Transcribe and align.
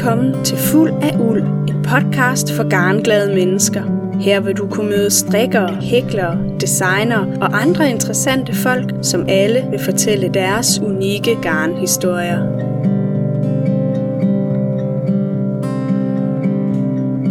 Velkommen 0.00 0.44
til 0.44 0.58
Fuld 0.58 0.92
af 1.02 1.16
Uld, 1.18 1.42
en 1.42 1.82
podcast 1.82 2.52
for 2.52 2.68
garnglade 2.68 3.34
mennesker. 3.34 3.82
Her 4.20 4.40
vil 4.40 4.56
du 4.56 4.68
kunne 4.68 4.90
møde 4.90 5.10
strikkere, 5.10 5.74
hæklere, 5.80 6.38
designere 6.60 7.38
og 7.40 7.62
andre 7.62 7.90
interessante 7.90 8.54
folk, 8.54 8.94
som 9.02 9.24
alle 9.28 9.66
vil 9.70 9.78
fortælle 9.84 10.28
deres 10.34 10.80
unikke 10.80 11.38
garnhistorier. 11.42 12.38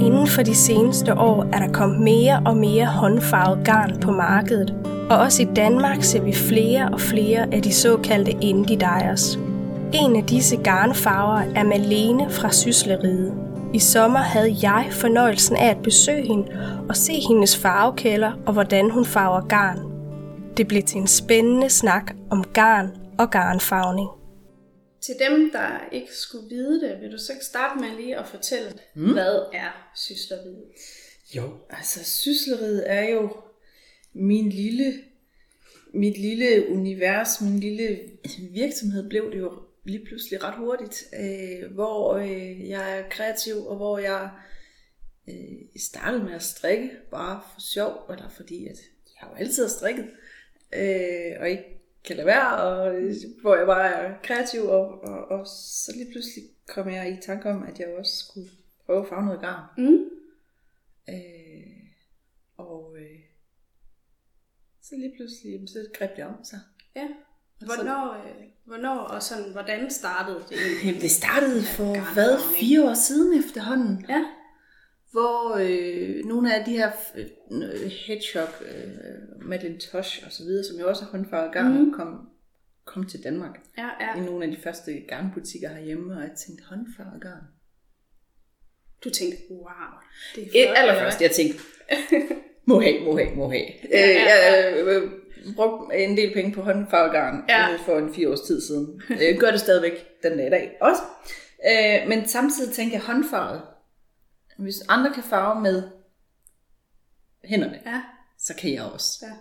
Inden 0.05 0.27
for 0.27 0.41
de 0.41 0.55
seneste 0.55 1.13
år 1.13 1.45
er 1.53 1.59
der 1.59 1.71
kommet 1.73 1.99
mere 1.99 2.41
og 2.45 2.57
mere 2.57 2.85
håndfarvet 2.85 3.65
garn 3.65 3.99
på 4.01 4.11
markedet, 4.11 4.73
og 5.09 5.17
også 5.17 5.41
i 5.41 5.47
Danmark 5.55 6.03
ser 6.03 6.21
vi 6.21 6.33
flere 6.33 6.89
og 6.93 7.01
flere 7.01 7.53
af 7.53 7.61
de 7.61 7.73
såkaldte 7.73 8.31
indie 8.31 8.77
dyers. 8.77 9.39
En 9.93 10.15
af 10.15 10.23
disse 10.27 10.57
garnfarver 10.63 11.53
er 11.55 11.63
Malene 11.63 12.31
fra 12.31 12.51
Sysleriet. 12.51 13.33
I 13.73 13.79
sommer 13.79 14.19
havde 14.19 14.55
jeg 14.61 14.89
fornøjelsen 14.91 15.55
af 15.55 15.69
at 15.69 15.83
besøge 15.83 16.27
hende 16.27 16.45
og 16.89 16.95
se 16.95 17.13
hendes 17.13 17.57
farvekælder 17.57 18.31
og 18.47 18.53
hvordan 18.53 18.89
hun 18.89 19.05
farver 19.05 19.47
garn. 19.47 19.79
Det 20.57 20.67
blev 20.67 20.83
til 20.83 20.97
en 20.97 21.07
spændende 21.07 21.69
snak 21.69 22.15
om 22.31 22.43
garn 22.43 22.87
og 23.19 23.31
garnfarvning. 23.31 24.09
Til 25.01 25.15
dem, 25.29 25.51
der 25.51 25.69
ikke 25.91 26.15
skulle 26.15 26.49
vide 26.49 26.81
det, 26.81 27.01
vil 27.01 27.11
du 27.11 27.17
så 27.17 27.33
ikke 27.33 27.45
starte 27.45 27.79
med 27.79 27.89
lige 27.97 28.17
at 28.17 28.27
fortælle, 28.27 28.71
mm. 28.95 29.13
hvad 29.13 29.39
er 29.53 29.91
sysleriet? 29.95 30.63
Jo, 31.35 31.43
altså 31.69 32.03
sysleriet 32.03 32.83
er 32.85 33.09
jo 33.09 33.29
min 34.13 34.49
lille, 34.49 34.93
mit 35.93 36.17
lille 36.17 36.69
univers, 36.69 37.41
min 37.41 37.59
lille 37.59 37.99
virksomhed 38.53 39.09
blev 39.09 39.31
det 39.31 39.39
jo 39.39 39.51
lige 39.89 40.05
pludselig 40.05 40.43
ret 40.43 40.55
hurtigt, 40.55 41.03
øh, 41.19 41.73
hvor 41.73 42.15
øh, 42.15 42.69
jeg 42.69 42.99
er 42.99 43.09
kreativ, 43.09 43.55
og 43.55 43.75
hvor 43.75 43.97
jeg 43.97 44.31
øh, 45.29 45.81
startede 45.81 46.23
med 46.23 46.33
at 46.33 46.43
strikke, 46.43 46.91
bare 47.11 47.41
for 47.53 47.61
sjov, 47.61 48.05
eller 48.09 48.29
fordi 48.29 48.67
at 48.67 48.77
jeg 49.05 49.17
har 49.17 49.29
jo 49.29 49.35
altid 49.35 49.69
strikket, 49.69 50.09
øh, 50.73 51.39
og 51.39 51.49
ikke 51.49 51.63
kan 52.03 52.15
lade 52.15 52.27
være, 52.27 52.57
og 52.57 52.95
øh, 52.95 53.13
hvor 53.41 53.55
jeg 53.55 53.65
bare 53.65 53.93
er 53.93 54.21
kreativ, 54.23 54.61
og, 54.61 55.01
og, 55.03 55.25
og 55.25 55.47
så 55.47 55.93
lige 55.95 56.11
pludselig 56.11 56.43
kom 56.67 56.89
jeg 56.89 57.11
i 57.11 57.21
tanke 57.21 57.49
om, 57.49 57.63
at 57.63 57.79
jeg 57.79 57.87
også 57.87 58.25
skulle 58.25 58.49
prøve 58.85 59.01
at 59.01 59.09
farve 59.09 59.25
noget 59.25 59.41
garn. 59.41 59.65
Mm. 59.77 60.09
Øh, 61.09 61.83
og 62.57 62.97
øh, 62.99 63.19
så 64.81 64.95
lige 64.95 65.13
pludselig, 65.17 65.69
så 65.69 65.89
greb 65.93 66.15
det 66.15 66.23
om 66.23 66.43
sig. 66.43 66.59
Ja. 66.95 67.07
Hvornår, 67.65 68.13
øh, 68.13 68.43
hvornår 68.65 68.97
og 68.97 69.23
sådan, 69.23 69.51
hvordan 69.51 69.91
startede 69.91 70.43
det 70.49 70.57
Jamen, 70.85 71.01
det 71.01 71.11
startede 71.11 71.63
for, 71.63 72.13
hvad, 72.13 72.39
fire 72.59 72.89
år 72.89 72.93
siden 72.93 73.39
efterhånden. 73.39 74.05
Ja. 74.09 74.25
Hvor 75.11 75.55
øh, 75.55 76.25
nogle 76.25 76.55
af 76.55 76.65
de 76.65 76.71
her 76.71 76.91
øh, 77.15 77.25
hedgehog, 78.07 78.47
øh, 78.61 79.47
Madelintosh 79.47 80.25
og 80.25 80.31
så 80.31 80.43
videre, 80.43 80.63
som 80.63 80.79
jo 80.79 80.89
også 80.89 81.05
er 81.05 81.09
håndfarvet 81.09 81.53
garn, 81.53 81.83
mm. 81.83 81.93
kom, 81.93 82.29
kom 82.85 83.05
til 83.05 83.23
Danmark. 83.23 83.59
Ja, 83.77 83.89
ja. 83.99 84.21
I 84.21 84.25
nogle 84.25 84.45
af 84.45 84.51
de 84.51 84.57
første 84.57 84.91
garnbutikker 85.07 85.69
herhjemme, 85.69 86.15
og 86.15 86.21
jeg 86.21 86.31
tænkte, 86.31 86.63
håndfarvet 86.69 87.21
garn. 87.21 87.43
Du 89.03 89.09
tænkte, 89.09 89.37
wow. 89.49 89.65
Det 90.35 90.43
er 90.43 90.49
flot, 90.51 90.77
Allerførst, 90.77 91.21
jeg 91.21 91.31
tænkte, 91.31 91.59
må 92.69 92.81
have, 92.81 93.05
må 93.05 93.17
have, 93.17 93.35
må 93.35 93.49
have. 93.49 93.65
Ja, 93.91 94.07
ja, 94.07 94.11
ja. 94.11 94.71
Øh, 94.71 94.87
jeg, 94.87 95.01
øh, 95.03 95.11
brugt 95.55 95.93
en 95.93 96.17
del 96.17 96.33
penge 96.33 96.51
på 96.51 96.61
håndfarvegarn 96.61 97.43
ja. 97.49 97.73
Øh, 97.73 97.79
for 97.79 97.97
en 97.97 98.13
fire 98.13 98.29
års 98.29 98.41
tid 98.41 98.61
siden. 98.61 99.01
Jeg 99.09 99.37
gør 99.39 99.51
det 99.51 99.59
stadigvæk 99.59 99.93
den 100.23 100.37
dag 100.37 100.47
i 100.47 100.49
dag 100.49 100.77
også. 100.81 101.01
Øh, 101.71 102.09
men 102.09 102.27
samtidig 102.27 102.73
tænker 102.73 102.97
jeg 102.97 103.05
håndfarvet. 103.05 103.61
Hvis 104.57 104.83
andre 104.87 105.13
kan 105.13 105.23
farve 105.23 105.61
med 105.61 105.83
hænderne, 107.43 107.81
ja. 107.85 108.01
så 108.37 108.55
kan 108.55 108.73
jeg 108.73 108.83
også. 108.83 109.25
Ja. 109.25 109.33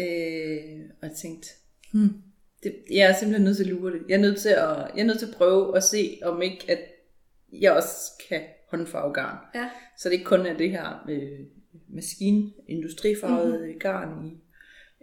Øh, 0.00 0.80
og 1.02 1.08
jeg 1.08 1.16
tænkte, 1.16 1.48
hmm, 1.92 2.22
det, 2.62 2.74
jeg 2.90 3.10
er 3.10 3.14
simpelthen 3.14 3.44
nødt 3.44 3.56
til 3.56 3.64
at 3.64 3.70
lure 3.70 3.92
det. 3.92 4.02
Jeg 4.08 4.14
er 4.14 4.20
nødt 4.20 4.40
til 4.40 4.48
at, 4.48 4.76
jeg 4.94 5.00
er 5.00 5.04
nødt 5.04 5.18
til 5.18 5.26
at 5.26 5.34
prøve 5.34 5.76
at 5.76 5.82
se, 5.82 6.18
om 6.22 6.42
ikke 6.42 6.64
at 6.68 6.78
jeg 7.52 7.72
også 7.72 8.12
kan 8.28 8.42
håndfarve 8.70 9.12
garn. 9.12 9.38
Ja. 9.54 9.70
Så 9.98 10.08
det 10.08 10.12
ikke 10.12 10.24
kun 10.24 10.46
er 10.46 10.56
det 10.56 10.70
her 10.70 11.04
øh, 11.08 11.40
maskine, 11.88 12.52
industrifarvet 12.68 13.60
mm-hmm. 13.60 13.78
garn 13.78 14.26
i 14.26 14.43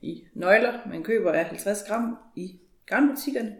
i 0.01 0.23
nøgler, 0.33 0.87
man 0.89 1.03
køber 1.03 1.31
af 1.31 1.45
50 1.45 1.83
gram 1.83 2.17
i 2.35 2.59
garnbutikkerne. 2.85 3.55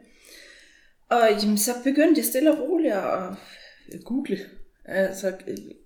Og 1.09 1.19
jamen, 1.41 1.57
så 1.57 1.71
begyndte 1.83 2.19
jeg 2.19 2.25
stille 2.25 2.51
og 2.51 2.59
roligt 2.59 2.93
at 2.93 3.37
google. 4.05 4.37
Altså, 4.85 5.37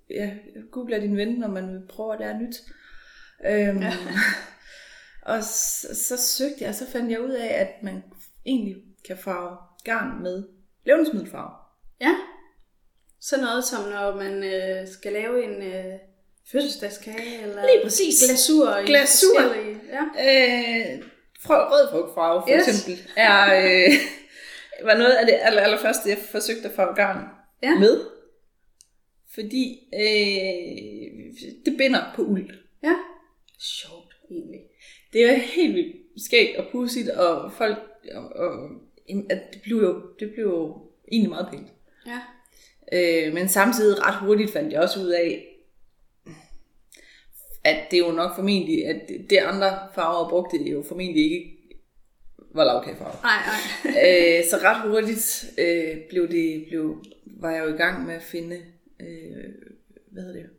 ja, 0.10 0.32
google 0.72 1.02
din 1.02 1.18
ven, 1.18 1.40
når 1.40 1.48
man 1.48 1.74
vil 1.74 1.88
prøve 1.90 2.14
at 2.14 2.20
lære 2.20 2.40
nyt. 2.40 2.56
Øhm, 3.46 3.82
ja. 3.82 3.94
og 5.32 5.44
så, 5.44 5.88
så 5.96 6.18
søgte 6.18 6.58
jeg, 6.62 6.70
og 6.70 6.76
så 6.76 6.88
fandt 6.92 7.12
jeg 7.12 7.22
ud 7.22 7.32
af, 7.32 7.62
at 7.62 7.84
man 7.84 8.04
egentlig 8.46 8.76
kan 9.08 9.18
farve 9.18 9.58
garn 9.84 10.22
med 10.24 10.44
levnedsmiddelfarve. 10.86 11.52
Ja. 12.02 12.16
Så 13.20 13.42
noget 13.42 13.64
som 13.64 13.90
når 13.90 14.16
man 14.16 14.44
øh, 14.44 14.88
skal 14.88 15.14
lave 15.14 15.44
en 15.44 15.64
øh, 15.64 16.00
fødselsdagskage, 16.52 17.42
eller 17.42 17.62
Lige 17.62 17.84
præcis. 17.84 18.24
glasur. 18.26 18.78
I 18.78 18.86
glasur. 18.86 19.42
Ja. 19.96 20.04
Øh, 20.04 21.04
rød 21.50 21.92
frugtfarve 21.92 22.42
for 22.42 22.58
yes. 22.58 22.68
eksempel, 22.68 23.12
er, 23.16 23.60
øh, 23.62 23.92
var 24.88 24.98
noget 24.98 25.12
af 25.12 25.26
det 25.26 25.36
aller, 25.42 25.62
aller 25.62 25.80
første, 25.80 26.10
jeg 26.10 26.18
forsøgte 26.18 26.70
at 26.70 26.76
farve 26.76 26.96
garn 26.96 27.24
ja. 27.64 27.80
med. 27.80 28.06
Fordi 29.34 29.88
øh, 29.94 31.34
det 31.66 31.78
binder 31.78 32.12
på 32.16 32.22
uld. 32.22 32.50
Ja. 32.84 32.96
Sjovt, 33.60 34.16
egentlig. 34.32 34.62
Det 35.14 35.26
er 35.26 35.36
helt 35.36 35.76
vildt 35.76 35.96
skægt 36.26 36.58
og 36.58 36.66
pudsigt, 36.72 37.10
og 37.10 37.52
folk, 37.52 37.78
og, 38.14 38.30
og, 38.36 38.70
at 39.30 39.54
det 39.54 39.62
blev 39.62 39.78
jo, 39.78 40.02
det 40.20 40.32
blev 40.34 40.46
jo 40.46 40.78
egentlig 41.12 41.30
meget 41.30 41.48
pænt. 41.52 41.68
Ja. 42.08 42.20
Øh, 42.94 43.34
men 43.34 43.50
samtidig 43.50 44.08
ret 44.08 44.16
hurtigt 44.16 44.52
fandt 44.52 44.74
jeg 44.74 44.82
også 44.82 45.00
ud 45.00 45.10
af, 45.10 45.55
at 47.66 47.92
det 47.92 48.00
jo 48.00 48.12
nok 48.12 48.36
formentlig, 48.36 48.88
at 48.88 49.10
det 49.30 49.38
andre 49.38 49.78
farver 49.96 50.30
brugte 50.30 50.58
jo 50.58 50.84
formentlig 50.88 51.24
ikke 51.24 51.56
var 52.56 52.64
lavkagefarve. 52.64 53.16
Nej, 53.24 53.38
nej. 53.46 53.94
øh, 54.38 54.46
så 54.50 54.58
ret 54.64 54.90
hurtigt 54.90 55.46
øh, 55.58 55.98
blev 56.10 56.28
det, 56.32 56.66
blev, 56.70 57.04
var 57.26 57.52
jeg 57.52 57.64
jo 57.64 57.74
i 57.74 57.78
gang 57.78 58.06
med 58.06 58.16
at 58.16 58.24
finde 58.24 58.56
øh, 59.00 59.54
hvad 60.12 60.24
hedder 60.24 60.42
det, 60.42 60.50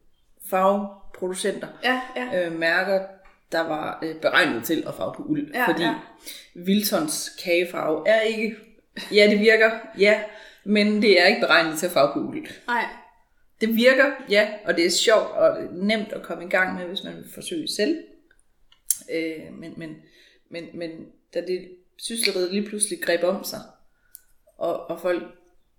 farveproducenter, 0.51 1.69
ja, 1.85 2.01
ja. 2.17 2.47
Øh, 2.47 2.59
mærker, 2.59 3.01
der 3.53 3.61
var 3.61 3.99
øh, 4.03 4.15
beregnet 4.15 4.65
til 4.65 4.85
at 4.87 4.95
farve 4.95 5.15
på 5.17 5.23
uld. 5.23 5.51
Ja, 5.55 5.69
fordi 5.69 5.83
ja. 5.83 5.95
Wiltons 6.57 7.31
kagefarve 7.45 8.09
er 8.09 8.21
ikke, 8.21 8.57
ja 9.13 9.31
det 9.31 9.41
virker, 9.41 9.71
ja, 9.99 10.21
men 10.65 11.03
det 11.03 11.21
er 11.21 11.27
ikke 11.27 11.41
beregnet 11.41 11.79
til 11.79 11.87
at 11.87 11.93
farve 11.93 12.13
på 12.13 12.19
uld. 12.19 12.47
Nej. 12.67 12.85
Det 13.61 13.77
virker, 13.77 14.13
ja, 14.31 14.49
og 14.65 14.77
det 14.77 14.87
er 14.87 14.91
sjovt 14.91 15.31
og 15.31 15.59
nemt 15.73 16.13
at 16.13 16.23
komme 16.23 16.45
i 16.45 16.49
gang 16.49 16.79
med, 16.79 16.85
hvis 16.85 17.05
man 17.05 17.17
vil 17.17 17.25
forsøge 17.35 17.69
selv. 17.69 17.99
Øh, 19.13 19.59
men, 19.59 19.75
men, 19.77 19.97
men, 20.51 20.65
men 20.75 20.91
da 21.35 21.41
det 21.41 21.69
sysleriet 21.99 22.53
lige 22.53 22.69
pludselig 22.69 23.03
greb 23.03 23.25
om 23.25 23.45
sig, 23.45 23.61
og, 24.59 24.91
og 24.91 25.01
folk 25.01 25.23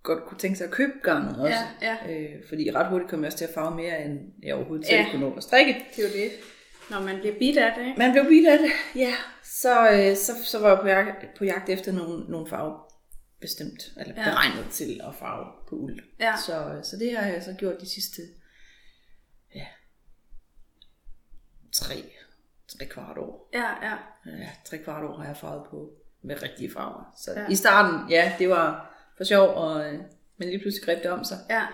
godt 0.02 0.24
kunne 0.24 0.38
tænke 0.38 0.58
sig 0.58 0.64
at 0.64 0.70
købe 0.70 0.92
garnet 1.02 1.40
også. 1.40 1.56
Ja, 1.82 1.96
ja. 2.06 2.12
Øh, 2.12 2.34
fordi 2.48 2.70
ret 2.70 2.86
hurtigt 2.86 3.10
kom 3.10 3.20
jeg 3.20 3.26
også 3.26 3.38
til 3.38 3.44
at 3.44 3.54
farve 3.54 3.76
mere, 3.76 4.04
end 4.04 4.18
jeg 4.42 4.54
overhovedet 4.54 4.86
selv 4.86 4.98
ja. 4.98 5.10
kunne 5.10 5.20
nå 5.20 5.34
at 5.36 5.42
strikke. 5.42 5.86
Det 5.96 6.04
er 6.04 6.08
jo 6.08 6.14
det. 6.14 6.30
Når 6.90 7.00
man 7.00 7.18
bliver 7.20 7.34
bidt 7.38 7.58
af 7.58 7.72
det, 7.78 7.86
ikke? 7.86 7.98
Man 7.98 8.12
bliver 8.12 8.28
bidt 8.28 8.48
af 8.48 8.58
det, 8.58 8.70
ja. 8.94 9.14
Så, 9.44 9.90
øh, 9.90 10.16
så, 10.16 10.32
så 10.44 10.58
var 10.58 10.68
jeg 10.68 10.78
på 10.80 10.88
jagt, 10.88 11.34
på 11.38 11.44
jagt 11.44 11.68
efter 11.68 11.92
nogle, 11.92 12.30
nogle 12.30 12.46
farver 12.46 12.87
bestemt, 13.40 13.82
eller 13.96 14.14
ja. 14.16 14.30
beregnet 14.30 14.66
til 14.72 15.00
at 15.08 15.14
farve 15.14 15.46
på 15.68 15.74
uld. 15.74 16.00
Ja. 16.20 16.34
Så, 16.46 16.80
så 16.90 16.96
det 16.96 17.16
har 17.16 17.26
jeg 17.26 17.42
så 17.42 17.52
gjort 17.58 17.80
de 17.80 17.88
sidste 17.88 18.22
ja, 19.54 19.66
tre, 21.72 21.94
tre 22.68 22.86
kvart 22.86 23.18
år. 23.18 23.50
Ja, 23.54 23.86
ja. 23.88 23.96
Ja, 24.26 24.48
tre 24.64 24.78
kvart 24.78 25.04
år 25.04 25.16
har 25.18 25.26
jeg 25.26 25.36
farvet 25.36 25.66
på 25.70 25.90
med 26.22 26.42
rigtige 26.42 26.70
farver. 26.72 27.12
Så 27.16 27.30
Ja. 27.36 27.48
i 27.48 27.54
starten, 27.54 28.10
ja, 28.10 28.32
det 28.38 28.48
var 28.48 28.94
for 29.16 29.24
sjov, 29.24 29.48
og, 29.56 29.92
øh, 29.94 30.00
men 30.36 30.48
lige 30.48 30.60
pludselig 30.60 30.84
greb 30.84 31.02
det 31.02 31.10
om 31.10 31.24
sig. 31.24 31.38
Ja. 31.50 31.66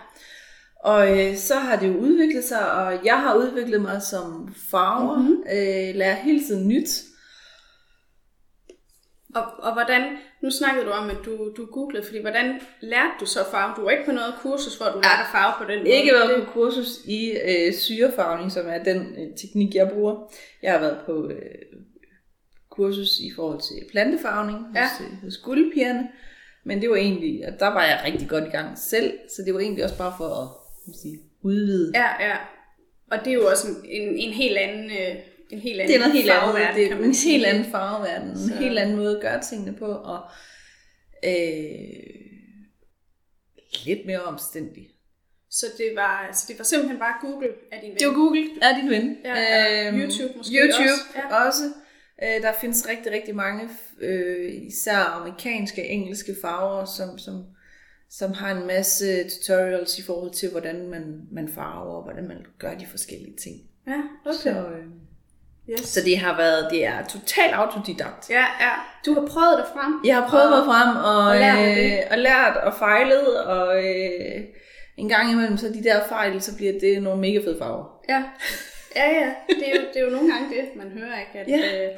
Og 0.81 1.19
øh, 1.31 1.37
så 1.37 1.55
har 1.55 1.77
det 1.77 1.89
jo 1.89 1.97
udviklet 1.99 2.45
sig, 2.45 2.73
og 2.73 3.05
jeg 3.05 3.21
har 3.21 3.35
udviklet 3.37 3.81
mig 3.83 4.03
som 4.03 4.55
farver, 4.71 5.19
Mhm. 5.19 5.27
mm-hmm. 5.29 5.43
øh, 5.51 5.95
lærer 5.95 6.15
hele 6.15 6.45
tiden 6.47 6.69
nyt. 6.69 6.89
Og, 9.35 9.43
og 9.59 9.73
hvordan, 9.73 10.17
nu 10.45 10.51
snakkede 10.51 10.87
du 10.87 10.91
om, 10.91 11.11
at 11.11 11.17
du, 11.25 11.53
du 11.57 11.67
googlede, 11.67 12.05
fordi 12.07 12.21
hvordan 12.21 12.47
lærte 12.81 13.15
du 13.21 13.27
så 13.27 13.39
farve? 13.51 13.75
Du 13.77 13.83
var 13.83 13.91
ikke 13.91 14.05
på 14.05 14.13
noget 14.13 14.35
kursus, 14.43 14.77
hvor 14.77 14.87
du 14.87 14.97
lærte 14.97 15.23
at 15.27 15.33
farve 15.33 15.55
på 15.59 15.73
den 15.73 15.79
måde. 15.79 15.91
Ikke 15.91 16.13
været 16.13 16.45
på 16.45 16.51
kursus 16.53 16.89
i 17.07 17.21
øh, 17.49 17.73
syrefarvning, 17.73 18.53
som 18.53 18.67
er 18.69 18.83
den 18.83 18.99
øh, 19.19 19.37
teknik, 19.37 19.75
jeg 19.75 19.91
bruger. 19.95 20.33
Jeg 20.63 20.73
har 20.73 20.81
været 20.81 20.99
på 21.07 21.29
øh, 21.29 21.79
kursus 22.71 23.19
i 23.21 23.31
forhold 23.37 23.61
til 23.61 23.77
plantefarvning 23.91 24.59
Ja. 24.75 24.83
hos, 24.83 25.01
øh, 25.07 25.23
hos 25.25 25.37
guldpigerne. 25.39 26.09
Men 26.65 26.81
det 26.83 26.91
var 26.91 26.97
egentlig, 26.97 27.47
og 27.49 27.53
der 27.61 27.67
var 27.67 27.85
jeg 27.85 28.03
rigtig 28.05 28.29
godt 28.29 28.45
i 28.45 28.51
gang 28.51 28.79
selv, 28.79 29.13
så 29.37 29.43
det 29.47 29.55
var 29.55 29.61
egentlig 29.61 29.85
også 29.85 29.99
bare 29.99 30.15
for 30.19 30.29
at 30.89 30.95
sige, 31.03 31.19
udvide. 31.43 31.93
Ja, 31.95 32.27
ja. 32.29 32.37
Og 33.11 33.19
det 33.25 33.31
er 33.31 33.35
jo 33.35 33.47
også 33.47 33.69
en, 33.69 34.03
en, 34.03 34.19
en 34.19 34.33
helt 34.33 34.57
anden... 34.59 34.85
Øh, 34.91 35.17
en 35.51 35.59
helt 35.59 35.81
anden 35.81 35.89
Det 35.89 35.95
er 35.97 35.99
noget 36.01 36.13
helt 36.15 36.31
andet. 36.31 36.43
farveverden, 36.43 36.77
Det 36.77 36.93
er 36.93 36.97
en 37.05 37.15
helt 37.15 37.47
anden 37.47 37.65
farveverden, 37.71 38.29
en 38.29 38.37
Så- 38.39 38.55
helt 38.55 38.79
anden 38.79 38.97
måde 38.97 39.17
at 39.17 39.23
gøre 39.23 39.43
tingene 39.43 39.77
på, 39.79 39.87
og 39.87 40.21
øh, 41.25 42.15
lidt 43.87 44.07
mere 44.07 44.23
omstændig. 44.23 44.89
Så 45.51 45.67
det 45.79 45.93
var, 45.97 46.31
så 46.33 46.45
det 46.49 46.59
var 46.59 46.65
simpelthen 46.65 46.99
bare 46.99 47.15
Google 47.21 47.49
af 47.73 47.81
din 47.81 47.91
ven. 47.91 47.99
Det 47.99 48.07
var 48.09 48.15
Google, 48.15 48.45
er 48.63 48.81
din 48.81 48.91
ven. 48.91 49.17
Ja, 49.25 49.89
Øhm, 49.89 49.99
YouTube 50.01 50.33
måske 50.37 50.55
YouTube 50.55 50.83
også, 50.93 51.03
ja. 51.17 51.47
også. 51.47 51.63
Øh, 52.23 52.43
der 52.43 52.53
findes 52.61 52.89
rigtig, 52.89 53.13
rigtig 53.13 53.35
mange, 53.37 53.69
øh, 54.01 54.53
især 54.67 54.97
amerikanske, 54.99 55.85
engelske 55.87 56.37
farver, 56.43 56.85
som, 56.85 57.19
som, 57.19 57.45
som 58.11 58.33
har 58.33 58.61
en 58.61 58.67
masse 58.67 59.29
tutorials 59.29 59.99
i 59.99 60.03
forhold 60.03 60.33
til, 60.33 60.51
hvordan 60.51 60.89
man, 60.89 61.21
man 61.33 61.49
farver, 61.49 61.95
og 61.97 62.03
hvordan 62.03 62.29
man 62.29 62.45
gør 62.59 62.75
de 62.79 62.87
forskellige 62.87 63.37
ting. 63.37 63.57
Ja, 63.87 64.01
okay. 64.27 64.39
Så, 64.39 64.51
øh, 64.51 64.85
yes. 65.71 65.81
så 65.81 66.01
det 66.05 66.19
har 66.19 66.37
været, 66.37 66.69
det 66.71 66.85
er 66.85 67.07
totalt 67.07 67.53
autodidakt. 67.55 68.31
Ja, 68.31 68.45
ja. 68.61 68.73
Du 69.07 69.15
har 69.15 69.27
prøvet 69.27 69.59
dig 69.59 69.67
frem. 69.75 69.93
Jeg 70.05 70.17
har 70.17 70.29
prøvet 70.29 70.53
og, 70.53 70.57
mig 70.59 70.65
frem 70.75 70.97
og, 70.97 71.27
og 71.27 71.37
lært 71.37 71.79
øh, 71.79 71.99
og 72.11 72.19
lært 72.19 72.57
og 72.57 72.75
fejlet, 72.75 73.45
og 73.45 73.85
øh, 73.85 74.45
en 74.97 75.09
gang 75.09 75.33
imellem, 75.33 75.57
så 75.57 75.69
de 75.69 75.85
der 75.85 76.09
fejl, 76.09 76.43
så 76.43 76.57
bliver 76.57 76.73
det 76.81 77.03
nogle 77.03 77.21
mega 77.21 77.39
fede 77.39 77.59
farver. 77.59 78.01
Ja, 78.09 78.25
ja, 78.97 79.11
ja. 79.21 79.35
Det 79.49 79.69
er, 79.69 79.81
jo, 79.81 79.87
det 79.95 80.01
er 80.01 80.05
jo 80.05 80.11
nogle 80.11 80.33
gange 80.33 80.57
det, 80.57 80.65
man 80.77 80.89
hører, 80.99 81.21
ikke? 81.21 81.39
At 81.39 81.49
Ja. 81.49 81.87
øh, 81.87 81.91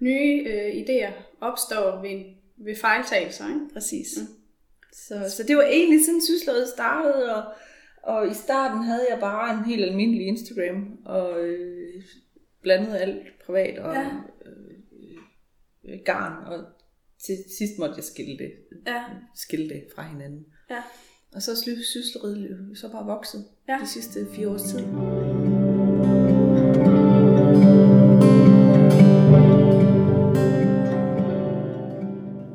nye 0.00 0.44
øh, 0.46 0.70
idéer 0.82 1.12
opstår 1.40 2.00
ved, 2.02 2.24
ved 2.66 2.76
fejltagelser, 2.80 3.48
ikke? 3.48 3.60
Præcis. 3.74 4.06
Mm. 4.16 4.26
Så, 4.92 5.36
så 5.36 5.42
det 5.48 5.56
var 5.56 5.62
egentlig 5.62 6.04
sådan, 6.04 6.22
sysleriet 6.22 6.68
startede, 6.68 7.34
og, 7.36 7.42
og 8.02 8.30
i 8.30 8.34
starten 8.34 8.82
havde 8.82 9.06
jeg 9.10 9.20
bare 9.20 9.50
en 9.54 9.64
helt 9.64 9.84
almindelig 9.84 10.26
Instagram, 10.26 10.98
og 11.06 11.40
øh, 11.44 12.02
blandede 12.68 12.98
alt 12.98 13.26
privat 13.46 13.78
og 13.78 13.94
Ja. 13.94 14.04
øh, 14.46 14.74
øh, 15.84 15.98
garn, 16.04 16.44
og 16.46 16.64
til 17.26 17.36
sidst 17.58 17.78
måtte 17.78 17.94
jeg 17.96 18.04
skille 18.04 18.38
det, 18.38 18.52
Ja, 18.86 19.04
skille 19.34 19.68
det 19.68 19.84
fra 19.94 20.02
hinanden. 20.02 20.46
ja. 20.70 20.82
Og 21.34 21.42
så 21.42 21.50
er 21.50 21.54
jo 21.54 22.74
så 22.74 22.88
bare 22.92 23.06
vokset 23.06 23.44
Ja. 23.68 23.78
de 23.82 23.86
sidste 23.86 24.26
fire 24.34 24.48
års 24.48 24.62
tid. 24.62 24.78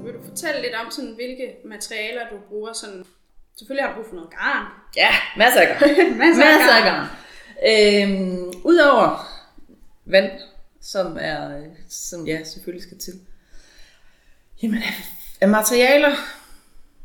Vil 0.04 0.13
du 0.13 0.21
fortælle 0.30 0.62
lidt 0.62 0.75
om, 0.86 0.92
sådan, 0.92 1.13
hvilke 1.15 1.56
materialer 1.65 2.21
du 2.31 2.36
bruger? 2.50 2.74
Sådan, 2.74 3.06
selvfølgelig 3.57 3.83
har 3.86 3.92
du 3.92 3.95
brug 3.95 4.06
for 4.10 4.15
noget 4.15 4.30
garn. 4.31 4.65
Ja, 4.98 5.10
masser 5.38 5.62
af 5.62 5.68
garn. 5.68 5.89
Masser 6.24 6.44
af 6.44 6.54
masser 6.60 6.75
af 6.80 6.83
garn. 6.89 7.07
garn. 7.07 7.07
Øhm, 7.69 8.54
Udover 8.65 9.32
vand, 10.05 10.31
som 10.81 11.17
er, 11.19 11.57
øh, 11.57 11.65
som 11.89 12.27
ja, 12.27 12.44
selvfølgelig 12.44 12.83
skal 12.83 12.97
til. 12.97 13.13
Jamen, 14.63 14.77
af- 15.41 15.50
materialer. 15.50 16.11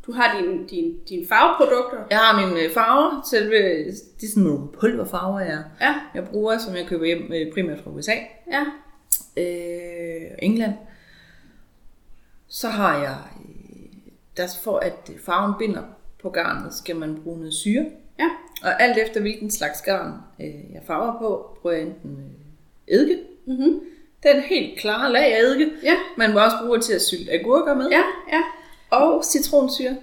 Du 0.07 0.13
har 0.13 0.41
dine 0.41 0.69
din, 0.69 0.99
din 1.09 1.29
farveprodukter. 1.29 1.99
Jeg 2.11 2.19
har 2.19 2.47
mine 2.47 2.61
øh, 2.61 2.75
farver, 2.75 3.27
selve, 3.31 3.57
det 4.21 4.27
er 4.27 4.29
sådan 4.31 4.43
nogle 4.43 4.69
pulverfarver, 4.81 5.41
jeg, 5.41 5.65
Ja, 5.81 5.95
jeg 6.15 6.29
bruger, 6.29 6.59
som 6.59 6.77
jeg 6.77 6.87
køber 6.87 7.07
hjem 7.07 7.33
øh, 7.33 7.53
primært 7.55 7.81
fra 7.85 7.91
USA, 7.91 8.13
ja, 8.53 8.65
øh, 9.37 10.31
England. 10.39 10.73
Så 12.49 12.69
har 12.69 12.99
jeg, 12.99 13.17
øh, 13.41 14.03
der 14.37 14.47
for 14.63 14.79
at 14.79 15.11
farven 15.25 15.55
binder 15.59 15.83
på 16.23 16.31
garnet, 16.31 16.75
skal 16.75 16.97
man 16.97 17.23
bruge 17.23 17.39
noget 17.39 17.55
syre. 17.55 17.87
ja, 18.19 18.29
Og 18.63 18.83
alt 18.83 18.99
efter 18.99 19.21
hvilken 19.21 19.51
slags 19.51 19.83
garn 19.83 20.13
øh, 20.41 20.73
jeg 20.73 20.83
farver 20.87 21.19
på, 21.19 21.59
bruger 21.63 21.77
jeg 21.77 21.85
enten 21.87 22.11
øh, 22.11 22.48
eddike. 22.91 23.21
mm-hmm. 23.47 23.81
Den 24.23 24.41
helt 24.41 24.79
klare 24.79 25.13
lag 25.13 25.35
af 25.37 25.41
eddike. 25.43 25.71
ja, 25.83 25.95
Man 26.17 26.33
må 26.33 26.41
også 26.45 26.57
bruge 26.65 26.79
til 26.81 26.93
at 26.93 27.03
sylte 27.03 27.33
agurker 27.33 27.75
med. 27.75 27.89
ja, 27.91 28.03
ja, 28.33 28.43
Og 28.91 29.25
citronsyre, 29.25 29.97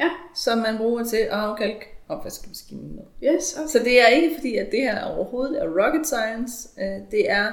ja. 0.00 0.10
som 0.34 0.58
man 0.58 0.76
bruger 0.78 1.04
til 1.04 1.16
at 1.16 1.28
afkalke 1.28 1.86
opvaskemaskinen 2.08 2.96
med. 2.96 3.32
Yes, 3.34 3.56
okay. 3.58 3.68
Så 3.68 3.78
det 3.78 4.00
er 4.02 4.06
ikke 4.06 4.34
fordi, 4.34 4.56
at 4.56 4.70
det 4.70 4.80
her 4.80 5.04
overhovedet 5.04 5.62
er 5.62 5.66
rocket 5.84 6.06
science. 6.06 6.68
Øh, 6.80 7.10
Det 7.10 7.30
er 7.30 7.46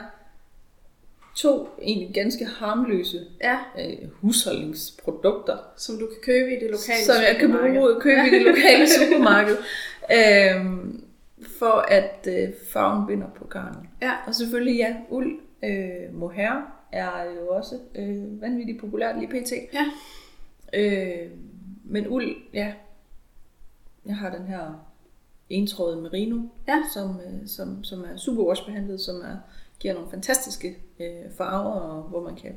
to 1.36 1.68
egentlig 1.82 2.14
ganske 2.14 2.46
harmløse 2.46 3.20
Ja, 3.44 3.58
øh, 3.80 4.10
husholdningsprodukter, 4.22 5.58
som 5.78 5.96
du 6.00 6.06
kan 6.06 6.18
købe 6.24 6.52
i 6.52 6.60
det 6.60 6.72
lokale 6.72 7.06
som 7.06 7.16
jeg 7.16 7.38
kan 7.40 7.52
bruge 7.52 8.02
købe 8.02 8.28
i 8.28 8.30
det 8.30 8.42
lokale 8.42 8.88
supermarked, 8.90 9.58
øhm, 10.18 11.04
for 11.42 11.86
at 11.92 12.28
øh, 12.30 12.54
farven 12.74 13.08
binder 13.08 13.28
på 13.36 13.48
garnet. 13.48 13.80
Ja, 14.02 14.14
Og 14.28 14.36
selvfølgelig 14.36 14.78
ja, 14.78 14.96
uld, 15.10 15.40
øh, 15.64 16.14
mohair 16.16 16.74
er 16.92 17.24
jo 17.24 17.48
også 17.50 17.80
øh, 17.96 18.42
vanvittigt 18.42 18.80
populært 18.80 19.20
lige 19.20 19.42
pt. 19.42 19.52
ja, 19.74 19.86
Øh, 20.74 21.32
men 21.84 22.08
uld, 22.08 22.36
ja, 22.54 22.74
jeg 24.06 24.16
har 24.16 24.30
den 24.38 24.48
her 24.48 24.86
entrådet 25.50 26.04
merino, 26.04 26.42
Ja. 26.68 26.82
som, 26.94 27.20
øh, 27.20 27.48
som, 27.48 27.84
som 27.84 28.04
er 28.04 28.18
superwashbehandlet, 28.18 29.02
som 29.02 29.16
er, 29.16 29.38
giver 29.80 29.94
nogle 29.94 30.10
fantastiske 30.10 30.78
øh, 31.00 31.32
farver, 31.38 31.72
og 31.72 32.04
hvor 32.04 32.24
man 32.24 32.36
kan 32.36 32.52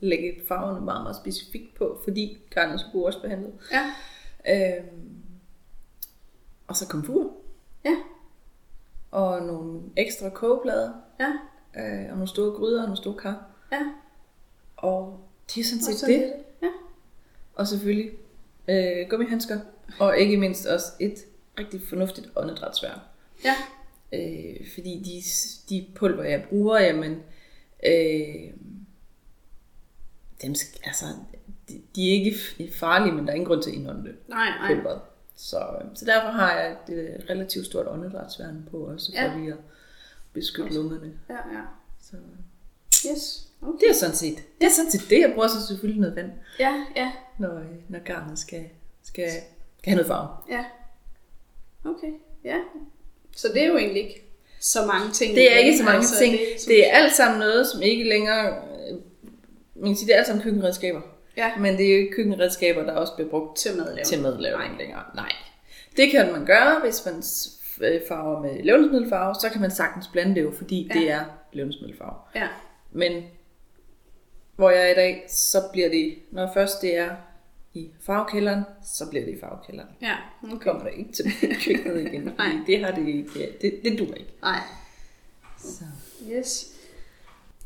lægge 0.00 0.32
farverne 0.48 0.84
meget, 0.84 1.02
meget 1.02 1.16
specifikt 1.16 1.74
på, 1.74 2.00
fordi 2.04 2.38
garnet 2.50 2.74
er 2.74 2.78
superwashbehandlet. 2.78 3.52
ja, 3.72 3.84
Øh, 4.48 4.84
og 6.66 6.76
så 6.76 6.88
komfur. 6.88 7.32
Ja, 7.84 7.96
Og 9.10 9.42
nogle 9.42 9.80
ekstra 9.96 10.28
kogeplader. 10.30 10.92
ja, 11.20 11.32
Øh, 11.76 12.02
og 12.10 12.14
nogle 12.16 12.28
store 12.28 12.50
gryder 12.50 12.80
og 12.80 12.84
nogle 12.86 12.96
store 12.96 13.16
kar. 13.16 13.46
ja. 13.72 13.80
Og 14.76 15.20
det 15.54 15.60
er 15.60 15.64
sådan 15.64 15.82
set 15.82 16.06
det. 16.08 16.20
det. 16.20 16.32
Ja, 16.62 16.68
Og 17.54 17.68
selvfølgelig 17.68 18.10
øh, 18.68 19.08
gummihandsker. 19.10 19.60
Og 20.00 20.18
ikke 20.18 20.36
mindst 20.36 20.66
også 20.66 20.86
et 21.00 21.14
rigtig 21.58 21.80
fornuftigt 21.88 22.28
åndedrætsværn. 22.36 22.98
ja, 23.44 23.54
Øh, 24.12 24.68
fordi 24.74 25.02
de, 25.04 25.22
de 25.68 25.86
pulver, 25.94 26.22
jeg 26.24 26.44
bruger, 26.48 26.78
jamen, 26.80 27.12
øh, 27.86 28.52
dem, 30.42 30.54
altså, 30.84 31.04
de, 31.68 31.82
de 31.96 32.08
er 32.08 32.12
ikke 32.12 32.36
farlige, 32.72 33.12
men 33.14 33.24
der 33.24 33.30
er 33.30 33.34
ingen 33.34 33.46
grund 33.48 33.62
til 33.62 33.70
at 33.70 33.76
indånde 33.76 34.02
det. 34.04 34.16
nej, 34.28 34.48
nej. 34.48 34.74
pulveret. 34.74 35.00
Så, 35.36 35.58
øh, 35.58 35.86
så 35.94 36.04
derfor 36.04 36.28
har 36.28 36.52
jeg 36.60 36.70
et 36.88 36.94
øh, 36.94 37.08
relativt 37.30 37.66
stort 37.66 37.86
åndedrætsværn 37.88 38.68
på 38.70 38.76
også, 38.76 39.12
for 39.12 39.22
Ja. 39.22 39.36
lige 39.38 39.52
at 39.52 39.58
beskytte 40.32 40.74
lungerne. 40.74 41.12
Ja, 41.28 41.34
ja. 41.34 41.60
Så 42.02 42.16
Yes, 43.10 43.48
okay. 43.62 43.78
det 43.80 43.90
er 43.90 43.94
sådan 43.94 44.14
set 44.14 44.36
det. 44.60 44.66
Er 44.66 44.70
sådan 44.70 44.90
set 44.90 45.10
det. 45.10 45.20
Jeg 45.20 45.30
bruger 45.34 45.48
så 45.48 45.66
selvfølgelig 45.66 46.00
noget 46.00 46.16
vand, 46.16 46.30
Ja, 46.60 46.84
ja, 46.96 47.12
når, 47.38 47.58
øh, 47.58 47.64
når 47.88 47.98
garnet 47.98 48.38
skal, 48.38 48.64
skal, 49.02 49.30
skal 49.30 49.42
have 49.84 49.94
noget 49.94 50.06
farve. 50.06 50.28
ja. 50.50 50.64
Okay, 51.84 52.12
ja. 52.44 52.56
Så 53.36 53.48
det 53.54 53.62
er 53.62 53.66
jo 53.66 53.76
egentlig 53.76 54.02
ikke 54.02 54.22
så 54.60 54.86
mange 54.86 55.12
ting. 55.12 55.34
Det 55.34 55.52
er 55.52 55.56
ikke 55.58 55.78
så 55.78 55.84
mange 55.84 55.96
altså, 55.98 56.18
ting. 56.18 56.32
Det, 56.32 56.52
er 56.52 56.56
Det 56.66 56.86
er 56.90 56.92
alt 56.96 57.14
sammen 57.14 57.38
noget, 57.38 57.66
som 57.66 57.82
ikke 57.82 58.04
længere... 58.08 58.56
øh, 58.90 58.98
Man 59.74 59.84
kan 59.86 59.96
sige, 59.96 60.06
det 60.06 60.14
er 60.14 60.18
alt 60.18 60.26
sammen 60.26 60.42
køkkenredskaber. 60.44 61.00
Ja, 61.36 61.56
Men 61.56 61.76
det 61.76 61.86
er 61.86 61.94
jo 61.96 62.00
ikke 62.02 62.12
køkkenredskaber, 62.16 62.82
der 62.82 62.92
også 62.92 63.12
bliver 63.14 63.30
brugt 63.30 63.56
til 63.58 63.76
madlavning. 63.76 64.06
til 64.06 64.22
madlavning 64.22 64.78
længere. 64.78 65.02
Nej. 65.14 65.32
Det 65.96 66.10
kan 66.10 66.32
man 66.32 66.46
gøre, 66.46 66.80
hvis 66.80 67.02
man 67.06 67.14
øh, 67.88 68.00
farver 68.08 68.40
med 68.40 68.62
levnedsmiddelfarve, 68.62 69.34
så 69.34 69.48
kan 69.52 69.60
man 69.60 69.70
sagtens 69.70 70.08
blande 70.12 70.34
det 70.34 70.42
jo, 70.42 70.52
fordi 70.56 70.88
Ja. 70.94 71.00
det 71.00 71.10
er 71.10 71.24
levnedsmiddelfarve. 71.52 72.16
Ja, 72.34 72.48
Men 72.92 73.22
hvor 74.56 74.70
jeg 74.70 74.82
er 74.82 74.92
i 74.92 74.94
dag, 74.94 75.24
så 75.28 75.58
bliver 75.72 75.88
det, 75.88 76.14
når 76.30 76.50
først 76.54 76.82
det 76.82 76.96
er 76.96 77.10
i 77.74 77.90
farvekælderen, 78.00 78.62
så 78.84 79.10
bliver 79.10 79.24
det 79.24 79.32
i 79.34 79.40
farvekælderen. 79.40 79.88
ja, 80.02 80.14
Nu 80.42 80.54
okay. 80.54 80.64
kommer 80.70 80.82
det 80.90 80.98
ikke 80.98 81.12
til 81.12 81.24
køkkenet 81.64 82.00
igen, 82.06 82.22
Nej. 82.38 82.52
det 82.66 82.84
har 82.84 82.90
det 82.92 83.08
ikke, 83.08 83.30
ja, 83.36 83.46
det, 83.60 83.80
det 83.84 83.98
duer 83.98 84.14
ikke. 84.14 84.32
Nej, 84.42 84.58
Så. 85.58 85.84
yes. 86.32 86.70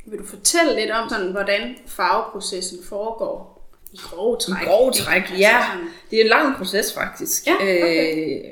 Vil 0.07 0.19
du 0.19 0.27
fortælle 0.27 0.75
lidt 0.81 0.91
om, 0.91 1.09
sådan, 1.09 1.31
hvordan 1.33 1.77
farveprocessen 1.87 2.79
foregår? 2.89 3.58
I 3.93 3.97
grove 3.97 4.37
træk. 4.39 4.63
I 4.63 4.65
grove 4.67 4.93
træk, 4.93 5.23
Altså 5.23 5.35
ja. 5.37 5.61
sådan- 5.73 5.89
Det 6.11 6.19
er 6.21 6.23
en 6.25 6.29
lang 6.31 6.57
proces 6.57 6.93
faktisk. 6.95 7.47
Ja, 7.47 7.55
okay. 7.55 8.45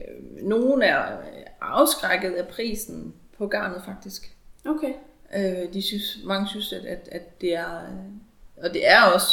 øh, 0.43 0.45
nogle 0.49 0.85
er 0.85 1.16
afskrækket 1.61 2.33
af 2.33 2.49
prisen 2.49 3.14
på 3.38 3.47
garnet 3.47 3.83
faktisk. 3.85 4.31
Okay, 4.64 4.93
Øh, 5.37 5.73
de 5.73 5.83
synes, 5.83 6.19
mange 6.25 6.49
synes, 6.49 6.73
at, 6.73 6.85
at, 6.85 7.09
at 7.12 7.40
det 7.40 7.55
er, 7.55 7.76
øh, 7.83 8.64
og 8.64 8.75
det 8.75 8.88
er 8.90 9.02
også, 9.02 9.28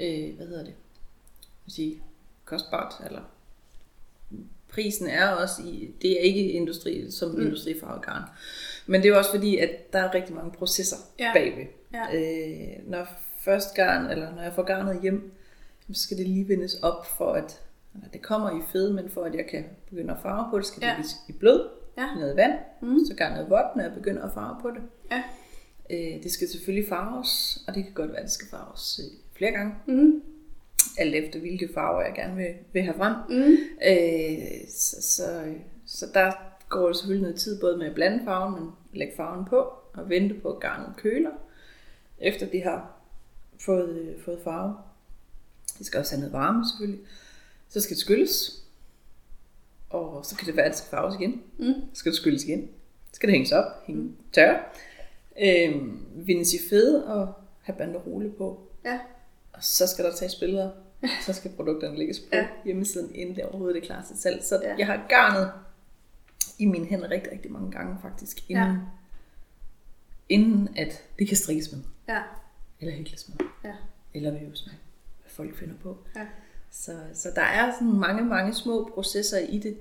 øh, 0.00 0.36
hvad 0.36 0.46
hedder 0.46 0.64
det, 0.64 0.74
jeg 1.66 1.72
sige, 1.72 2.02
kostbart, 2.44 2.94
eller 3.06 3.20
prisen 4.72 5.06
er 5.08 5.28
også 5.28 5.62
i, 5.62 5.90
det 6.02 6.10
er 6.12 6.20
ikke 6.20 6.50
industri, 6.52 7.10
som 7.10 7.30
mm. 7.30 7.40
industrifarvet 7.42 8.02
garn. 8.04 8.22
Men 8.86 9.00
det 9.02 9.08
er 9.08 9.12
jo 9.12 9.18
også 9.18 9.30
fordi, 9.30 9.58
at 9.58 9.92
der 9.92 9.98
er 9.98 10.14
rigtig 10.14 10.34
mange 10.34 10.50
processer 10.52 10.96
Ja. 11.18 11.30
bagved. 11.34 11.66
Ja. 11.94 12.04
Øh, 12.14 12.90
når 12.90 13.06
først 13.44 13.74
garn, 13.74 14.10
eller 14.10 14.34
når 14.34 14.42
jeg 14.42 14.52
får 14.52 14.62
garnet 14.62 15.00
hjem, 15.02 15.32
så 15.92 16.02
skal 16.02 16.16
det 16.16 16.26
lige 16.26 16.48
vendes 16.48 16.74
op 16.74 17.06
for 17.06 17.32
at, 17.32 17.60
eller 17.94 18.08
det 18.08 18.22
kommer 18.22 18.50
i 18.50 18.62
fede, 18.72 18.92
men 18.94 19.08
for 19.10 19.24
at 19.24 19.34
jeg 19.34 19.46
kan 19.46 19.64
begynde 19.90 20.12
at 20.12 20.18
farve 20.22 20.50
på 20.50 20.58
det, 20.58 20.66
skal 20.66 20.80
det 20.82 20.86
Ja. 20.88 20.92
ja. 20.96 21.02
i 21.28 21.32
blød, 21.32 21.68
Ja. 21.98 22.06
noget 22.14 22.36
vand, 22.36 22.52
Mm. 22.82 22.98
så 23.10 23.14
gør 23.16 23.28
noget 23.30 23.50
vådt, 23.50 23.76
når 23.76 23.82
jeg 23.82 23.92
begynder 23.94 24.22
at 24.22 24.30
farve 24.34 24.56
på 24.62 24.70
det. 24.70 24.82
Ja. 25.10 25.22
Øh, 25.90 26.22
det 26.22 26.32
skal 26.32 26.48
selvfølgelig 26.48 26.88
farves, 26.88 27.64
og 27.68 27.74
det 27.74 27.84
kan 27.84 27.92
godt 27.94 28.08
være, 28.10 28.18
at 28.18 28.24
det 28.24 28.30
skal 28.32 28.48
farves 28.48 29.00
øh, 29.04 29.36
flere 29.36 29.50
gange, 29.50 29.74
Mm. 29.86 30.22
alt 30.98 31.14
efter 31.14 31.40
hvilke 31.40 31.68
farver 31.74 32.02
jeg 32.02 32.12
gerne 32.14 32.36
vil, 32.36 32.54
vil 32.72 32.82
have 32.82 32.96
frem. 32.96 33.14
Mm. 33.28 33.52
Øh, 33.88 34.68
så, 34.68 34.96
så, 35.02 35.54
så 35.86 36.06
der 36.14 36.32
går 36.68 36.86
det 36.86 36.96
selvfølgelig 36.96 37.22
noget 37.22 37.40
tid 37.40 37.60
både 37.60 37.76
med 37.76 37.86
at 37.86 37.94
blande 37.94 38.24
farven, 38.24 38.54
men 38.54 38.70
lægge 38.92 39.12
farven 39.16 39.44
på 39.44 39.56
og 39.94 40.08
vente 40.08 40.34
på, 40.34 40.48
at 40.52 40.60
garnet 40.60 40.96
køler, 40.96 41.30
efter 42.18 42.46
de 42.46 42.62
har 42.62 42.98
fået, 43.64 43.88
øh, 43.98 44.20
fået 44.24 44.40
farve. 44.44 44.76
Det 45.78 45.86
skal 45.86 46.00
også 46.00 46.12
have 46.14 46.20
noget 46.20 46.32
varme 46.32 46.64
selvfølgelig. 46.70 47.00
Så 47.68 47.80
skal 47.80 47.94
det 47.94 48.00
skylles, 48.00 48.62
og 49.90 50.24
så 50.26 50.36
kan 50.36 50.46
det 50.46 50.56
være, 50.56 50.64
at 50.66 50.70
det 50.70 50.78
skal 50.78 50.90
farves 50.90 51.14
igen. 51.20 51.42
Mm. 51.58 51.74
Så 51.92 51.98
skal 51.98 52.12
det 52.12 52.18
skylles 52.20 52.44
igen. 52.44 52.68
Så 53.10 53.16
skal 53.16 53.26
det 53.26 53.32
hænges 53.34 53.52
op, 53.52 53.86
hænge 53.86 54.12
tørre. 54.32 54.60
Øh, 55.42 55.82
vindes 56.26 56.54
i 56.54 56.58
fede 56.70 57.06
og 57.06 57.34
have 57.62 57.78
banderole 57.78 58.30
på. 58.38 58.68
Ja. 58.84 59.00
Og 59.52 59.64
så 59.64 59.86
skal 59.86 60.04
der 60.04 60.12
tages 60.14 60.34
billeder. 60.34 60.70
Så 61.26 61.32
skal 61.32 61.50
produkterne 61.56 61.98
lægges 61.98 62.20
på 62.20 62.26
Ja. 62.32 62.46
hjemmesiden, 62.64 63.14
inden 63.14 63.36
det 63.36 63.44
overhovedet 63.44 63.76
er 63.82 63.86
klar 63.86 64.04
til 64.08 64.18
salg. 64.18 64.44
Så 64.44 64.60
Ja. 64.62 64.74
jeg 64.78 64.86
har 64.86 65.06
garnet 65.08 65.52
i 66.58 66.66
mine 66.66 66.86
hænder 66.86 67.10
rigtig, 67.10 67.32
rigtig 67.32 67.52
mange 67.52 67.70
gange 67.70 67.96
faktisk, 68.02 68.50
inden, 68.50 68.64
ja. 68.68 68.76
inden 70.28 70.68
at 70.76 71.02
det 71.18 71.28
kan 71.28 71.36
strikkes 71.36 71.72
med, 71.72 71.80
Ja. 72.08 72.22
Eller 72.82 72.94
hækles 72.96 73.28
med, 73.28 73.46
Ja. 73.64 73.74
eller 74.14 74.30
væves 74.30 74.66
med, 74.66 74.74
hvad 75.22 75.30
folk 75.30 75.56
finder 75.56 75.74
på. 75.82 75.98
Ja. 76.16 76.26
Så, 76.70 76.98
så 77.14 77.28
der 77.34 77.42
er 77.42 77.72
sådan 77.72 77.92
mange, 77.92 78.24
mange 78.24 78.54
små 78.54 78.90
processer 78.94 79.38
i 79.38 79.58
det, 79.58 79.78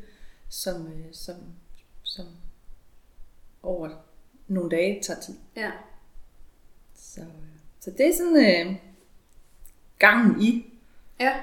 som, 0.49 0.87
øh, 0.87 1.05
som, 1.13 1.35
som 2.03 2.25
over 3.63 3.89
nogle 4.47 4.69
dage 4.69 5.01
tager 5.03 5.19
tid. 5.19 5.35
Ja. 5.55 5.71
Så, 6.95 7.21
så 7.79 7.91
det 7.91 8.07
er 8.07 8.13
sådan 8.17 8.67
øh, 8.67 8.75
gangen 9.99 10.41
i 10.41 10.65
Ja. 11.19 11.33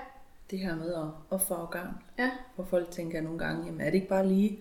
det 0.50 0.58
her 0.58 0.76
med 0.76 0.94
at, 0.94 1.06
at 1.32 1.42
farve 1.48 1.66
garn. 1.66 1.94
Ja. 2.18 2.30
Hvor 2.54 2.64
folk 2.64 2.90
tænker 2.90 3.20
nogle 3.20 3.38
gange, 3.38 3.66
jamen 3.66 3.80
er 3.80 3.84
det 3.84 3.94
ikke 3.94 4.08
bare 4.08 4.28
lige... 4.28 4.58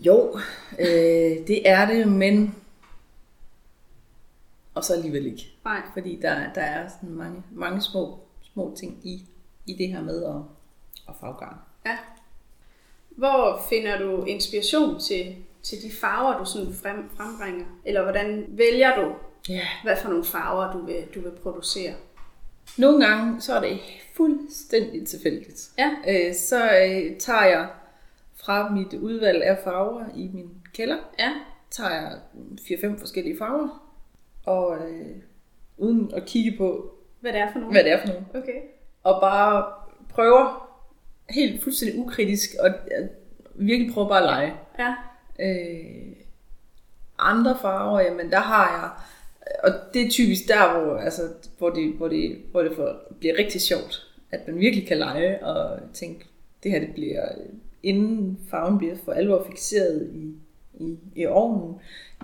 Jo, 0.00 0.38
øh, 0.78 1.46
det 1.46 1.68
er 1.68 1.86
det, 1.86 2.08
men... 2.08 2.54
Og 4.76 4.84
så 4.84 4.92
alligevel 4.94 5.26
ikke. 5.26 5.42
Nej. 5.64 5.82
Fordi 5.92 6.18
der, 6.22 6.52
der 6.54 6.60
er 6.60 6.88
sådan 6.88 7.14
mange, 7.14 7.42
mange 7.52 7.80
små, 7.82 8.18
små 8.52 8.74
ting 8.78 9.00
i, 9.04 9.24
i 9.66 9.72
det 9.74 9.88
her 9.88 10.02
med 10.02 10.24
at, 10.24 10.34
at 11.08 11.14
farve 11.20 11.34
garn. 11.38 11.56
Ja. 11.86 11.98
Hvor 13.10 13.60
finder 13.68 13.98
du 13.98 14.24
inspiration 14.24 15.00
til, 15.00 15.36
til 15.62 15.78
de 15.82 15.90
farver, 16.00 16.38
du 16.38 16.44
sådan 16.44 16.72
frem, 16.74 17.10
frembringer? 17.16 17.66
Eller 17.84 18.02
hvordan 18.02 18.44
vælger 18.48 18.96
du, 19.02 19.12
Ja. 19.48 19.60
hvad 19.82 19.96
for 19.96 20.08
nogle 20.08 20.24
farver, 20.24 20.72
du 20.72 20.86
vil, 20.86 21.04
du 21.14 21.20
vil 21.20 21.30
producere? 21.42 21.94
Nogle 22.78 23.06
gange, 23.06 23.40
så 23.40 23.54
er 23.54 23.60
det 23.60 23.78
fuldstændig 24.16 25.06
tilfældigt. 25.06 25.70
Ja. 25.78 25.90
Øh, 26.08 26.34
så 26.34 26.64
øh, 26.64 27.18
tager 27.18 27.44
jeg 27.44 27.68
fra 28.34 28.70
mit 28.70 28.94
udvalg 28.94 29.42
af 29.42 29.58
farver 29.64 30.04
i 30.16 30.30
min 30.34 30.50
kælder, 30.74 30.96
Ja. 31.18 31.32
tager 31.70 31.90
jeg 31.90 32.18
4-5 32.60 33.00
forskellige 33.00 33.38
farver, 33.38 33.85
og 34.46 34.76
øh, 34.76 35.16
uden 35.76 36.10
at 36.14 36.26
kigge 36.26 36.58
på, 36.58 36.94
Hvad 37.20 37.32
det 37.32 37.40
er 37.40 37.52
for 37.52 37.58
nogle? 37.58 37.74
hvad 37.74 37.84
det 37.84 37.92
er 37.92 38.00
for 38.00 38.08
nogle, 38.08 38.24
Okay. 38.34 38.60
og 39.02 39.20
bare 39.20 39.72
prøver 40.08 40.68
helt 41.30 41.62
fuldstændig 41.62 41.98
ukritisk, 41.98 42.50
og 42.60 42.70
virkelig 43.54 43.92
prøver 43.94 44.08
bare 44.08 44.18
at 44.18 44.24
lege. 44.24 44.54
Ja. 44.78 44.94
Øh, 45.40 46.12
andre 47.18 47.58
farver, 47.62 48.00
jamen 48.00 48.30
der 48.30 48.40
har 48.40 48.68
jeg, 48.80 48.90
og 49.64 49.94
det 49.94 50.02
er 50.06 50.10
typisk 50.10 50.48
der, 50.48 50.78
hvor, 50.84 50.96
altså, 50.96 51.22
hvor, 51.58 51.70
det, 51.70 51.92
hvor, 51.92 52.08
det, 52.08 52.36
hvor 52.50 52.62
det 52.62 52.72
for, 52.76 52.96
bliver 53.18 53.38
rigtig 53.38 53.60
sjovt, 53.60 54.06
at 54.30 54.48
man 54.48 54.58
virkelig 54.58 54.88
kan 54.88 54.98
lege 54.98 55.44
og 55.44 55.78
tænke, 55.94 56.24
det 56.62 56.70
her 56.70 56.80
det 56.80 56.94
bliver, 56.94 57.28
inden 57.82 58.38
farven 58.50 58.78
bliver 58.78 58.96
for 59.04 59.12
alvor 59.12 59.44
fixeret 59.50 60.10
i, 60.14 60.34
i, 60.84 60.98
i 61.14 61.26
ovnen, 61.26 61.74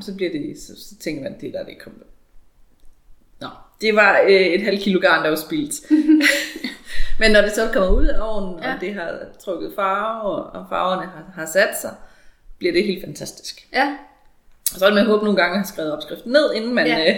så 0.01 0.15
bliver 0.17 0.33
det, 0.33 0.59
så, 0.59 0.81
så 0.89 0.99
tænker 0.99 1.23
man, 1.23 1.41
det 1.41 1.53
der, 1.53 1.65
det 1.65 1.79
kommer. 1.79 2.01
Det 3.83 3.95
var 3.97 4.21
øh, 4.25 4.31
et 4.31 4.63
halvt 4.63 4.83
kilo 4.83 5.01
garn, 5.01 5.23
der 5.25 5.29
var 5.29 5.37
spildt. 5.37 5.75
Men 7.21 7.31
når 7.31 7.41
det 7.41 7.53
så 7.53 7.71
kommer 7.73 7.91
ud 7.91 8.07
af 8.07 8.19
ovnen, 8.35 8.63
ja. 8.63 8.75
Og 8.75 8.81
det 8.81 8.95
har 8.95 9.19
trukket 9.45 9.73
farve, 9.77 10.35
og, 10.35 10.67
farverne 10.69 11.03
har, 11.03 11.25
har 11.35 11.47
sat 11.47 11.81
sig, 11.81 11.95
bliver 12.59 12.73
det 12.73 12.85
helt 12.85 13.05
fantastisk. 13.05 13.69
Ja. 13.73 13.97
Og 14.75 14.79
så 14.79 14.87
vil 14.87 14.95
man 14.95 15.07
håbe 15.07 15.25
nogle 15.25 15.37
gange 15.37 15.53
at 15.53 15.59
have 15.59 15.67
skrevet 15.67 15.93
opskriften 15.93 16.33
ned, 16.33 16.53
inden 16.55 16.75
man, 16.75 16.87
Ja. 16.87 17.11
øh, 17.11 17.17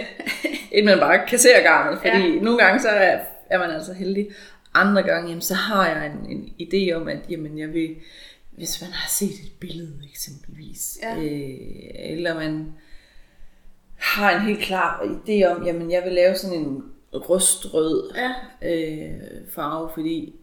inden 0.71 0.85
man 0.85 0.99
bare 0.99 1.27
kasserer 1.27 1.63
garnet. 1.63 1.99
Fordi 1.99 2.33
ja. 2.35 2.41
nogle 2.41 2.59
gange 2.63 2.81
så 2.81 2.89
er, 2.89 3.19
er 3.49 3.57
man 3.59 3.71
altså 3.71 3.93
heldig. 3.93 4.27
Andre 4.73 5.03
gange, 5.03 5.27
jamen, 5.29 5.41
så 5.41 5.53
har 5.53 5.87
jeg 5.87 6.05
en, 6.05 6.31
en 6.37 6.53
idé 6.67 6.93
om, 6.93 7.07
at 7.07 7.17
jamen, 7.29 7.59
jeg 7.59 7.73
vil, 7.73 7.95
hvis 8.51 8.81
man 8.81 8.91
har 8.91 9.09
set 9.09 9.29
et 9.45 9.51
billede 9.59 9.93
eksempelvis, 10.11 10.97
Ja. 11.03 11.15
øh, 11.15 12.09
eller 12.11 12.33
man 12.35 12.67
har 13.97 14.31
en 14.35 14.41
helt 14.41 14.59
klar 14.59 14.99
idé 15.03 15.43
om, 15.45 15.65
jamen 15.65 15.91
jeg 15.91 16.03
vil 16.03 16.13
lave 16.13 16.35
sådan 16.35 16.59
en 16.59 16.83
rustrød 17.13 18.11
Ja. 18.15 18.31
øh, 18.69 19.11
farve, 19.55 19.89
fordi 19.93 20.35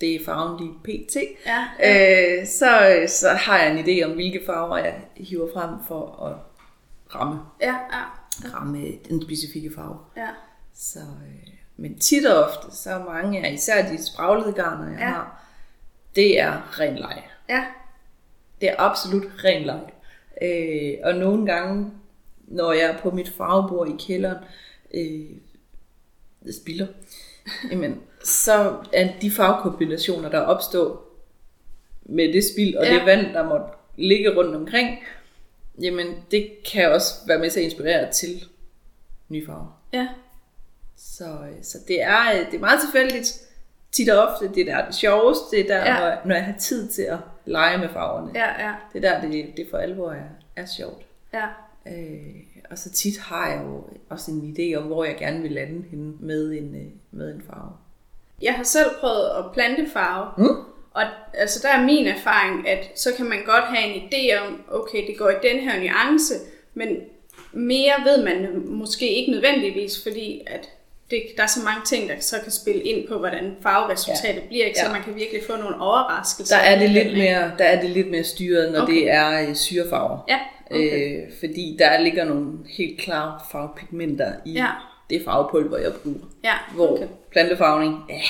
det 0.00 0.14
er 0.14 0.24
farven 0.24 0.60
lige 0.60 0.74
pt. 1.06 1.16
Ja. 1.46 1.64
Øh, 2.40 2.46
så, 2.46 3.02
så 3.08 3.28
har 3.28 3.58
jeg 3.58 3.70
en 3.78 3.84
idé 3.84 4.04
om, 4.04 4.12
hvilke 4.12 4.40
farver 4.46 4.76
jeg 4.78 4.94
hiver 5.16 5.48
frem 5.54 5.70
for 5.88 6.22
at 6.26 6.36
ramme, 7.14 7.40
Ja. 7.60 7.66
Ja. 7.92 8.02
ramme 8.54 8.84
den 9.08 9.22
specifikke 9.22 9.70
farve. 9.74 9.98
Ja. 10.16 10.28
Så, 10.74 10.98
øh, 11.00 11.54
men 11.76 11.98
tit 11.98 12.26
og 12.26 12.44
ofte, 12.44 12.76
så 12.76 12.98
mange 13.06 13.46
af 13.46 13.52
især 13.52 13.88
de 13.88 14.06
spraglede 14.06 14.52
garner, 14.52 14.90
jeg 14.90 14.98
Ja. 15.00 15.04
ja. 15.06 15.10
har, 15.12 15.44
det 16.16 16.40
er 16.40 16.80
ren 16.80 16.94
leg. 16.96 17.22
Ja. 17.48 17.64
Det 18.60 18.70
er 18.70 18.74
absolut 18.78 19.24
ren 19.44 19.62
leg. 19.66 19.80
Øh, 20.42 20.94
og 21.04 21.14
nogle 21.14 21.46
gange, 21.52 21.90
når 22.46 22.72
jeg 22.72 22.82
er 22.90 22.98
på 22.98 23.10
mit 23.10 23.28
farvebord 23.28 23.88
i 23.88 23.96
kælderen, 24.06 24.44
øh, 24.94 25.30
spilder, 26.52 26.86
jamen, 27.70 28.00
så 28.24 28.76
er 28.92 29.08
de 29.22 29.30
farvekombinationer, 29.30 30.28
der 30.30 30.40
opstår 30.40 31.04
med 32.02 32.32
det 32.32 32.44
spild 32.44 32.76
og 32.76 32.84
Ja. 32.86 32.94
det 32.94 33.06
vand, 33.06 33.32
der 33.34 33.48
måtte 33.48 33.66
ligge 33.96 34.36
rundt 34.36 34.54
omkring, 34.56 34.98
jamen 35.80 36.06
det 36.30 36.50
kan 36.72 36.92
også 36.92 37.14
være 37.26 37.38
med 37.38 37.50
til 37.50 37.60
at 37.60 37.64
inspirere 37.64 38.12
til 38.12 38.44
nye 39.28 39.46
farver. 39.46 39.80
Ja. 39.92 40.08
Så, 40.96 41.24
øh, 41.24 41.62
så 41.62 41.78
det, 41.88 42.02
er, 42.02 42.20
øh, 42.34 42.46
det 42.50 42.54
er 42.54 42.60
meget 42.60 42.80
tilfældigt. 42.80 43.40
Tit 43.92 44.08
og 44.10 44.28
ofte, 44.28 44.48
det 44.54 44.68
er 44.68 44.76
der 44.76 44.86
det 44.86 44.94
sjoveste, 44.94 45.44
det 45.50 45.60
er 45.60 45.66
der, 45.66 45.76
Ja. 45.84 46.04
ja. 46.04 46.14
når, 46.14 46.20
når 46.28 46.34
jeg 46.34 46.44
har 46.44 46.58
tid 46.58 46.88
til 46.88 47.02
at 47.02 47.18
lege 47.44 47.78
med 47.78 47.88
farverne. 47.88 48.30
Ja. 48.34 48.66
Ja. 48.66 48.74
Det 48.92 49.04
er 49.04 49.20
der, 49.20 49.28
det, 49.30 49.52
det 49.56 49.66
for 49.70 49.78
alvor 49.78 50.10
er, 50.12 50.22
er 50.56 50.66
sjovt. 50.66 51.02
Ja. 51.34 51.46
Øh, 51.88 52.34
og 52.70 52.78
så 52.78 52.90
tit 52.90 53.18
har 53.18 53.48
jeg 53.50 53.60
jo 53.66 53.84
også 54.10 54.30
en 54.30 54.56
idé 54.58 54.76
om, 54.76 54.82
hvor 54.82 55.04
jeg 55.04 55.16
gerne 55.18 55.42
vil 55.42 55.52
lande 55.52 55.84
henne 55.90 56.12
med 56.20 56.50
en, 56.52 56.74
øh, 56.74 56.90
med 57.10 57.34
en 57.34 57.42
farve. 57.50 57.72
Jeg 58.42 58.54
har 58.54 58.62
selv 58.64 58.90
prøvet 59.00 59.28
at 59.38 59.44
plantefarve, 59.54 60.30
Mm. 60.38 60.56
og 60.94 61.02
altså 61.34 61.60
der 61.62 61.68
er 61.68 61.84
min 61.84 62.06
erfaring, 62.06 62.68
at 62.68 62.90
så 62.94 63.10
kan 63.16 63.26
man 63.26 63.38
godt 63.46 63.64
have 63.64 63.94
en 63.94 64.02
idé 64.02 64.38
om, 64.46 64.60
okay, 64.70 65.06
det 65.06 65.18
går 65.18 65.30
i 65.30 65.48
den 65.52 65.60
her 65.60 65.80
nuance, 65.80 66.34
men 66.74 66.88
mere 67.52 67.92
ved 68.04 68.24
man 68.24 68.62
måske 68.66 69.08
ikke 69.14 69.32
nødvendigvis, 69.32 70.02
fordi 70.02 70.40
at 70.46 70.68
det, 71.10 71.22
der 71.36 71.42
er 71.42 71.46
så 71.46 71.60
mange 71.64 71.80
ting, 71.86 72.08
der 72.08 72.14
så 72.20 72.36
kan 72.42 72.52
spille 72.52 72.82
ind 72.82 73.08
på, 73.08 73.18
hvordan 73.18 73.56
farveresultatet 73.62 74.40
ja. 74.42 74.46
bliver, 74.48 74.64
ikke? 74.66 74.78
så 74.78 74.86
Ja. 74.86 74.92
man 74.92 75.02
kan 75.02 75.14
virkelig 75.14 75.42
få 75.46 75.56
nogle 75.56 75.80
overraskelser. 75.80 76.56
Der 76.56 76.62
er 76.62 76.78
det 76.78 76.90
lidt 76.90 77.12
mere, 77.18 77.52
der 77.58 77.64
er 77.64 77.80
det 77.80 77.90
lidt 77.90 78.10
mere 78.10 78.24
styret, 78.24 78.72
når 78.72 78.82
Okay. 78.82 78.92
okay. 78.92 79.00
det 79.00 79.10
er 79.10 79.48
øh, 79.48 79.54
syrefarver. 79.54 80.18
Ja, 80.28 80.38
okay. 80.74 81.22
Øh, 81.26 81.32
fordi 81.40 81.76
der 81.78 82.00
ligger 82.00 82.24
nogle 82.24 82.52
helt 82.78 83.00
klare 83.00 83.40
farvepigmenter 83.52 84.32
i 84.46 84.52
Ja. 84.52 84.66
det 85.10 85.22
farvepulver, 85.24 85.78
jeg 85.78 85.92
bruger. 86.02 86.18
Ja, 86.44 86.54
Hvor 86.74 86.92
okay. 86.92 87.02
okay. 87.04 87.12
plantefarvning, 87.32 87.94
ja, 88.08 88.20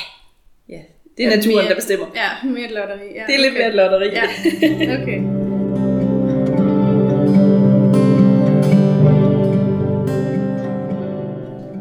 ja, 0.68 0.80
det 1.16 1.24
er 1.24 1.30
Ja, 1.30 1.36
naturen, 1.36 1.56
mere- 1.56 1.68
der 1.68 1.74
bestemmer. 1.74 2.06
Ja, 2.14 2.48
mere 2.48 2.64
et 2.64 2.70
lotteri. 2.70 3.06
Ja, 3.14 3.22
Det 3.26 3.34
er 3.34 3.38
lidt 3.38 3.50
okay. 3.52 3.58
mere 3.60 3.68
et 3.68 3.74
lotteri. 3.74 4.10
Ja, 4.14 5.02
okay. 5.02 5.20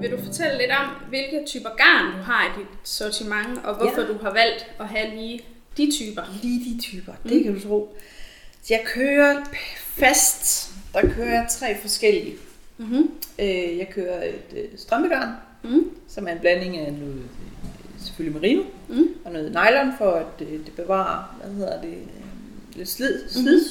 Vil 0.02 0.12
du 0.12 0.18
fortælle 0.26 0.58
lidt 0.58 0.72
om, 0.72 0.88
hvilke 1.10 1.44
typer 1.46 1.70
garn 1.78 2.18
du 2.18 2.24
har 2.24 2.42
i 2.46 2.60
dit 2.60 2.68
sortiment, 2.84 3.60
og 3.66 3.76
hvorfor 3.76 4.02
Ja. 4.02 4.08
du 4.08 4.18
har 4.24 4.34
valgt 4.34 4.72
at 4.80 4.88
have 4.88 5.16
lige 5.16 5.40
de 5.78 5.92
typer? 5.98 6.22
Lige 6.44 6.60
de 6.66 6.82
typer, 6.82 7.12
det 7.30 7.44
kan 7.44 7.54
du 7.54 7.60
tro. 7.68 7.98
Så 8.64 8.74
jeg 8.74 8.82
kører 8.86 9.44
fast, 9.88 10.70
der 10.94 11.02
kører 11.02 11.34
jeg 11.34 11.48
tre 11.50 11.78
forskellige. 11.82 12.36
Mm-hmm. 12.78 13.10
Øh, 13.40 13.78
jeg 13.78 13.88
kører 13.92 14.24
et 14.24 14.58
øh, 14.58 14.64
strømpegarn, 14.78 15.30
Mm. 15.66 15.90
som 16.08 16.28
er 16.28 16.32
en 16.32 16.40
blanding 16.40 16.78
af 16.78 16.94
noget, 16.94 17.16
øh, 17.16 17.22
selvfølgelig 18.04 18.42
merino, 18.42 18.64
Mm. 18.90 19.08
og 19.26 19.32
noget 19.32 19.52
nylon, 19.52 19.94
for 19.98 20.12
at 20.12 20.42
øh, 20.48 20.52
det 20.66 20.74
bevarer, 20.76 21.38
hvad 21.44 21.56
hedder 21.56 21.82
det, 21.82 21.90
øh, 21.94 22.76
lidt 22.76 22.90
slid, 22.90 23.30
slid, 23.30 23.66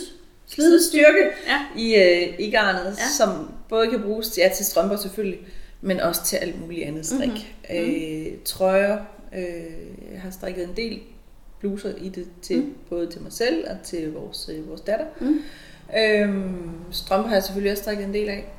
slidstyrke 0.47 1.29
Ja. 1.47 1.61
i, 1.77 1.95
øh, 1.95 2.35
i 2.39 2.51
garnet, 2.51 2.85
Ja. 2.99 3.09
som 3.19 3.49
både 3.69 3.91
kan 3.91 4.03
bruges 4.03 4.29
til, 4.29 4.41
ja, 4.41 4.49
til 4.57 4.67
strømper 4.67 4.97
selvfølgelig, 4.97 5.39
men 5.81 6.01
også 6.01 6.25
til 6.25 6.37
alt 6.37 6.61
muligt 6.61 6.87
andet 6.87 7.07
strik. 7.07 7.29
Mhm. 7.29 7.79
Mm-hmm. 7.81 8.27
Øh, 8.27 8.33
trøjer, 8.45 8.99
øh, 9.37 9.43
jeg 10.13 10.21
har 10.21 10.31
strikket 10.31 10.65
en 10.65 10.77
del 10.77 11.01
bluser 11.63 11.93
i 11.99 12.09
det, 12.09 12.27
til, 12.43 12.61
Mm. 12.61 12.75
både 12.91 13.07
til 13.11 13.23
mig 13.23 13.33
selv 13.33 13.65
og 13.71 13.77
til 13.85 14.13
vores, 14.13 14.51
øh, 14.53 14.69
vores 14.69 14.81
datter. 14.81 15.07
Mm. 15.21 15.39
Øhm, 15.99 16.71
strømper 16.91 17.29
har 17.29 17.37
jeg 17.37 17.43
selvfølgelig 17.43 17.73
også 17.73 17.83
strikket 17.83 18.07
en 18.07 18.15
del 18.15 18.29
af. 18.29 18.53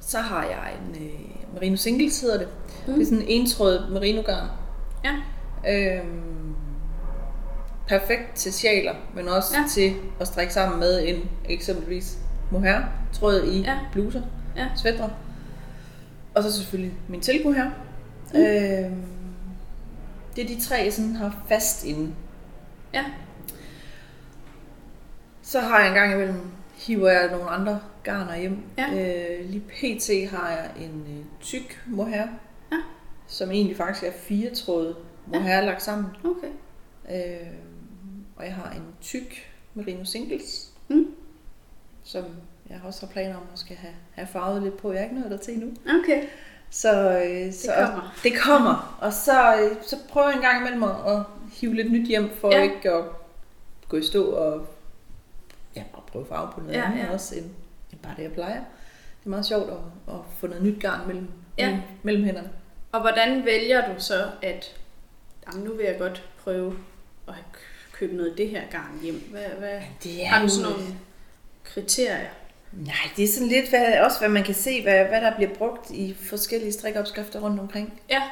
Så 0.00 0.18
har 0.18 0.42
jeg 0.44 0.72
en 0.96 1.02
øh, 1.04 1.54
merino 1.54 1.76
singles, 1.76 2.20
hedder 2.20 2.38
det. 2.38 2.48
Mm. 2.86 2.92
Det 2.94 3.02
er 3.02 3.06
sådan 3.06 3.22
en 3.22 3.40
entrådet 3.40 3.92
merino 3.92 4.22
garn. 4.22 4.48
Ja. 5.04 5.14
Øhm, 5.98 6.54
perfekt 7.88 8.34
til 8.34 8.52
sjaler, 8.52 8.94
men 9.14 9.28
også 9.28 9.54
Ja. 9.56 9.64
til 9.68 9.92
at 10.20 10.26
strikke 10.26 10.52
sammen 10.54 10.80
med 10.80 11.08
en 11.08 11.16
eksempelvis 11.48 12.18
mohair 12.52 12.78
tråd 13.12 13.42
i 13.44 13.60
Ja. 13.62 13.78
bluser, 13.92 14.22
Ja. 14.56 14.66
svætter. 14.76 15.08
Og 16.34 16.42
så 16.42 16.52
selvfølgelig 16.52 16.94
min 17.08 17.20
tilbud 17.20 17.54
her. 17.54 17.70
Mm. 18.34 18.40
Øhm, 18.40 19.02
det 20.38 20.50
er 20.50 20.56
de 20.56 20.60
tre, 20.60 20.74
jeg 20.76 20.92
sådan 20.92 21.16
har 21.16 21.42
fast 21.48 21.84
inde. 21.84 22.14
Ja. 22.94 23.04
Så 25.42 25.60
har 25.60 25.78
jeg 25.78 25.88
en 25.88 25.94
gang 25.94 26.12
imellem, 26.12 26.40
hiver 26.74 27.10
jeg 27.10 27.30
nogle 27.30 27.48
andre 27.50 27.80
garner 28.02 28.36
hjem. 28.36 28.58
Ja. 28.78 28.86
Øh, 29.40 29.50
lige 29.50 29.60
pt. 29.60 30.30
har 30.30 30.50
jeg 30.50 30.70
en 30.80 31.06
øh, 31.18 31.24
tyk 31.40 31.82
mohair, 31.86 32.26
Ja. 32.72 32.76
som 33.26 33.50
egentlig 33.50 33.76
faktisk 33.76 34.04
er 34.06 34.12
fire 34.12 34.50
tråde 34.50 34.96
mohair 35.26 35.60
lagt 35.60 35.82
sammen. 35.82 36.06
Okay. 36.24 36.52
Øh, 37.10 37.46
og 38.36 38.44
jeg 38.44 38.54
har 38.54 38.70
en 38.70 38.82
tyk 39.00 39.50
merino 39.74 40.04
singles, 40.04 40.72
Mm. 40.88 41.06
som 42.04 42.24
jeg 42.70 42.80
også 42.84 43.06
har 43.06 43.12
planer 43.12 43.36
om 43.36 43.42
at 43.52 43.58
skal 43.58 43.76
have, 43.76 43.94
have 44.12 44.28
farvet 44.28 44.62
lidt 44.62 44.76
på. 44.76 44.92
Jeg 44.92 45.00
er 45.00 45.04
ikke 45.04 45.18
nået 45.20 45.30
der 45.30 45.36
til 45.36 45.54
endnu. 45.54 45.70
Okay. 46.04 46.22
Så, 46.70 47.22
øh, 47.24 47.52
så 47.52 47.72
kommer. 47.86 48.14
det 48.22 48.32
kommer. 48.38 48.98
Og 49.00 49.12
så, 49.12 49.56
øh, 49.56 49.76
så 49.86 49.96
prøver 50.08 50.26
jeg 50.28 50.36
en 50.36 50.42
gang 50.42 50.60
imellem 50.60 50.82
at, 50.82 50.96
at 51.06 51.22
hive 51.52 51.74
lidt 51.74 51.92
nyt 51.92 52.08
hjem, 52.08 52.30
for 52.40 52.50
Ja. 52.52 52.56
ja. 52.56 52.62
ikke 52.62 52.90
at 52.92 53.04
gå 53.88 53.96
i 53.96 54.02
stå 54.02 54.24
og 54.30 54.66
ja, 55.76 55.82
bare 55.92 56.02
prøve 56.06 56.26
farve 56.28 56.52
på 56.54 56.60
noget 56.60 56.74
Ja, 56.74 56.78
ja, 56.80 56.86
andet 56.86 56.98
ja. 56.98 57.04
ja. 57.06 57.12
også, 57.12 57.34
end, 57.34 57.44
end 57.92 58.00
bare 58.02 58.14
det, 58.16 58.22
jeg 58.22 58.32
plejer. 58.32 58.54
Det 59.20 59.26
er 59.26 59.30
meget 59.30 59.46
sjovt 59.46 59.70
at, 59.70 59.76
at 60.14 60.20
få 60.38 60.46
noget 60.46 60.62
nyt 60.62 60.80
garn 60.80 61.06
mellem, 61.06 61.28
Ja. 61.58 61.78
mellem, 62.02 62.24
hænderne. 62.24 62.50
Og 62.92 63.00
hvordan 63.00 63.44
vælger 63.44 63.94
du 63.94 64.00
så, 64.00 64.30
at 64.42 64.76
jamen, 65.46 65.64
nu 65.66 65.72
vil 65.74 65.84
jeg 65.86 65.96
godt 65.98 66.28
prøve 66.44 66.74
at 67.28 67.34
kø- 67.52 67.60
købe 67.92 68.16
noget 68.16 68.30
af 68.30 68.36
det 68.36 68.48
her 68.48 68.62
garn 68.70 68.98
hjem? 69.02 69.28
Hvad, 69.30 69.42
hvad, 69.58 69.80
Det 70.02 70.26
har 70.26 70.42
du 70.42 70.48
sådan 70.48 70.70
nogle 70.72 70.86
kriterier? 71.64 72.28
Nej, 72.86 72.94
det 73.16 73.24
er 73.24 73.28
sådan 73.28 73.48
lidt 73.48 73.68
hvad, 73.68 73.98
også, 74.00 74.18
hvad 74.18 74.28
man 74.28 74.44
kan 74.44 74.54
se, 74.54 74.82
hvad, 74.82 75.04
hvad 75.04 75.20
der 75.20 75.36
bliver 75.36 75.54
brugt 75.54 75.90
i 75.90 76.14
forskellige 76.14 76.72
strikopskrifter 76.72 77.40
rundt 77.40 77.60
omkring. 77.60 78.00
Ja. 78.10 78.22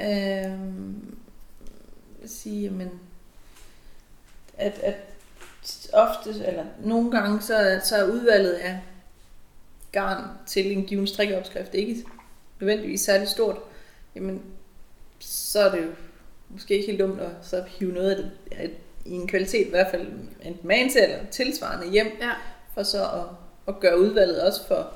Øhm, 0.00 1.16
sige, 2.26 2.62
jamen, 2.62 2.90
at, 4.58 4.78
at 4.82 4.94
ofte, 5.92 6.30
eller 6.46 6.64
nogle 6.84 7.10
gange, 7.10 7.40
så, 7.42 7.80
så 7.84 7.96
er 7.96 8.04
udvalget 8.04 8.52
af 8.52 8.80
garn 9.92 10.24
til 10.46 10.72
en 10.72 10.84
given 10.84 11.06
strikkeopskrift 11.06 11.74
ikke 11.74 12.04
nødvendigvis 12.60 13.00
særlig 13.00 13.28
stort. 13.28 13.56
Jamen, 14.14 14.42
så 15.18 15.60
er 15.60 15.70
det 15.74 15.82
jo 15.82 15.90
måske 16.48 16.74
ikke 16.74 16.86
helt 16.86 17.00
dumt 17.00 17.20
at 17.20 17.30
så 17.42 17.64
hive 17.68 17.92
noget 17.92 18.10
af 18.10 18.16
det 18.68 18.76
i 19.04 19.10
en 19.10 19.28
kvalitet, 19.28 19.66
i 19.66 19.70
hvert 19.70 19.90
fald 19.90 20.06
enten 20.42 20.68
man 20.68 20.90
til 20.90 21.02
eller 21.02 21.26
tilsvarende 21.30 21.90
hjem, 21.90 22.06
Ja. 22.20 22.32
for 22.74 22.82
så 22.82 23.02
at, 23.04 23.45
at 23.68 23.80
gøre 23.80 23.98
udvalget 24.00 24.42
også 24.42 24.66
for 24.66 24.92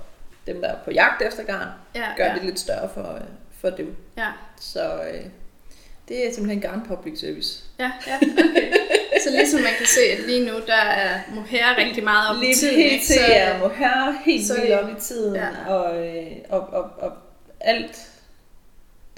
dem, 0.47 0.61
der 0.61 0.69
er 0.69 0.77
på 0.85 0.91
jagt 0.91 1.23
efter 1.23 1.43
garn, 1.43 1.69
Ja, 1.95 2.05
gøre 2.17 2.27
ja. 2.29 2.35
det 2.35 2.45
lidt 2.45 2.61
større 2.61 2.89
for, 2.95 3.15
øh, 3.15 3.21
for 3.61 3.71
dem. 3.71 3.97
Ja, 4.19 4.27
Så 4.61 4.95
øh, 5.13 5.25
det 6.09 6.27
er 6.29 6.33
simpelthen 6.33 6.61
garn 6.61 6.83
public 6.89 7.21
service. 7.21 7.63
ja, 7.79 7.91
ja, 8.07 8.17
okay. 8.17 8.73
Så 9.25 9.31
ligesom 9.31 9.61
man 9.61 9.73
kan 9.79 9.87
se, 9.87 10.01
at 10.01 10.27
lige 10.27 10.47
nu, 10.47 10.53
der 10.67 10.75
er 10.75 11.21
mohair 11.35 11.77
rigtig 11.79 12.05
meget 12.05 12.29
op 12.37 12.43
i 12.43 12.47
Lige 12.47 12.55
tiden. 12.55 12.75
pt. 12.75 12.93
ikke? 12.93 13.07
Så, 13.07 13.21
er 13.27 13.59
mohair 13.59 14.23
helt 14.25 14.47
så- 14.47 14.55
vildt 14.61 14.73
op 14.73 14.91
i 14.91 15.01
tiden, 15.01 15.35
ja. 15.35 15.47
ja. 15.67 15.75
og, 15.75 16.07
øh, 16.07 16.27
og, 16.49 16.61
og, 16.61 16.83
og 16.99 17.13
alt, 17.61 18.09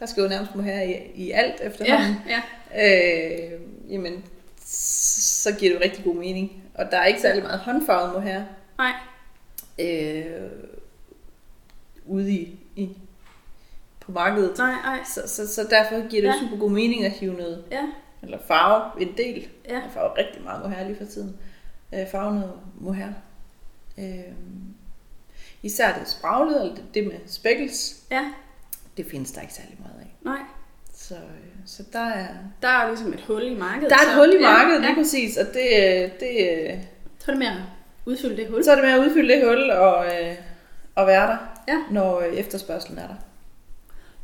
der 0.01 0.07
skal 0.07 0.23
jo 0.23 0.29
nærmest 0.29 0.55
mohair 0.55 0.83
i, 0.83 0.97
i 1.15 1.31
alt 1.31 1.55
ja, 1.61 1.67
efterhånden. 1.67 2.17
ja, 2.29 2.43
Øh, 2.77 3.51
jamen, 3.93 4.25
så 4.65 5.53
giver 5.59 5.73
det 5.73 5.79
jo 5.81 5.85
rigtig 5.85 6.05
god 6.05 6.15
mening. 6.15 6.63
Og 6.75 6.91
der 6.91 6.97
er 6.97 7.05
ikke 7.07 7.21
særlig 7.21 7.43
meget 7.43 7.59
håndfarvet 7.61 8.13
mohair 8.13 8.41
nej, 8.79 8.93
øh, 9.83 10.51
ude 12.07 12.31
i, 12.33 12.59
i, 12.77 12.89
på 14.01 14.13
markedet. 14.13 14.59
nej, 14.59 14.73
nej, 14.85 15.01
Så, 15.15 15.23
så, 15.27 15.55
så 15.55 15.67
derfor 15.71 16.09
giver 16.09 16.23
det 16.23 16.29
Ja. 16.29 16.35
super 16.41 16.57
god 16.57 16.71
mening 16.71 17.05
at 17.05 17.13
hive 17.13 17.35
noget, 17.35 17.65
ja, 17.71 17.83
eller 18.23 18.39
farve 18.49 19.03
en 19.03 19.17
del. 19.17 19.49
ja, 19.69 19.75
Jeg 19.75 19.91
farver 19.95 20.19
rigtig 20.19 20.43
meget 20.43 20.63
mohair 20.63 20.87
lige 20.87 20.97
for 20.97 21.05
tiden. 21.05 21.37
Øh, 21.95 22.07
farve 22.11 22.35
noget 22.35 22.53
mohair. 22.81 23.09
Øh, 23.99 24.05
især 25.63 25.99
det 25.99 26.09
spraglede, 26.09 26.61
eller 26.61 26.75
det, 26.75 26.85
det 26.95 27.05
med 27.07 27.15
speckles, 27.27 28.03
ja, 28.11 28.33
det 28.97 29.07
findes 29.07 29.33
der 29.33 29.41
ikke 29.41 29.55
særlig 29.55 29.77
meget 29.81 30.01
af. 30.01 30.15
nej. 30.25 30.39
Så, 30.95 31.15
øh, 31.15 31.21
så 31.67 31.83
der 31.93 31.99
er, 32.09 32.27
Der 32.63 32.69
er 32.69 32.89
ligesom 32.89 33.13
et 33.13 33.21
hul 33.21 33.43
i 33.43 33.55
markedet. 33.59 33.91
der 33.91 33.97
er 33.97 34.01
så- 34.01 34.11
et 34.11 34.17
hul 34.17 34.41
i 34.41 34.43
markedet, 34.43 34.75
ja, 34.75 34.81
lige 34.81 34.89
ja. 34.91 34.95
præcis, 34.95 35.37
og 35.37 35.47
det, 35.47 35.69
øh, 35.77 36.11
det, 36.21 36.71
øh, 36.73 36.79
Så 37.19 37.33
er 37.33 37.37
det 37.37 37.47
at 37.47 37.57
udfylde 38.07 38.37
det 38.37 38.49
hul. 38.49 38.65
så 38.65 38.71
er 38.71 38.75
det 38.75 38.85
med 38.85 38.93
at 38.93 38.99
udfylde 39.09 39.35
det 39.35 39.45
hul 39.45 39.71
og, 39.71 40.07
øh, 40.07 40.35
og 40.95 41.07
være 41.07 41.27
der, 41.27 41.37
Ja. 41.69 41.79
når 41.91 42.21
øh, 42.21 42.35
efterspørgselen 42.35 42.99
er 42.99 43.07
der. 43.07 43.15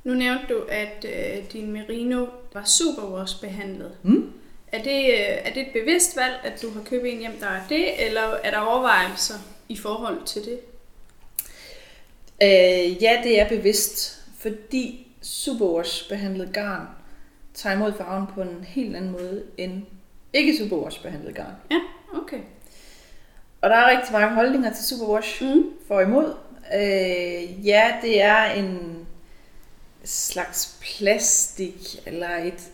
Nu 0.05 0.15
nævnte 0.15 0.45
du, 0.49 0.61
at 0.69 1.05
øh, 1.09 1.45
din 1.53 1.73
merino 1.73 2.27
var 2.55 2.65
superwash 2.65 3.41
behandlet. 3.41 3.93
Mm. 4.03 4.33
Er 4.73 4.83
det, 4.83 5.05
øh, 5.05 5.19
er 5.45 5.53
det 5.53 5.61
et 5.67 5.73
bevidst 5.73 6.17
valg, 6.17 6.35
at 6.45 6.63
du 6.63 6.71
har 6.71 6.83
købt 6.85 7.07
en 7.07 7.19
hjem, 7.19 7.33
der 7.41 7.47
er 7.47 7.61
det, 7.69 8.07
eller 8.07 8.21
er 8.21 8.51
der 8.51 8.59
overvejelser 8.59 9.35
i 9.69 9.77
forhold 9.77 10.25
til 10.27 10.45
det? 10.45 10.59
Øh, 12.43 13.03
ja, 13.03 13.21
det 13.25 13.41
er 13.41 13.49
bevidst, 13.49 14.21
fordi 14.39 15.07
superwash 15.23 16.09
behandlet 16.09 16.53
garn 16.53 16.87
tager 17.55 17.77
imod 17.77 17.93
farven 17.93 18.27
på 18.35 18.43
en 18.43 18.65
helt 18.69 18.97
anden 18.97 19.11
måde 19.11 19.45
end 19.59 19.83
ikke 20.33 20.57
superwash 20.59 21.03
behandlet 21.03 21.35
garn. 21.35 21.53
Ja, 21.71 21.81
okay. 22.23 22.41
Og 23.61 23.71
der 23.71 23.77
er 23.77 23.99
rigtig 23.99 24.13
mange 24.13 24.35
holdninger 24.35 24.73
til 24.73 24.85
superwash 24.85 25.43
Mm. 25.45 25.65
for 25.89 26.01
imod. 26.01 26.35
Øh, 26.75 27.67
ja, 27.67 27.95
det 28.03 28.23
er 28.23 28.45
en 28.45 28.99
slags 30.05 30.79
plastik, 30.99 32.03
eller 32.07 32.29
et 32.37 32.69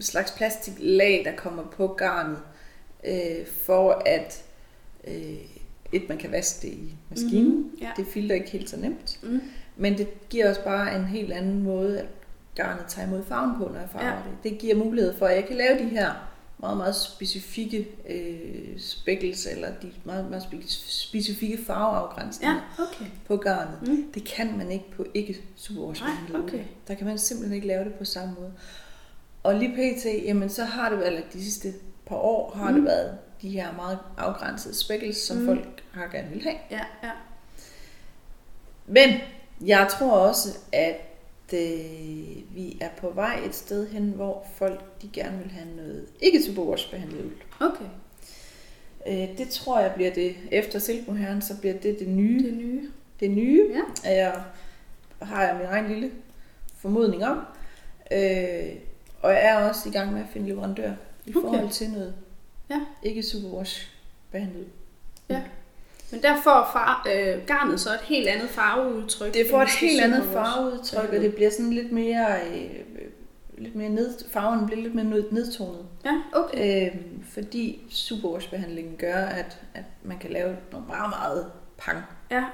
slags 0.00 0.30
plastiklag, 0.30 1.22
der 1.24 1.36
kommer 1.36 1.62
på 1.62 1.86
garnet, 1.88 2.38
øh, 3.06 3.46
for 3.66 4.02
at 4.06 4.42
øh, 5.08 5.36
et, 5.92 6.08
man 6.08 6.18
kan 6.18 6.32
vaske 6.32 6.66
det 6.66 6.74
i 6.74 6.94
maskinen. 7.10 7.56
Mhm, 7.56 7.78
ja. 7.80 7.90
Det 7.96 8.06
filter 8.06 8.34
ikke 8.34 8.50
helt 8.50 8.70
så 8.70 8.76
nemt. 8.76 9.18
Mm. 9.22 9.40
Men 9.76 9.98
det 9.98 10.28
giver 10.28 10.50
os 10.50 10.58
bare 10.58 10.96
en 10.96 11.04
helt 11.04 11.32
anden 11.32 11.62
måde, 11.62 11.98
at 12.00 12.06
garnet 12.54 12.84
tager 12.88 13.06
imod 13.08 13.24
farven 13.24 13.56
på, 13.58 13.64
når 13.72 13.80
jeg 13.80 13.88
farver 13.92 14.06
ja. 14.06 14.12
det. 14.12 14.52
Det 14.52 14.58
giver 14.58 14.74
mulighed 14.76 15.18
for, 15.18 15.26
at 15.26 15.36
jeg 15.36 15.44
kan 15.46 15.56
lave 15.56 15.78
de 15.78 15.84
her 15.88 16.10
meget, 16.58 16.76
meget 16.76 16.96
specifikke 16.96 17.88
øh, 18.08 18.80
speckles, 18.80 19.46
eller 19.46 19.68
de 19.82 19.92
meget, 20.04 20.30
meget 20.30 20.42
spe- 20.42 20.68
specifikke 20.90 21.64
farveafgrænsninger 21.66 22.54
Ja, 22.78 22.82
okay. 22.82 23.04
på 23.26 23.36
garnet. 23.36 23.78
Mm. 23.88 24.12
Det 24.12 24.24
kan 24.24 24.56
man 24.58 24.70
ikke 24.70 24.90
på 24.96 25.06
ikke 25.14 25.36
superwash 25.56 26.02
Nej, 26.02 26.40
okay. 26.42 26.60
Der 26.88 26.94
kan 26.94 27.06
man 27.06 27.18
simpelthen 27.18 27.54
ikke 27.54 27.66
lave 27.66 27.84
det 27.84 27.94
på 27.94 28.04
samme 28.04 28.34
måde. 28.34 28.52
Og 29.42 29.54
lige 29.54 29.72
pt, 29.76 30.04
jamen 30.26 30.48
så 30.50 30.64
har 30.64 30.88
det 30.88 31.06
eller 31.06 31.20
de 31.32 31.44
sidste 31.44 31.72
par 32.06 32.16
år, 32.16 32.54
har 32.54 32.70
Mm. 32.70 32.74
det 32.76 32.84
været 32.84 33.18
de 33.42 33.48
her 33.50 33.72
meget 33.72 33.98
afgrænsede 34.18 34.74
speckles, 34.74 35.16
som 35.16 35.36
mm. 35.36 35.46
folk 35.46 35.82
har 35.92 36.06
gerne 36.06 36.28
vil 36.30 36.42
have. 36.42 36.56
Ja, 36.70 36.84
ja. 37.02 37.10
Men 38.86 39.10
jeg 39.66 39.88
tror 39.98 40.10
også, 40.12 40.48
at 40.72 40.96
øh, 41.52 42.54
vi 42.56 42.78
er 42.80 42.88
på 43.00 43.10
vej 43.10 43.40
et 43.46 43.54
sted 43.54 43.88
hen, 43.88 44.08
hvor 44.10 44.46
folk 44.54 45.02
de 45.02 45.08
gerne 45.12 45.38
vil 45.38 45.50
have 45.50 45.76
noget 45.76 46.06
ikke 46.20 46.42
superwash 46.42 46.90
behandlet 46.90 47.24
uld. 47.24 47.36
Okay. 47.60 47.84
Øh, 49.08 49.38
det 49.38 49.48
tror 49.48 49.80
jeg 49.80 49.92
bliver 49.94 50.10
det, 50.14 50.36
efter 50.52 50.78
silkemoherren, 50.78 51.42
så 51.42 51.60
bliver 51.60 51.74
det 51.78 51.98
det 51.98 52.08
nye. 52.08 52.42
Det 52.42 52.54
nye. 52.54 52.90
Det 53.20 53.30
nye, 53.30 53.70
Ja. 54.04 54.10
jeg 54.10 54.42
har 55.22 55.42
jeg 55.44 55.56
min 55.56 55.66
egen 55.66 55.88
lille 55.88 56.10
formodning 56.76 57.24
om. 57.24 57.38
Øh, 58.12 58.68
og 59.22 59.32
jeg 59.32 59.44
er 59.46 59.68
også 59.68 59.88
i 59.88 59.92
gang 59.92 60.12
med 60.12 60.20
at 60.20 60.26
finde 60.32 60.48
leverandør 60.48 60.92
i 61.26 61.30
Okay. 61.30 61.40
forhold 61.40 61.70
til 61.70 61.90
noget 61.90 62.14
Ja. 62.70 62.80
ikke 63.02 63.22
superwash 63.22 63.88
behandlet. 64.30 64.66
Men 66.10 66.22
der 66.22 66.34
får 66.44 66.70
far, 66.72 67.06
øh, 67.14 67.46
garnet 67.46 67.80
så 67.80 67.90
et 67.90 68.00
helt 68.00 68.28
andet 68.28 68.48
farveudtryk. 68.50 69.34
Det 69.34 69.46
får 69.50 69.62
et 69.62 69.68
helt 69.80 70.00
andet 70.00 70.24
farveudtryk, 70.32 71.08
og 71.08 71.20
det 71.20 71.34
bliver 71.34 71.50
sådan 71.50 71.72
lidt 71.72 71.92
mere, 71.92 72.26
øh, 72.46 72.70
lidt 73.58 73.74
mere 73.74 73.88
ned, 73.88 74.14
farven 74.30 74.66
bliver 74.66 74.82
lidt 74.82 74.94
mere 74.94 75.04
ned- 75.04 75.30
nedtonet. 75.30 75.86
Ja, 76.04 76.22
okay. 76.32 76.86
Øh, 76.90 76.96
fordi 77.32 77.82
superwash-behandlingen 77.90 78.96
gør, 78.96 79.16
at, 79.24 79.60
at 79.74 79.84
man 80.02 80.18
kan 80.18 80.30
lave 80.30 80.56
nogle 80.72 80.86
meget, 80.86 81.10
meget 81.10 81.50
pang 81.78 81.98
Ja, 82.30 82.44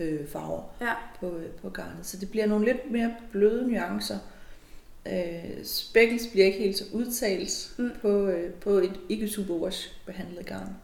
øh, 0.00 0.28
farver 0.28 0.62
ja, 0.80 0.92
på, 1.20 1.36
øh, 1.36 1.46
på 1.62 1.68
garnet. 1.68 2.06
Så 2.06 2.16
det 2.16 2.30
bliver 2.30 2.46
nogle 2.46 2.64
lidt 2.64 2.90
mere 2.90 3.14
bløde 3.32 3.68
nuancer. 3.68 4.18
Øh, 5.06 5.64
speckles 5.64 6.26
bliver 6.26 6.46
ikke 6.46 6.58
helt 6.58 6.78
så 6.78 6.84
udtalt 6.92 7.72
mm. 7.78 7.90
på, 8.02 8.08
øh, 8.26 8.52
på 8.52 8.70
et 8.70 9.00
ikke 9.08 9.28
superwash 9.28 9.90
behandlet 10.06 10.46
garn. 10.46 10.76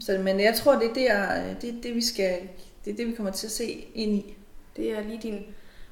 Så, 0.00 0.18
men 0.18 0.40
jeg 0.40 0.54
tror, 0.54 0.74
det 0.74 0.84
er, 0.90 0.94
der, 0.94 1.44
øh, 1.50 1.60
det, 1.62 1.68
er 1.70 1.74
det, 1.82 1.94
vi 1.94 2.02
skal, 2.02 2.38
det 2.84 2.92
er 2.92 2.96
det, 2.96 3.06
vi 3.06 3.12
kommer 3.12 3.32
til 3.32 3.46
at 3.46 3.50
se 3.52 3.86
ind 3.94 4.14
i. 4.14 4.34
det 4.76 4.90
er 4.90 5.00
lige 5.02 5.20
din, 5.22 5.40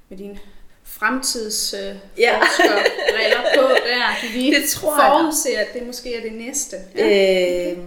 med 0.09 0.19
din 0.19 0.39
fremtids 0.85 1.75
øh, 1.75 1.97
Ja. 2.19 2.39
forskerbriller 2.41 3.43
på 3.57 3.63
der. 3.87 4.13
Du 4.23 4.27
lige 4.39 4.55
Det 4.61 4.69
tror 4.69 5.03
jeg. 5.03 5.11
forudser, 5.21 5.59
at 5.61 5.67
det 5.75 5.87
måske 5.87 6.15
er 6.17 6.21
det 6.23 6.33
næste. 6.33 6.77
Ja. 6.97 7.73
Øh, 7.73 7.79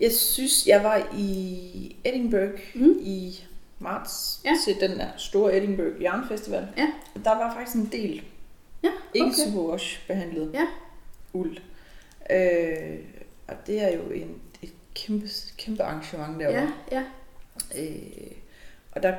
jeg 0.00 0.12
synes, 0.12 0.66
jeg 0.66 0.84
var 0.84 1.08
i 1.18 1.96
Edinburgh 2.04 2.60
Mm. 2.74 2.98
i 3.02 3.44
marts 3.78 4.40
Ja. 4.44 4.50
til 4.64 4.88
den 4.88 4.98
der 4.98 5.06
store 5.16 5.56
Edinburgh 5.56 6.02
Yarn 6.02 6.28
Festival. 6.28 6.68
Ja. 6.76 6.86
Der 7.24 7.30
var 7.30 7.54
faktisk 7.56 7.76
en 7.76 7.88
del 7.92 8.22
Ja, 8.82 8.88
ikke 9.14 9.26
okay. 9.26 9.34
superwash 9.46 10.06
behandlet 10.06 10.50
Ja. 10.54 10.66
uld. 11.32 11.56
Øh, 12.30 12.98
og 13.48 13.54
det 13.66 13.82
er 13.82 13.88
jo 13.96 14.02
en, 14.02 14.36
kæmpe, 14.94 15.28
kæmpe 15.56 15.82
arrangement 15.82 16.40
derovre. 16.40 16.72
Ja, 16.90 17.02
ja. 17.76 17.82
Øh, 17.82 18.32
og 18.92 19.02
der 19.02 19.14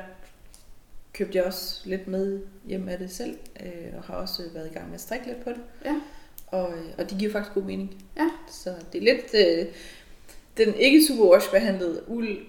købte 1.12 1.38
jeg 1.38 1.44
også 1.44 1.80
lidt 1.84 2.08
med 2.08 2.40
hjem 2.64 2.88
af 2.88 2.98
det 2.98 3.10
selv, 3.10 3.38
øh, 3.60 3.96
og 3.96 4.02
har 4.02 4.14
også 4.14 4.42
været 4.54 4.70
i 4.70 4.74
gang 4.74 4.86
med 4.86 4.94
at 4.94 5.00
strikke 5.00 5.26
lidt 5.26 5.44
på 5.44 5.50
det. 5.50 5.60
Ja. 5.84 6.00
Og, 6.46 6.72
øh, 6.72 6.84
og 6.98 7.10
det 7.10 7.18
giver 7.18 7.32
faktisk 7.32 7.54
god 7.54 7.62
mening. 7.62 8.04
Ja. 8.16 8.28
Så 8.50 8.74
det 8.92 8.98
er 8.98 9.14
lidt... 9.14 9.34
Øh, 9.34 9.66
den 10.56 10.74
ikke 10.74 11.06
superwash 11.06 11.50
behandlede 11.50 12.02
uld 12.08 12.46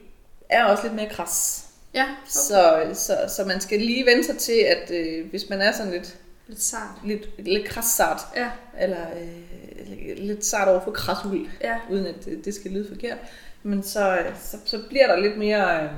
er 0.49 0.65
også 0.65 0.83
lidt 0.83 0.95
mere 0.95 1.09
kras. 1.09 1.65
Ja, 1.93 2.03
okay. 2.03 2.29
Så, 2.29 2.89
så, 2.93 3.35
så 3.35 3.45
man 3.45 3.61
skal 3.61 3.79
lige 3.79 4.05
vende 4.05 4.23
sig 4.23 4.37
til, 4.37 4.59
at 4.59 4.91
øh, 4.91 5.29
hvis 5.29 5.49
man 5.49 5.61
er 5.61 5.71
sådan 5.71 5.91
lidt, 5.91 6.17
lidt 6.47 6.61
sart. 6.61 6.99
lidt, 7.05 7.45
lidt 7.45 7.67
krassart, 7.67 8.19
Ja, 8.35 8.51
eller 8.79 9.05
øh, 9.19 10.17
lidt 10.17 10.45
sart 10.45 10.67
over 10.67 10.79
for 10.83 10.91
krasuld, 10.91 11.47
ja, 11.61 11.79
uden 11.91 12.05
at 12.05 12.25
det, 12.25 12.45
det 12.45 12.53
skal 12.53 12.71
lyde 12.71 12.87
forkert, 12.87 13.17
men 13.63 13.83
så, 13.83 14.25
så, 14.39 14.57
så 14.65 14.83
bliver 14.89 15.07
der 15.07 15.19
lidt 15.19 15.37
mere, 15.37 15.83
øh, 15.83 15.91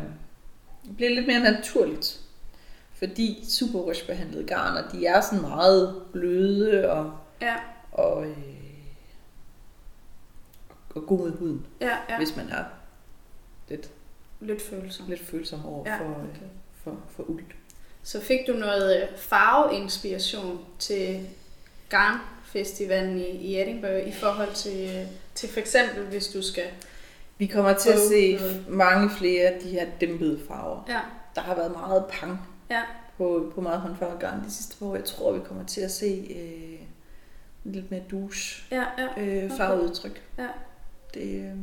bliver 0.96 1.10
lidt 1.12 1.28
mere 1.28 1.40
naturligt. 1.40 2.22
Fordi 2.94 3.46
superwash 3.50 4.08
behandlede 4.08 4.44
garner, 4.48 4.90
de 4.90 5.06
er 5.06 5.22
sådan 5.22 5.42
meget 5.42 6.02
bløde 6.14 6.92
og, 6.92 7.14
ja, 7.42 7.56
og, 7.92 8.26
øh, 8.26 8.38
og 10.96 11.06
gode 11.06 11.34
i 11.34 11.36
huden, 11.38 11.66
ja, 11.82 11.98
ja. 12.10 12.18
hvis 12.18 12.36
man 12.36 12.50
er 12.50 12.64
lidt, 13.70 13.90
Lidt 14.42 14.62
følsom. 14.62 15.06
lidt 15.10 15.26
følsom 15.28 15.66
over 15.66 15.90
Ja, 15.90 15.98
for, 16.00 16.06
øh, 16.06 16.12
okay. 16.24 16.46
for, 16.84 16.98
for 17.10 17.24
uld. 17.30 17.44
Så 18.04 18.22
fik 18.22 18.40
du 18.48 18.54
noget 18.54 19.02
øh, 19.02 19.18
farveinspiration 19.18 20.66
til 20.80 21.28
Garnfestivalen 21.90 23.18
i, 23.18 23.26
i 23.30 23.62
Edinburgh 23.62 24.08
i 24.08 24.12
forhold 24.12 24.54
til, 24.54 24.96
øh, 24.98 25.06
til 25.36 25.50
for 25.50 25.60
eksempel, 25.60 26.04
hvis 26.06 26.28
du 26.28 26.42
skal... 26.42 26.64
Vi 27.38 27.48
kommer 27.48 27.74
til 27.74 27.90
at 27.90 28.00
se 28.00 28.36
noget. 28.36 28.66
mange 28.68 29.10
flere 29.10 29.48
af 29.48 29.60
de 29.62 29.70
her 29.70 29.88
dæmpede 30.02 30.40
farver. 30.48 30.84
Ja, 30.90 31.00
Der 31.36 31.42
har 31.42 31.56
været 31.56 31.72
meget 31.72 32.06
pang 32.10 32.40
ja, 32.70 32.82
på, 33.18 33.52
på 33.56 33.62
meget 33.62 33.80
håndfarvet 33.82 34.20
garn 34.20 34.44
de 34.46 34.52
sidste 34.52 34.78
par 34.80 34.86
år. 34.86 34.96
Jeg 34.96 35.06
tror, 35.06 35.32
vi 35.32 35.40
kommer 35.48 35.66
til 35.66 35.82
at 35.82 35.92
se 35.92 36.28
øh, 36.36 36.80
lidt 37.74 37.92
mere 37.92 38.02
douche 38.12 38.64
ja, 38.72 38.84
ja. 38.98 39.22
øh, 39.24 39.46
Okay. 39.46 39.58
farveudtryk. 39.58 40.22
ja. 40.38 40.48
Det, 41.14 41.22
øh, 41.46 41.56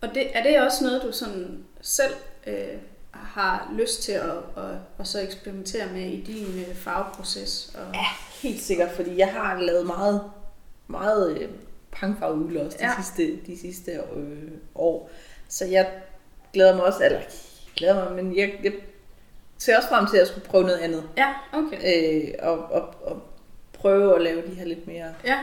Og 0.00 0.08
det, 0.14 0.36
er 0.36 0.42
det 0.42 0.60
også 0.60 0.84
noget, 0.84 1.02
du 1.02 1.12
sådan 1.12 1.64
selv 1.80 2.14
øh, 2.46 2.78
har 3.22 3.72
lyst 3.78 4.02
til 4.02 4.12
at, 4.12 4.30
at, 4.56 4.64
at 4.98 5.06
så 5.06 5.20
eksperimentere 5.20 5.92
med 5.92 6.02
i 6.02 6.20
din 6.22 6.64
øh, 6.68 6.74
farveproces? 6.74 7.74
Og, 7.74 7.94
ja, 7.94 8.04
helt 8.42 8.62
sikkert, 8.62 8.90
fordi 8.90 9.18
jeg 9.18 9.32
har 9.32 9.60
lavet 9.60 9.86
meget, 9.86 10.22
meget 10.86 11.38
øh, 11.38 11.48
pangfarvet 11.92 12.36
uld 12.36 12.56
også 12.56 12.78
de 12.78 12.84
Ja. 12.84 12.90
ja. 12.90 13.02
sidste, 13.02 13.46
de 13.46 13.58
sidste 13.60 13.90
øh, 14.16 14.50
år. 14.74 15.10
Så 15.48 15.64
jeg 15.64 15.90
glæder 16.52 16.76
mig 16.76 16.84
også, 16.84 17.04
eller 17.04 17.20
glæder 17.76 18.04
mig, 18.04 18.24
men 18.24 18.36
jeg, 18.36 18.60
jeg 18.62 18.72
ser 19.58 19.76
også 19.76 19.88
frem 19.88 20.06
til, 20.06 20.16
at 20.16 20.20
jeg 20.20 20.26
skulle 20.26 20.46
prøve 20.46 20.64
noget 20.64 20.78
andet. 20.78 21.04
Ja, 21.16 21.34
okay. 21.52 21.76
Øh, 22.24 22.34
og, 22.42 22.58
og, 22.58 22.94
og 23.02 23.22
prøve 23.72 24.16
at 24.16 24.22
lave 24.22 24.42
de 24.50 24.54
her 24.54 24.64
lidt 24.64 24.86
mere 24.86 25.14
Ja, 25.24 25.38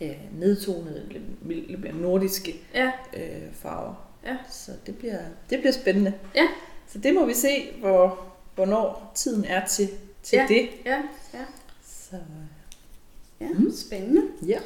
øh, 0.00 0.16
nedtonede, 0.32 1.08
lidt, 1.10 1.68
lidt 1.70 1.80
mere 1.80 1.92
nordiske 1.92 2.54
ja, 2.74 2.90
øh, 3.16 3.52
farver. 3.52 3.94
Ja. 4.26 4.36
Så 4.50 4.72
det 4.86 4.98
bliver, 4.98 5.18
det 5.50 5.58
bliver 5.58 5.72
spændende. 5.72 6.12
Ja. 6.34 6.48
Så 6.92 6.98
det 6.98 7.14
må 7.14 7.26
vi 7.26 7.34
se, 7.34 7.72
hvor, 7.80 8.32
hvornår 8.54 9.12
tiden 9.14 9.44
er 9.44 9.66
til, 9.66 9.88
til 10.22 10.36
Ja. 10.36 10.46
det. 10.48 10.68
ja, 10.84 11.02
ja. 11.34 11.44
Så, 11.86 12.16
ja. 13.40 13.48
Mm. 13.48 13.72
Spændende. 13.76 14.22
ja. 14.46 14.58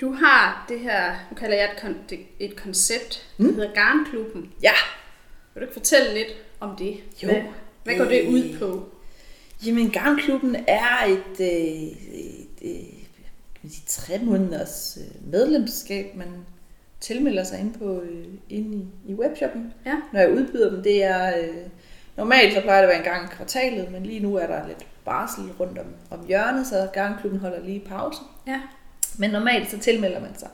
Du 0.00 0.12
har 0.12 0.66
det 0.68 0.80
her, 0.80 1.14
nu 1.30 1.36
kalder 1.36 1.56
jeg 1.56 1.64
et, 1.64 1.78
kon- 1.84 2.16
et 2.38 2.56
koncept, 2.56 3.28
der 3.38 3.44
Mm. 3.44 3.54
hedder 3.54 3.74
Garnklubben. 3.74 4.52
Ja. 4.62 4.72
Vil 5.54 5.60
du 5.60 5.64
ikke 5.66 5.72
fortælle 5.74 6.14
lidt 6.14 6.28
om 6.60 6.76
det? 6.76 6.96
Jo. 7.22 7.28
Hvad, 7.28 7.42
hvad 7.84 7.96
går 7.98 8.04
det 8.04 8.28
ud 8.28 8.58
på? 8.58 8.88
Jamen, 9.66 9.90
Garnklubben 9.90 10.56
er 10.66 11.04
et, 11.04 11.40
øh, 11.40 11.46
et, 12.14 12.46
et, 12.60 12.86
man 13.62 13.72
sige, 13.72 13.84
tre 13.86 14.18
måneders 14.24 14.98
øh, 15.00 15.30
medlemskab, 15.32 16.16
man 16.16 16.28
tilmelder 17.00 17.44
sig 17.44 17.60
ind, 17.60 17.74
på, 17.74 18.00
øh, 18.00 18.26
ind 18.48 18.74
i, 18.74 18.86
i 19.06 19.14
webshoppen. 19.14 19.72
Ja. 19.86 19.94
Når 20.12 20.20
jeg 20.20 20.32
udbyder 20.32 20.70
dem, 20.70 20.82
det 20.82 21.04
er... 21.04 21.38
Øh, 21.38 21.56
normalt 22.16 22.54
så 22.54 22.60
plejer 22.60 22.80
det 22.80 22.88
at 22.88 22.88
være 22.88 22.98
en 23.06 23.12
gang 23.12 23.24
i 23.32 23.34
kvartalet, 23.36 23.92
men 23.92 24.06
lige 24.06 24.20
nu 24.20 24.34
er 24.36 24.46
der 24.46 24.66
lidt 24.66 24.86
barsel 25.04 25.44
rundt 25.60 25.78
om, 25.78 25.86
om 26.10 26.26
hjørnet, 26.26 26.66
så 26.66 26.88
Garnklubben 26.92 27.40
holder 27.40 27.60
lige 27.64 27.80
pause. 27.80 28.20
Ja, 28.46 28.60
Men 29.18 29.30
normalt 29.30 29.70
så 29.70 29.78
tilmelder 29.78 30.20
man 30.20 30.38
sig, 30.38 30.48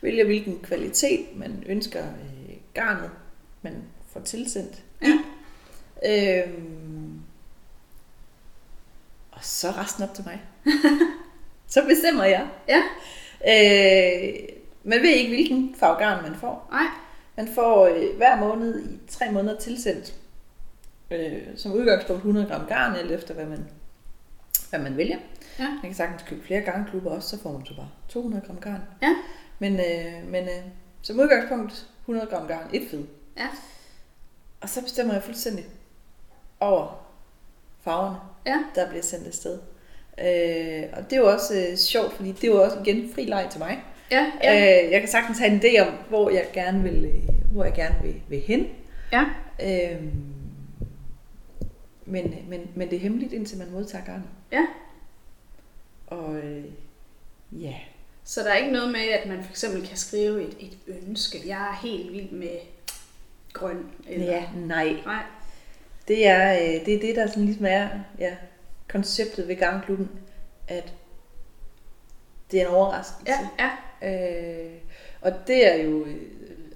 vælger 0.00 0.24
hvilken 0.24 0.58
kvalitet 0.62 1.26
man 1.36 1.62
ønsker 1.66 2.00
øh, 2.02 2.54
garnet, 2.74 3.10
man 3.62 3.74
får 4.12 4.20
tilsendt 4.20 4.82
Ja. 5.02 5.06
i. 5.06 5.18
Øhm, 6.42 7.20
og 9.30 9.38
så 9.44 9.70
resten 9.70 10.02
op 10.04 10.14
til 10.14 10.24
mig. 10.26 10.40
så 11.74 11.84
bestemmer 11.88 12.24
jeg. 12.24 12.46
Ja. 12.68 12.82
Øh, 13.48 14.48
man 14.86 14.98
ved 15.02 15.08
ikke, 15.08 15.28
hvilken 15.34 15.74
farve 15.78 15.98
garn 15.98 16.22
man 16.22 16.34
får. 16.34 16.68
nej, 16.70 16.86
Man 17.36 17.48
får 17.54 17.86
øh, 17.86 18.16
hver 18.16 18.36
måned 18.40 18.84
i 18.84 18.98
tre 19.08 19.30
måneder 19.32 19.58
tilsendt 19.58 20.14
øh, 21.10 21.42
som 21.56 21.72
udgangspunkt 21.72 22.18
100 22.20 22.46
gram 22.46 22.66
garn, 22.66 22.94
alt 22.96 23.10
efter 23.12 23.34
hvad 23.34 23.46
man, 23.46 23.68
hvad 24.70 24.80
man 24.80 24.96
vælger. 24.96 25.18
Ja. 25.58 25.68
Man 25.68 25.80
kan 25.82 25.94
sagtens 25.94 26.22
købe 26.22 26.44
flere 26.46 26.60
garnklubber 26.60 27.10
også, 27.10 27.28
så 27.36 27.42
får 27.42 27.52
man 27.52 27.66
så 27.66 27.76
bare 27.76 27.88
200 28.08 28.46
gram 28.46 28.56
garn. 28.60 28.80
Ja. 29.02 29.16
Men, 29.58 29.72
øh, 29.72 30.28
men 30.30 30.44
øh, 30.44 30.64
som 31.02 31.20
udgangspunkt 31.20 31.86
100 32.00 32.26
gram 32.26 32.46
garn, 32.48 32.70
et 32.72 32.82
fed. 32.90 33.04
Ja. 33.36 33.46
Og 34.60 34.68
så 34.68 34.82
bestemmer 34.82 35.14
jeg 35.14 35.22
fuldstændig 35.22 35.64
over 36.60 37.06
farverne, 37.80 38.16
Ja. 38.46 38.58
der 38.74 38.88
bliver 38.88 39.02
sendt 39.02 39.26
afsted. 39.26 39.58
Øh, 40.18 40.82
og 40.92 41.04
det 41.10 41.12
er 41.12 41.16
jo 41.20 41.32
også 41.32 41.66
øh, 41.70 41.76
sjovt, 41.76 42.12
fordi 42.12 42.32
det 42.32 42.44
er 42.44 42.48
jo 42.52 42.62
også 42.62 42.78
igen 42.84 43.10
fri 43.14 43.24
leg 43.24 43.48
til 43.50 43.58
mig. 43.60 43.84
Ja, 44.10 44.32
ja, 44.42 44.84
Øh, 44.84 44.92
jeg 44.92 45.00
kan 45.00 45.08
sagtens 45.08 45.38
have 45.38 45.50
en 45.52 45.60
idé 45.60 45.80
om, 45.80 45.94
hvor 46.08 46.30
jeg 46.30 46.46
gerne 46.52 46.82
vil, 46.82 47.04
øh, 47.04 47.52
hvor 47.52 47.64
jeg 47.64 47.74
gerne 47.74 47.94
vil, 48.02 48.20
vil 48.28 48.40
hen. 48.40 48.66
ja. 49.12 49.24
Øhm, 49.62 50.12
men, 52.06 52.34
men, 52.48 52.70
men 52.74 52.90
det 52.90 52.96
er 52.96 53.00
hemmeligt, 53.00 53.32
indtil 53.32 53.58
man 53.58 53.70
modtager 53.70 54.04
garnet. 54.04 54.28
Ja. 54.52 54.66
Og 56.06 56.36
øh, 56.36 56.64
ja, 57.52 57.74
Så 58.24 58.40
der 58.40 58.50
er 58.50 58.56
ikke 58.56 58.72
noget 58.72 58.92
med, 58.92 59.00
at 59.00 59.28
man 59.28 59.44
for 59.44 59.50
eksempel 59.50 59.88
kan 59.88 59.96
skrive 59.96 60.42
et, 60.42 60.56
et 60.60 60.78
ønske. 61.08 61.38
Jeg 61.46 61.68
er 61.68 61.86
helt 61.86 62.12
vild 62.12 62.30
med 62.30 62.58
grøn. 63.52 63.86
Eller... 64.08 64.26
ja, 64.26 64.44
nej. 64.54 64.96
Nej. 65.04 65.22
Det 66.08 66.26
er, 66.28 66.52
øh, 66.52 66.86
det 66.86 66.94
er 66.94 67.00
det, 67.00 67.16
der 67.16 67.26
sådan 67.26 67.44
ligesom 67.44 67.66
er 67.68 67.88
ja, 68.18 68.36
konceptet 68.88 69.48
ved 69.48 69.56
Garnklubben, 69.56 70.10
at 70.68 70.92
det 72.50 72.60
er 72.60 72.66
en 72.68 72.74
overraskelse. 72.74 73.32
Ja, 73.32 73.64
ja, 73.64 73.70
Øh, 74.04 74.70
og 75.20 75.32
det 75.46 75.72
er 75.74 75.82
jo, 75.84 76.04
øh, 76.04 76.16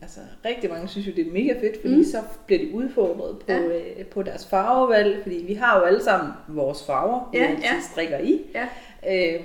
altså 0.03 0.21
rigtig 0.45 0.71
mange 0.71 0.89
synes 0.89 1.07
jo, 1.07 1.13
det 1.17 1.27
er 1.27 1.33
mega 1.33 1.61
fedt, 1.61 1.81
fordi 1.81 1.97
Mm. 1.97 2.05
så 2.05 2.19
bliver 2.47 2.59
de 2.65 2.75
udfordret 2.75 3.39
på, 3.39 3.53
Ja. 3.53 3.59
øh, 3.61 4.07
på 4.07 4.23
deres 4.23 4.47
farvevalg, 4.47 5.23
fordi 5.23 5.45
vi 5.49 5.55
har 5.55 5.79
jo 5.79 5.85
alle 5.85 6.03
sammen 6.05 6.33
vores 6.49 6.87
farver, 6.87 7.29
vi 7.33 7.39
Ja, 7.39 7.45
altid 7.47 7.63
ja. 7.63 7.81
strikker 7.93 8.19
i. 8.19 8.41
ja, 8.55 8.67
Øh, 9.09 9.41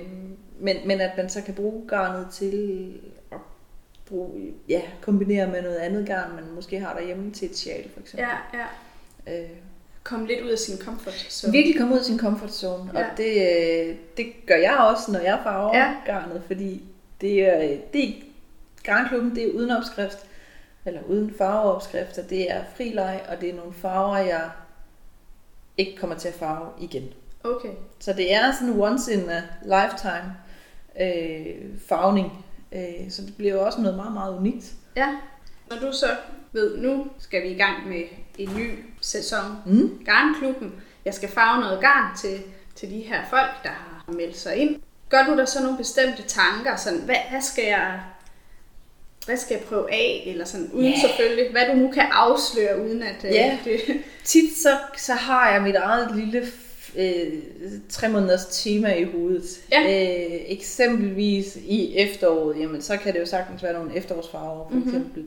men, 0.60 0.76
men 0.86 1.00
at 1.00 1.10
man 1.16 1.28
så 1.28 1.42
kan 1.42 1.54
bruge 1.54 1.88
garnet 1.88 2.26
til 2.32 2.92
at 3.32 3.38
bruge, 4.08 4.52
ja, 4.68 4.82
kombinere 5.00 5.46
med 5.46 5.62
noget 5.62 5.76
andet 5.76 6.06
garn, 6.06 6.30
man 6.34 6.44
måske 6.54 6.78
har 6.80 6.94
derhjemme 6.98 7.30
til 7.32 7.50
et 7.50 7.56
sjal 7.56 7.88
for 7.94 8.00
eksempel. 8.00 8.26
Ja, 8.54 8.58
ja. 9.26 9.42
Øh, 9.42 9.48
Kom 10.04 10.24
lidt 10.26 10.40
ud 10.40 10.48
af 10.50 10.58
sin 10.58 10.78
comfort 10.78 11.14
zone. 11.14 11.52
virkelig 11.52 11.78
komme 11.78 11.94
ud 11.94 11.98
af 11.98 12.04
sin 12.04 12.18
comfort 12.18 12.50
zone, 12.52 12.90
ja. 12.94 12.98
Og 12.98 13.04
det, 13.16 13.32
øh, 13.90 13.94
det 14.16 14.26
gør 14.46 14.54
jeg 14.56 14.76
også, 14.94 15.12
når 15.12 15.20
jeg 15.20 15.40
farver. 15.42 15.76
Ja. 15.78 15.94
garnet, 16.06 16.42
fordi 16.46 16.82
det 17.20 17.42
er, 17.42 17.78
det 17.92 18.08
er 18.08 18.12
garnklubben, 18.82 19.34
det 19.34 19.46
er 19.46 19.52
uden 19.52 19.70
opskrift, 19.70 20.18
eller 20.84 21.02
uden 21.02 21.34
farveopskrifter, 21.38 22.22
det 22.22 22.50
er 22.50 22.64
fri 22.76 22.90
leg, 22.90 23.20
og 23.28 23.40
det 23.40 23.50
er 23.50 23.54
nogle 23.54 23.72
farver, 23.72 24.16
jeg 24.16 24.50
ikke 25.78 25.96
kommer 25.96 26.16
til 26.16 26.28
at 26.28 26.34
farve 26.34 26.68
igen. 26.80 27.12
Okay. 27.44 27.70
Så 27.98 28.12
det 28.12 28.34
er 28.34 28.52
sådan 28.52 28.68
en 28.68 28.80
once 28.80 29.12
in 29.12 29.30
a 29.30 29.42
lifetime 29.62 30.36
øh, 31.00 31.78
farvning, 31.86 32.46
øh, 32.72 33.10
så 33.10 33.22
det 33.22 33.36
bliver 33.36 33.54
jo 33.54 33.66
også 33.66 33.80
noget 33.80 33.96
meget, 33.96 34.12
meget 34.12 34.36
unikt. 34.36 34.74
Ja. 34.96 35.16
Når 35.70 35.76
du 35.76 35.92
så 35.92 36.06
ved, 36.52 36.78
nu 36.78 37.06
skal 37.18 37.42
vi 37.42 37.48
i 37.48 37.58
gang 37.58 37.88
med 37.88 38.02
en 38.38 38.50
ny 38.56 38.84
sæson. 39.00 39.56
Mm. 39.66 40.04
Garnklubben. 40.04 40.74
Jeg 41.04 41.14
skal 41.14 41.28
farve 41.28 41.60
noget 41.60 41.80
garn 41.80 42.16
til, 42.16 42.42
til 42.74 42.90
de 42.90 43.00
her 43.00 43.24
folk, 43.30 43.62
der 43.62 43.68
har 43.68 44.12
meldt 44.12 44.36
sig 44.36 44.56
ind. 44.56 44.82
Gør 45.08 45.22
du 45.28 45.36
der 45.36 45.44
så 45.44 45.62
nogle 45.62 45.78
bestemte 45.78 46.22
tanker? 46.22 46.76
Sådan, 46.76 46.98
hvad, 46.98 47.16
hvad 47.30 47.40
skal 47.40 47.64
jeg 47.64 48.00
hvad 49.26 49.36
skal 49.36 49.54
jeg 49.54 49.64
prøve 49.64 49.92
af? 49.92 50.22
Eller 50.26 50.44
sådan, 50.44 50.70
uden 50.72 50.92
Ja. 50.92 51.00
selvfølgelig, 51.00 51.50
hvad 51.50 51.62
du 51.66 51.72
nu 51.74 51.90
kan 51.90 52.02
afsløre, 52.12 52.82
uden 52.82 53.02
at 53.02 53.24
øh, 53.24 53.30
Ja. 53.32 53.58
det... 53.64 53.80
Tit 54.24 54.56
så, 54.62 54.76
så 54.96 55.12
har 55.12 55.52
jeg 55.52 55.62
mit 55.62 55.74
eget 55.74 56.16
lille 56.16 56.42
øh, 56.96 57.32
tre 57.88 58.08
måneders 58.08 58.46
tema 58.46 58.94
i 58.94 59.04
hovedet. 59.04 59.44
Ja. 59.72 59.82
Øh, 59.82 60.40
eksempelvis 60.46 61.56
i 61.56 61.96
efteråret, 61.96 62.60
jamen 62.60 62.82
så 62.82 62.96
kan 62.96 63.12
det 63.14 63.20
jo 63.20 63.26
sagtens 63.26 63.62
være 63.62 63.72
nogle 63.72 63.96
efterårsfarver, 63.96 64.68
for 64.68 64.74
Mhm. 64.74 64.78
mm-hmm. 64.78 64.88
eksempel. 64.96 65.24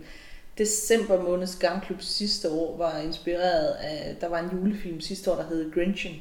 December 0.58 1.24
måneds 1.24 1.56
Garnklub 1.56 2.02
sidste 2.02 2.50
år 2.50 2.78
var 2.78 3.00
inspireret 3.00 3.68
af, 3.84 4.16
der 4.22 4.28
var 4.30 4.40
en 4.40 4.50
julefilm 4.60 5.02
sidste 5.02 5.32
år, 5.32 5.36
der 5.36 5.44
hed 5.50 5.72
Grinchen. 5.74 6.14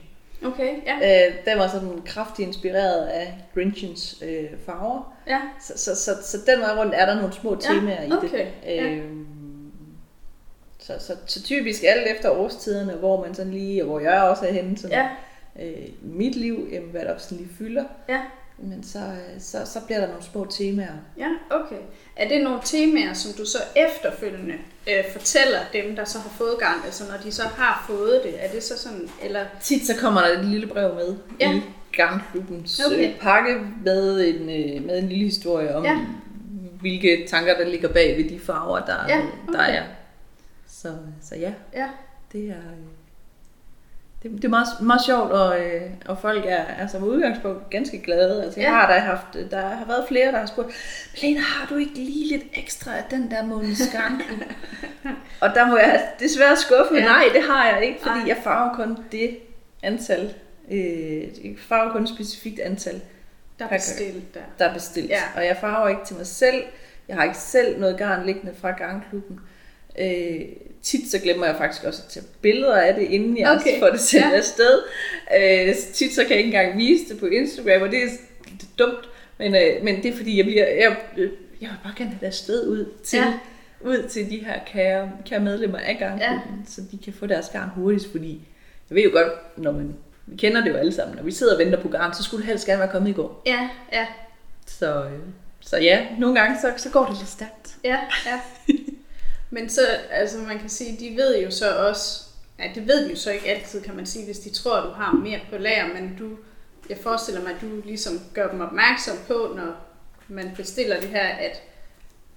Okay, 0.44 0.74
ja. 0.86 1.26
Øh, 1.28 1.34
den 1.46 1.58
var 1.58 1.68
sådan 1.68 2.02
kraftigt 2.06 2.46
inspireret 2.48 3.06
af 3.06 3.34
Grinchens 3.54 4.22
øh, 4.22 4.44
farver. 4.66 5.16
ja. 5.26 5.40
Så, 5.60 5.72
så, 5.78 5.94
så, 5.94 6.10
så 6.22 6.38
den 6.46 6.60
vej 6.60 6.76
rundt 6.76 6.94
er 6.94 7.06
der 7.06 7.14
nogle 7.14 7.32
små 7.32 7.50
Ja, 7.54 7.74
temaer 7.74 8.02
i 8.02 8.12
okay, 8.12 8.28
det. 8.38 8.46
ja. 8.66 8.84
Øhm, 8.90 9.26
så, 10.78 10.92
så, 10.98 11.16
så 11.26 11.42
typisk 11.42 11.82
alt 11.84 12.06
efter 12.16 12.30
årstiderne, 12.30 12.92
hvor 12.92 13.22
man 13.24 13.34
sådan 13.34 13.52
lige, 13.52 13.82
og 13.82 13.88
hvor 13.88 14.00
jeg 14.00 14.22
også 14.22 14.46
er 14.48 14.52
henne, 14.52 14.78
sådan, 14.78 14.96
Ja. 15.56 15.66
øh, 15.66 15.84
i 15.86 15.94
mit 16.02 16.36
liv, 16.36 16.68
jamen, 16.72 16.90
hvad 16.90 17.00
der 17.00 17.18
sådan 17.18 17.38
lige 17.38 17.50
fylder. 17.58 17.84
Ja. 18.08 18.20
Men 18.58 18.82
så, 18.84 18.98
øh, 18.98 19.40
så, 19.40 19.58
så 19.64 19.80
bliver 19.86 20.00
der 20.00 20.06
nogle 20.06 20.22
små 20.22 20.44
temaer. 20.50 20.92
Ja, 21.18 21.28
okay. 21.50 21.76
Er 22.16 22.28
det 22.28 22.42
nogle 22.44 22.60
temaer, 22.64 23.12
som 23.12 23.32
du 23.32 23.44
så 23.44 23.58
efterfølgende 23.76 24.54
øh, 24.88 25.04
fortæller 25.12 25.58
dem, 25.72 25.96
der 25.96 26.04
så 26.04 26.18
har 26.18 26.28
fået 26.30 26.56
garn, 26.58 26.80
altså 26.84 27.04
når 27.10 27.16
de 27.24 27.32
så 27.32 27.42
har 27.42 27.84
fået 27.88 28.20
det? 28.24 28.44
Er 28.44 28.50
det 28.50 28.62
så 28.62 28.78
sådan, 28.78 29.08
eller... 29.22 29.44
Tit 29.62 29.86
så 29.86 29.96
kommer 30.00 30.20
der 30.20 30.38
et 30.38 30.44
lille 30.44 30.66
brev 30.66 30.94
med 30.94 31.16
Ja. 31.40 31.52
i 31.54 31.62
Garnklubbens 31.92 32.80
Okay. 32.86 32.96
okay. 32.96 33.14
pakke 33.20 33.60
med 33.84 34.28
en, 34.28 34.40
øh, 34.42 34.84
med 34.86 34.98
en 34.98 35.08
lille 35.08 35.24
historie 35.24 35.74
om, 35.76 35.84
Ja. 35.84 35.98
hvilke 36.80 37.26
tanker, 37.28 37.56
der 37.58 37.64
ligger 37.68 37.88
bag 37.92 38.16
ved 38.16 38.30
de 38.30 38.40
farver, 38.40 38.78
der, 38.84 38.96
Ja, 39.08 39.22
der 39.52 39.58
okay. 39.58 39.76
er. 39.76 39.82
Så, 40.68 40.92
så 41.22 41.34
ja, 41.36 41.52
Ja, 41.74 41.88
det 42.32 42.44
er, 42.44 42.54
øh, 42.56 42.88
det, 44.22 44.30
det 44.32 44.44
er 44.44 44.48
meget, 44.48 44.66
meget 44.82 45.04
sjovt, 45.06 45.30
og, 45.32 45.60
øh, 45.60 45.82
og 46.06 46.18
folk 46.18 46.44
er, 46.46 46.56
er 46.78 46.86
som 46.86 47.04
udgangspunkt 47.04 47.70
ganske 47.70 47.98
glade. 48.02 48.44
Altså, 48.44 48.60
jeg 48.60 48.68
Ja. 48.68 48.74
har 48.74 48.92
da 48.92 48.98
haft, 48.98 49.50
der 49.50 49.60
har 49.60 49.84
været 49.84 50.04
flere, 50.08 50.32
der 50.32 50.38
har 50.38 50.46
spurgt, 50.46 50.68
Lena, 51.22 51.40
har 51.40 51.66
du 51.68 51.76
ikke 51.76 51.94
lige 51.94 52.28
lidt 52.28 52.44
ekstra 52.54 52.96
af 52.96 53.04
den 53.10 53.30
der 53.30 53.44
måneds 53.44 53.82
garnklub? 53.92 54.38
og 55.42 55.48
der 55.54 55.66
må 55.66 55.76
jeg 55.76 56.08
desværre 56.20 56.56
skuffe, 56.56 56.94
Ja. 56.94 57.04
nej, 57.04 57.24
det 57.34 57.42
har 57.42 57.68
jeg 57.68 57.84
ikke, 57.84 57.98
fordi 58.02 58.18
Nej. 58.18 58.28
jeg 58.28 58.36
farver 58.44 58.74
kun 58.74 58.98
det 59.12 59.38
antal, 59.82 60.34
øh, 60.70 61.20
jeg 61.44 61.54
farver 61.68 61.92
kun 61.92 62.02
et 62.02 62.08
specifikt 62.08 62.60
antal, 62.60 63.00
der 63.58 63.64
er 63.64 63.68
bestilt 63.68 64.34
der. 64.34 64.40
der 64.58 64.64
er 64.64 64.72
bestilt. 64.74 65.10
Ja. 65.10 65.22
Og 65.36 65.44
jeg 65.46 65.56
farver 65.60 65.88
ikke 65.88 66.04
til 66.06 66.16
mig 66.16 66.26
selv. 66.26 66.62
Jeg 67.08 67.16
har 67.16 67.24
ikke 67.24 67.36
selv 67.38 67.80
noget 67.80 67.98
garn 67.98 68.26
liggende 68.26 68.54
fra 68.60 68.70
garnklubben. 68.70 69.40
Øh, 70.00 70.40
tit 70.82 71.10
så 71.10 71.18
glemmer 71.18 71.46
jeg 71.46 71.56
faktisk 71.56 71.84
også 71.84 72.02
at 72.06 72.12
tage 72.12 72.26
billeder 72.42 72.76
af 72.76 72.94
det, 72.94 73.02
inden 73.02 73.38
jeg 73.38 73.50
Okay. 73.60 73.78
får 73.80 73.88
det 73.90 74.00
sendt 74.00 74.26
Ja. 74.26 74.36
afsted. 74.36 74.82
Øh, 75.40 75.74
tit 75.94 76.14
så 76.14 76.22
kan 76.22 76.30
jeg 76.30 76.38
ikke 76.38 76.46
engang 76.56 76.78
vise 76.78 77.08
det 77.12 77.20
på 77.20 77.26
Instagram, 77.26 77.82
og 77.82 77.90
det 77.90 78.02
er 78.02 78.08
lidt 78.50 78.78
dumt. 78.78 79.08
Men, 79.38 79.54
øh, 79.54 79.84
men 79.84 80.02
det 80.02 80.12
er 80.12 80.16
fordi, 80.16 80.36
jeg, 80.36 80.44
bliver, 80.44 80.66
jeg, 80.66 80.96
øh, 81.16 81.30
jeg 81.60 81.68
vil 81.68 81.76
bare 81.84 81.92
gerne 81.96 82.10
have 82.10 82.18
det 82.20 82.26
afsted 82.26 82.66
ud 82.68 82.86
til, 83.04 83.16
Ja. 83.18 83.32
ud 83.80 84.08
til 84.08 84.30
de 84.30 84.36
her 84.44 84.58
kære, 84.66 85.10
kære 85.26 85.40
medlemmer 85.40 85.78
af 85.78 85.96
garnklubben, 85.98 86.58
ja. 86.64 86.70
så 86.70 86.80
de 86.92 86.98
kan 87.04 87.12
få 87.12 87.26
deres 87.26 87.48
garn 87.48 87.68
hurtigt, 87.74 88.06
fordi 88.10 88.40
jeg 88.90 88.96
ved 88.96 89.02
jo 89.02 89.10
godt, 89.12 89.58
når 89.58 89.72
man, 89.72 89.94
vi 90.26 90.36
kender 90.36 90.64
det 90.64 90.70
jo 90.70 90.76
alle 90.76 90.92
sammen, 90.92 91.16
når 91.16 91.22
vi 91.22 91.30
sidder 91.32 91.52
og 91.52 91.58
venter 91.58 91.80
på 91.82 91.88
garn, 91.88 92.14
så 92.14 92.22
skulle 92.22 92.40
det 92.40 92.46
helst 92.48 92.66
gerne 92.66 92.80
være 92.80 92.88
kommet 92.90 93.10
i 93.10 93.12
går. 93.12 93.42
Ja, 93.46 93.68
ja, 93.92 94.06
Så, 94.66 95.04
øh, 95.04 95.10
så 95.60 95.76
ja, 95.78 96.06
nogle 96.18 96.40
gange 96.40 96.56
så, 96.60 96.72
så 96.76 96.90
går 96.90 97.04
det 97.06 97.18
lidt 97.18 97.28
stærkt. 97.30 97.76
ja, 97.84 97.96
ja. 98.26 98.40
Men 99.50 99.68
så, 99.68 99.80
altså 100.10 100.38
man 100.38 100.58
kan 100.58 100.68
sige, 100.68 100.96
de 101.10 101.16
ved 101.16 101.42
jo 101.42 101.50
så 101.50 101.76
også, 101.76 102.22
ja, 102.58 102.64
det 102.74 102.88
ved 102.88 103.04
de 103.04 103.10
jo 103.10 103.16
så 103.16 103.30
ikke 103.30 103.46
altid, 103.48 103.82
kan 103.82 103.96
man 103.96 104.06
sige, 104.06 104.24
hvis 104.24 104.38
de 104.38 104.50
tror, 104.50 104.80
du 104.80 104.90
har 104.90 105.12
mere 105.12 105.40
på 105.50 105.58
lager, 105.58 105.86
men 105.94 106.16
du, 106.18 106.28
jeg 106.88 106.96
forestiller 107.02 107.42
mig, 107.42 107.50
at 107.54 107.60
du 107.60 107.80
ligesom 107.84 108.20
gør 108.34 108.50
dem 108.50 108.60
opmærksom 108.60 109.16
på, 109.26 109.52
når 109.56 109.74
man 110.28 110.50
bestiller 110.56 111.00
det 111.00 111.08
her, 111.08 111.26
at 111.28 111.62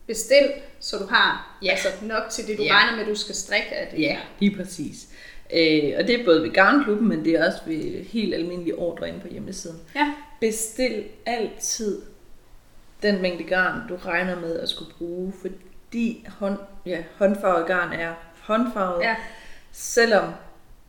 bestil, 0.07 0.51
så 0.79 0.97
du 0.97 1.05
har 1.05 1.57
Ja. 1.63 1.71
altså 1.71 1.87
nok 2.01 2.23
til 2.29 2.47
det, 2.47 2.57
du 2.57 2.63
Ja. 2.63 2.73
regner 2.73 2.97
med, 2.97 3.05
du 3.05 3.15
skal 3.19 3.35
strikke 3.35 3.69
af 3.75 3.87
det. 3.91 4.01
Ja, 4.01 4.17
lige 4.39 4.55
præcis. 4.55 5.07
Øh, 5.53 5.93
og 5.97 6.07
det 6.07 6.19
er 6.21 6.25
både 6.25 6.43
ved 6.43 6.51
Garnklubben, 6.53 7.07
men 7.09 7.25
det 7.25 7.33
er 7.33 7.47
også 7.47 7.59
ved 7.65 8.03
helt 8.05 8.33
almindelige 8.33 8.75
ordre 8.75 9.07
inde 9.09 9.19
på 9.19 9.27
hjemmesiden. 9.27 9.79
Ja, 9.95 10.13
Bestil 10.41 11.03
altid 11.25 12.01
den 13.03 13.21
mængde 13.21 13.43
garn, 13.43 13.81
du 13.89 13.95
regner 13.95 14.39
med 14.39 14.59
at 14.59 14.69
skulle 14.69 14.91
bruge, 14.97 15.33
fordi 15.41 16.25
hånd, 16.29 16.57
ja, 16.85 17.03
håndfarvet 17.17 17.67
garn 17.67 17.93
er 17.93 18.13
håndfarvet, 18.41 19.03
ja, 19.03 19.15
selvom 19.71 20.31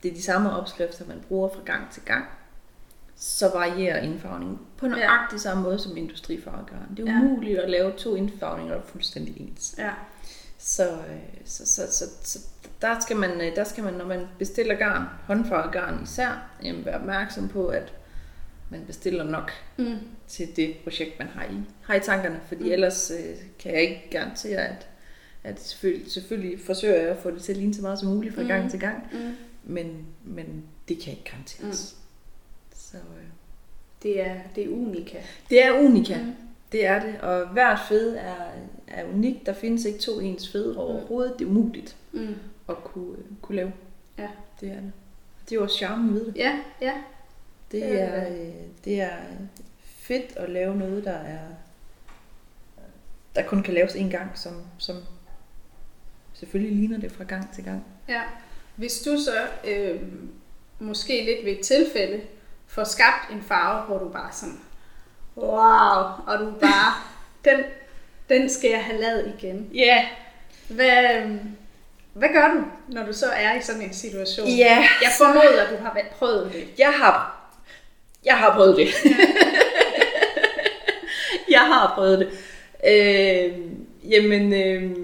det 0.03 0.11
er 0.11 0.15
de 0.15 0.23
samme 0.23 0.53
opskrifter, 0.53 1.05
man 1.09 1.21
bruger 1.29 1.49
fra 1.49 1.61
gang 1.65 1.91
til 1.91 2.03
gang, 2.03 2.25
så 3.17 3.51
varierer 3.55 4.01
indfarvningen 4.03 4.59
på 4.77 4.87
nøjagtig 4.87 5.41
samme 5.41 5.63
måde 5.63 5.79
som 5.79 5.97
industrifarvet 5.97 6.67
garn. 6.67 6.97
Det 6.97 7.09
er 7.09 7.13
Ja. 7.13 7.19
umuligt 7.19 7.59
at 7.59 7.71
lave 7.71 7.93
to 7.93 8.15
indfarvninger, 8.15 8.75
der 8.75 8.81
er 8.81 8.87
fuldstændig 8.87 9.41
ens. 9.41 9.75
ja, 9.79 9.91
Så, 10.59 10.91
øh, 10.91 11.17
så, 11.45 11.67
så, 11.67 11.83
så, 11.93 12.05
så 12.23 12.39
der, 12.83 13.01
skal 13.01 13.17
man, 13.17 13.41
øh, 13.41 13.57
der 13.57 13.65
skal 13.65 13.85
man, 13.85 13.95
når 13.95 14.05
man 14.07 14.27
bestiller 14.39 14.75
garn, 14.75 15.05
håndfarvet 15.27 15.73
garn 15.73 16.01
især, 16.03 16.51
jamen 16.63 16.85
være 16.85 16.95
opmærksom 16.97 17.49
på, 17.49 17.67
at 17.69 17.93
man 18.71 18.85
bestiller 18.87 19.25
nok 19.25 19.51
mm, 19.77 19.99
til 20.29 20.57
det 20.57 20.77
projekt, 20.85 21.19
man 21.19 21.29
har 21.29 21.45
i, 21.45 21.57
har 21.85 21.95
i 21.95 22.01
tankerne. 22.01 22.41
Fordi 22.49 22.65
mm. 22.65 22.71
ellers 22.73 23.11
øh, 23.11 23.37
kan 23.59 23.73
jeg 23.73 23.81
ikke 23.83 24.09
garantere, 24.11 24.59
at, 24.59 24.87
at 25.45 25.61
selvfølgelig, 25.61 26.11
selvfølgelig 26.13 26.61
forsøger 26.61 26.95
jeg 27.01 27.09
at 27.11 27.19
få 27.19 27.31
det 27.31 27.43
til 27.43 27.53
at 27.53 27.59
ligne 27.59 27.75
så 27.75 27.83
meget 27.83 27.99
som 27.99 28.09
muligt 28.09 28.35
fra 28.35 28.43
Mm. 28.43 28.49
gang 28.49 28.71
til 28.71 28.81
gang. 28.81 29.09
mm. 29.13 29.35
Men, 29.65 30.07
men 30.25 30.65
det 30.89 30.99
kan 30.99 31.13
ikke 31.13 31.25
garanteres. 31.31 31.97
Mm. 31.97 32.77
Så, 32.77 32.97
øh, 32.97 33.25
Det 34.03 34.21
er, 34.27 34.37
det 34.55 34.65
er 34.65 34.69
unika. 34.69 35.19
det 35.51 35.65
er 35.65 35.73
unika. 35.81 36.19
Mm. 36.19 36.27
Mm. 36.27 36.35
Det 36.73 36.87
er 36.87 37.01
det. 37.07 37.21
Og 37.21 37.49
hvert 37.49 37.79
fed 37.89 38.17
er, 38.17 38.35
er 38.89 39.05
unikt. 39.05 39.47
Der 39.47 39.53
findes 39.53 39.85
ikke 39.85 39.99
to 39.99 40.21
ens 40.21 40.49
fed 40.53 40.75
overhovedet. 40.75 41.39
Det 41.39 41.45
er 41.45 41.49
umuligt 41.51 41.97
Mm. 42.13 42.35
at 42.69 42.77
kunne, 42.85 43.17
kunne 43.43 43.57
lave. 43.57 43.73
Ja. 44.19 44.29
Det 44.61 44.69
er 44.71 44.75
det. 44.81 44.93
Det 45.45 45.53
er 45.53 45.57
jo 45.57 45.63
også 45.63 45.77
charmen 45.77 46.15
ved 46.15 46.27
det. 46.27 46.37
Ja, 46.37 46.59
ja, 46.81 46.93
Det 47.73 47.83
Det 47.83 48.01
er 48.01 48.05
er, 48.07 48.33
øh, 48.43 48.53
det 48.85 49.01
er 49.01 49.17
fedt 49.85 50.37
at 50.37 50.51
lave 50.51 50.77
noget, 50.77 51.05
der 51.05 51.11
er 51.13 51.39
der 53.35 53.43
kun 53.43 53.63
kan 53.63 53.75
laves 53.75 53.95
en 53.95 54.11
gang, 54.11 54.39
som, 54.39 54.53
som 54.79 54.97
selvfølgelig 56.43 56.77
ligner 56.77 56.99
det 56.99 57.13
fra 57.13 57.25
gang 57.25 57.55
til 57.55 57.65
gang. 57.65 57.85
ja. 58.09 58.21
Hvis 58.77 59.01
du 59.01 59.19
så 59.19 59.69
øh, 59.71 60.01
måske 60.79 61.25
lidt 61.25 61.45
ved 61.45 61.53
et 61.53 61.61
tilfælde 61.61 62.21
får 62.67 62.85
skabt 62.85 63.33
en 63.33 63.43
farve, 63.43 63.87
hvor 63.87 63.99
du 63.99 64.09
bare 64.09 64.33
sådan, 64.33 64.61
wow, 65.37 66.03
og 66.27 66.39
du 66.39 66.51
bare, 66.61 66.93
den, 67.45 67.65
den 68.29 68.51
skal 68.51 68.71
jeg 68.71 68.85
have 68.85 69.01
lavet 69.01 69.35
igen. 69.39 69.71
Ja, 69.75 69.81
yeah. 69.81 70.05
Hvad, 70.69 71.23
øh, 71.23 71.37
hvad 72.13 72.29
gør 72.33 72.49
du, 72.49 72.65
når 72.89 73.07
du 73.07 73.13
så 73.13 73.27
er 73.27 73.59
i 73.59 73.63
sådan 73.63 73.83
en 73.83 73.95
situation? 73.95 74.49
ja. 74.49 74.79
Jeg 75.03 75.11
formoder, 75.19 75.63
at 75.63 75.79
du 75.79 75.85
har 75.85 76.01
prøvet 76.13 76.53
det. 76.53 76.69
Jeg 76.79 76.93
har, 76.93 77.47
jeg 78.25 78.39
har 78.39 78.55
prøvet 78.55 78.77
det. 78.77 78.89
jeg 81.57 81.61
har 81.61 81.93
prøvet 81.95 82.19
det. 82.19 82.29
Øh, 82.89 83.59
jamen, 84.11 84.53
øh, 84.53 84.97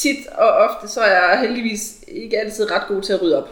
tit 0.00 0.26
og 0.26 0.48
ofte, 0.48 0.88
så 0.88 1.00
er 1.00 1.28
jeg 1.30 1.40
heldigvis 1.40 2.04
ikke 2.08 2.40
altid 2.40 2.70
ret 2.70 2.82
god 2.88 3.02
til 3.02 3.12
at 3.12 3.22
rydde 3.22 3.42
op. 3.42 3.48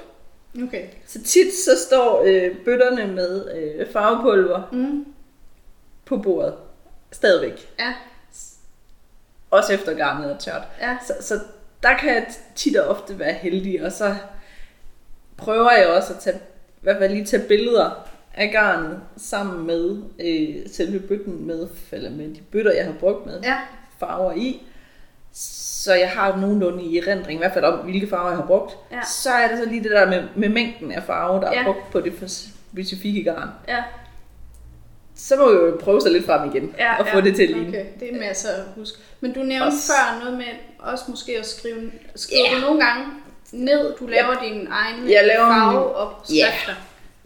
Okay. 0.63 0.85
Så 1.07 1.23
tit 1.23 1.55
så 1.55 1.71
står 1.87 2.23
øh, 2.27 2.57
bøtterne 2.65 3.07
med 3.15 3.55
øh, 3.57 3.87
farvepulver 3.93 4.63
Mm. 4.73 5.05
på 6.05 6.17
bordet. 6.17 6.55
Stadigvæk. 7.13 7.69
Ja. 7.79 7.95
også 9.51 9.73
efter 9.73 9.95
garnet 9.95 10.31
er 10.31 10.39
tørt. 10.39 10.63
Ja. 10.81 10.97
Så, 11.07 11.15
så 11.21 11.41
der 11.83 11.97
kan 11.99 12.15
jeg 12.15 12.27
tit 12.57 12.77
og 12.77 12.89
ofte 12.89 13.19
være 13.19 13.33
heldig, 13.33 13.85
og 13.85 13.93
så 13.93 14.15
prøver 15.37 15.73
jeg 15.73 15.87
også 15.89 16.13
at 16.13 16.19
tage, 16.19 16.37
i 16.37 16.81
hvert 16.83 16.97
fald 16.99 17.13
lige 17.13 17.25
tage 17.25 17.43
billeder 17.49 18.09
af 18.35 18.51
garnet 18.53 19.01
sammen 19.17 19.67
med 19.67 19.97
øh, 20.21 20.71
selve 20.73 20.99
bøtten 21.01 21.47
med, 21.47 21.69
eller 21.93 22.11
med 22.11 22.29
de 22.35 22.41
bøtter, 22.53 22.73
jeg 22.73 22.85
har 22.85 22.93
brugt 23.01 23.27
med 23.27 23.41
Ja. 23.43 23.57
farver 24.01 24.33
i. 24.33 24.63
Så 25.41 25.95
jeg 25.95 26.11
har 26.11 26.37
nogenlunde 26.37 26.83
i 26.85 26.99
erindring, 26.99 27.35
i 27.35 27.39
hvert 27.39 27.53
fald 27.55 27.65
om, 27.65 27.79
hvilke 27.79 28.09
farver 28.09 28.29
jeg 28.29 28.37
har 28.39 28.47
brugt. 28.47 28.77
Ja. 28.93 29.01
Så 29.23 29.31
er 29.31 29.49
det 29.49 29.59
så 29.59 29.65
lige 29.65 29.83
det 29.83 29.91
der 29.91 30.07
med, 30.07 30.23
med 30.37 30.49
mængden 30.49 30.93
af 30.93 31.03
farve, 31.03 31.41
der 31.41 31.47
er 31.49 31.53
Ja. 31.59 31.65
brugt 31.65 31.91
på 31.93 32.01
det 32.01 32.13
specifikke 32.73 33.25
garn. 33.25 33.49
Ja. 33.69 33.83
Så 35.15 35.37
må 35.37 35.51
jeg 35.51 35.59
jo 35.61 35.77
prøve 35.81 36.01
sig 36.01 36.11
lidt 36.13 36.27
frem 36.27 36.51
igen, 36.55 36.75
Ja, 36.79 36.99
og 36.99 37.07
få 37.09 37.17
ja. 37.19 37.25
det 37.25 37.37
til 37.37 37.43
at 37.43 37.49
ligne. 37.51 37.69
Okay, 37.69 37.85
det 38.01 38.15
er 38.15 38.19
med 38.19 38.35
så 38.35 38.49
at 38.49 38.63
huske. 38.77 38.99
Men 39.21 39.33
du 39.33 39.41
nævnte 39.43 39.65
Også- 39.67 39.93
før 39.93 40.19
noget 40.25 40.39
med 40.39 40.47
også 40.79 41.05
måske 41.09 41.39
at 41.39 41.47
skrive... 41.47 41.91
Skriver 42.15 42.45
Ja. 42.51 42.57
du 42.57 42.61
nogle 42.61 42.85
gange 42.85 43.05
ned, 43.53 43.95
du 44.01 44.07
laver 44.07 44.35
dine 44.43 44.67
egne 44.71 45.13
Jeg 45.13 45.27
laver 45.27 45.47
farveopskrifter? 45.53 46.73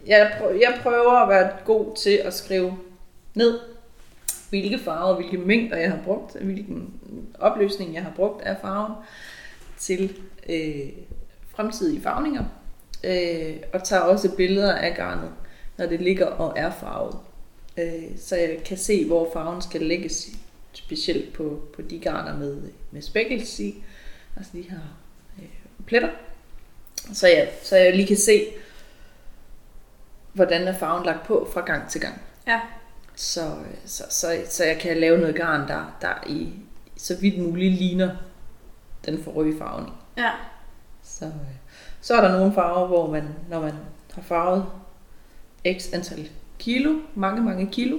Jeg, 0.07 0.31
prøver, 0.39 0.51
jeg 0.53 0.79
prøver 0.83 1.11
at 1.11 1.29
være 1.29 1.49
god 1.65 1.95
til 1.95 2.21
at 2.25 2.33
skrive 2.33 2.77
ned, 3.33 3.59
hvilke 4.53 4.79
farver, 4.79 5.15
hvilke 5.15 5.37
mængder 5.37 5.77
jeg 5.77 5.91
har 5.91 5.99
brugt, 6.03 6.35
hvilken 6.41 6.93
opløsning 7.39 7.93
jeg 7.93 8.03
har 8.03 8.11
brugt 8.15 8.41
af 8.41 8.57
farven 8.61 8.93
til 9.77 10.17
øh, 10.49 10.89
fremtidige 11.55 12.01
farvninger. 12.01 12.43
Øh, 13.03 13.55
og 13.73 13.83
tager 13.83 14.01
også 14.01 14.35
billeder 14.35 14.73
af 14.73 14.95
garnet, 14.95 15.31
når 15.77 15.85
det 15.85 16.01
ligger 16.01 16.25
og 16.25 16.53
er 16.55 16.71
farvet. 16.71 17.17
Øh, 17.77 18.17
så 18.17 18.35
jeg 18.35 18.57
kan 18.65 18.77
se, 18.77 19.07
hvor 19.07 19.29
farven 19.33 19.61
skal 19.61 19.81
lægges, 19.81 20.29
specielt 20.73 21.33
på, 21.33 21.61
på 21.75 21.81
de 21.81 21.99
garner 21.99 22.37
med, 22.37 22.61
med 22.91 23.01
spækkels 23.01 23.59
i, 23.59 23.83
altså 24.37 24.51
de 24.53 24.61
her 24.61 24.79
øh, 25.39 25.49
pletter. 25.85 26.09
Så 27.13 27.27
jeg, 27.27 27.49
så 27.63 27.75
jeg 27.75 27.95
lige 27.95 28.07
kan 28.07 28.17
se, 28.17 28.45
hvordan 30.33 30.67
er 30.67 30.77
farven 30.77 31.05
lagt 31.05 31.27
på 31.27 31.49
fra 31.53 31.61
gang 31.61 31.89
til 31.89 32.01
gang. 32.01 32.21
Ja. 32.47 32.59
Så, 33.15 33.51
så, 33.85 34.03
så, 34.09 34.37
så 34.49 34.63
jeg 34.63 34.79
kan 34.79 34.97
lave 34.97 35.17
noget 35.17 35.35
garn, 35.35 35.67
der, 35.67 35.97
der 36.01 36.27
i 36.27 36.53
så 36.97 37.17
vidt 37.21 37.41
muligt 37.41 37.73
ligner 37.73 38.15
den 39.05 39.23
forrige 39.23 39.57
farven. 39.57 39.89
Ja. 40.17 40.31
Så, 41.03 41.25
øh, 41.25 41.31
så 42.01 42.15
er 42.15 42.21
der 42.21 42.37
nogle 42.37 42.53
farver, 42.53 42.87
hvor 42.87 43.11
man, 43.11 43.23
når 43.49 43.61
man 43.61 43.73
har 44.13 44.21
farvet 44.21 44.65
x 45.79 45.93
antal 45.93 46.29
kilo, 46.59 46.99
mange, 47.15 47.41
mange 47.41 47.69
kilo 47.71 47.97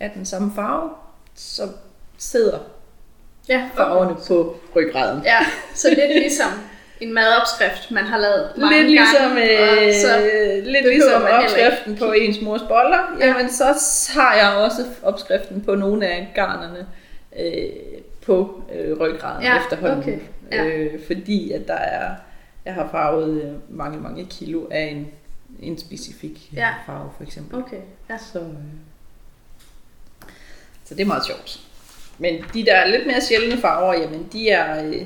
af 0.00 0.10
den 0.10 0.26
samme 0.26 0.52
farve, 0.54 0.90
så 1.34 1.68
sidder 2.18 2.58
Ja, 3.48 3.70
farverne 3.74 4.16
på 4.28 4.56
ryggraden. 4.76 5.22
Ja, 5.24 5.38
så 5.74 5.88
lidt 5.88 6.10
ligesom 6.10 6.50
en 7.00 7.14
madopskrift, 7.14 7.90
man 7.90 8.04
har 8.04 8.18
lavet 8.18 8.50
mange 8.56 8.76
Lidt 8.76 8.90
ligesom, 8.90 9.36
gange, 9.36 9.86
øh, 9.86 9.94
så 9.94 10.18
lidt 10.64 10.84
ligesom 10.86 11.22
opskriften 11.22 11.96
på 11.96 12.12
ens 12.12 12.40
mors 12.40 12.60
boller, 12.68 13.16
Ja. 13.20 13.26
jamen 13.26 13.50
så 13.50 13.64
har 14.14 14.34
jeg 14.34 14.52
også 14.64 14.84
opskriften 15.02 15.60
på 15.64 15.74
nogle 15.74 16.06
af 16.06 16.32
garnerne 16.34 16.86
øh, 17.38 17.62
på 18.26 18.62
øh, 18.74 19.00
ryggraden 19.00 19.42
Ja, 19.42 19.58
efterhånden. 19.58 19.98
okay. 19.98 20.18
Ja. 20.52 20.64
Øh, 20.64 21.00
fordi 21.06 21.52
at 21.52 21.68
der 21.68 21.74
er, 21.74 22.14
jeg 22.64 22.74
har 22.74 22.88
farvet 22.92 23.42
øh, 23.42 23.76
mange, 23.76 23.98
mange 24.00 24.24
kilo 24.30 24.66
af 24.70 24.82
en, 24.82 25.08
en 25.62 25.78
specifik 25.78 26.48
Ja. 26.54 26.60
ja. 26.60 26.74
farve 26.86 27.10
for 27.16 27.24
eksempel. 27.24 27.58
Okay, 27.58 27.80
ja. 28.10 28.18
Så, 28.32 28.38
øh, 28.38 28.44
så 30.84 30.94
det 30.94 31.00
er 31.02 31.06
meget 31.06 31.26
sjovt. 31.26 31.60
Men 32.18 32.44
de 32.54 32.64
der 32.64 32.86
lidt 32.86 33.06
mere 33.06 33.20
sjældne 33.20 33.60
farver, 33.60 33.94
jamen 33.94 34.28
de 34.32 34.50
er... 34.50 34.84
Øh, 34.84 35.02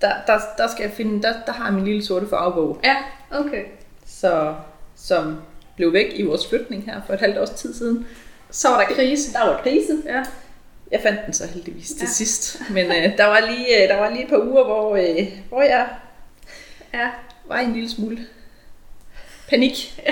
der, 0.00 0.12
der, 0.26 0.38
der 0.58 0.66
skal 0.68 0.82
jeg 0.82 0.92
finde, 0.92 1.22
der, 1.22 1.34
der 1.46 1.52
har 1.52 1.64
jeg 1.64 1.74
min 1.74 1.84
lille 1.84 2.04
sorte 2.04 2.26
farvebog, 2.28 2.80
Ja, 2.84 2.96
okay. 3.30 3.64
så, 4.06 4.54
som 4.96 5.36
blev 5.76 5.92
væk 5.92 6.06
i 6.14 6.22
vores 6.22 6.48
flytning 6.48 6.84
her 6.84 7.00
for 7.06 7.14
et 7.14 7.20
halvt 7.20 7.38
års 7.38 7.50
tid 7.50 7.74
siden. 7.74 8.06
Så 8.50 8.68
var 8.68 8.78
der 8.78 8.94
krise. 8.94 9.32
Der 9.32 9.46
var 9.46 9.60
krise. 9.62 10.02
Ja. 10.06 10.22
Jeg 10.90 11.00
fandt 11.02 11.20
den 11.26 11.32
så 11.34 11.46
heldigvis 11.46 11.88
til 11.88 11.96
Ja. 11.96 12.04
ja. 12.04 12.10
sidst. 12.10 12.60
Men 12.70 12.86
øh, 12.86 13.16
der, 13.18 13.26
var 13.26 13.40
lige, 13.40 13.82
øh, 13.82 13.88
der 13.88 13.96
var 13.96 14.10
lige 14.10 14.22
et 14.24 14.28
par 14.28 14.38
uger, 14.38 14.64
hvor, 14.64 14.96
øh, 14.96 15.28
hvor 15.48 15.62
jeg 15.62 15.88
Ja. 16.94 17.08
var 17.48 17.60
i 17.60 17.64
en 17.64 17.72
lille 17.72 17.90
smule 17.90 18.18
panik. 19.48 20.02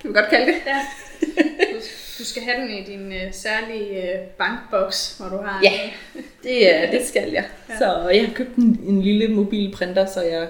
Kan 0.00 0.08
vi 0.10 0.14
godt 0.14 0.28
kalde 0.30 0.46
det. 0.46 0.54
ja. 0.66 0.80
Du, 2.22 2.26
skal 2.26 2.42
have 2.42 2.62
den 2.62 2.70
i 2.70 2.82
din 2.84 3.06
uh, 3.06 3.32
særlige 3.32 4.02
uh, 4.02 4.28
bankboks, 4.38 5.18
hvor 5.18 5.28
du 5.38 5.42
har 5.44 5.60
Ja. 5.64 5.70
en- 5.72 5.90
Det, 6.44 6.84
øh, 6.84 6.92
det 6.92 7.06
skal 7.06 7.22
jeg. 7.32 7.44
Ja. 7.68 7.76
Så 7.78 8.08
jeg 8.08 8.26
har 8.26 8.34
købt 8.34 8.56
en, 8.56 8.80
en 8.86 9.02
lille 9.02 9.34
mobil 9.34 9.72
printer, 9.72 10.06
så 10.06 10.20
jeg 10.22 10.48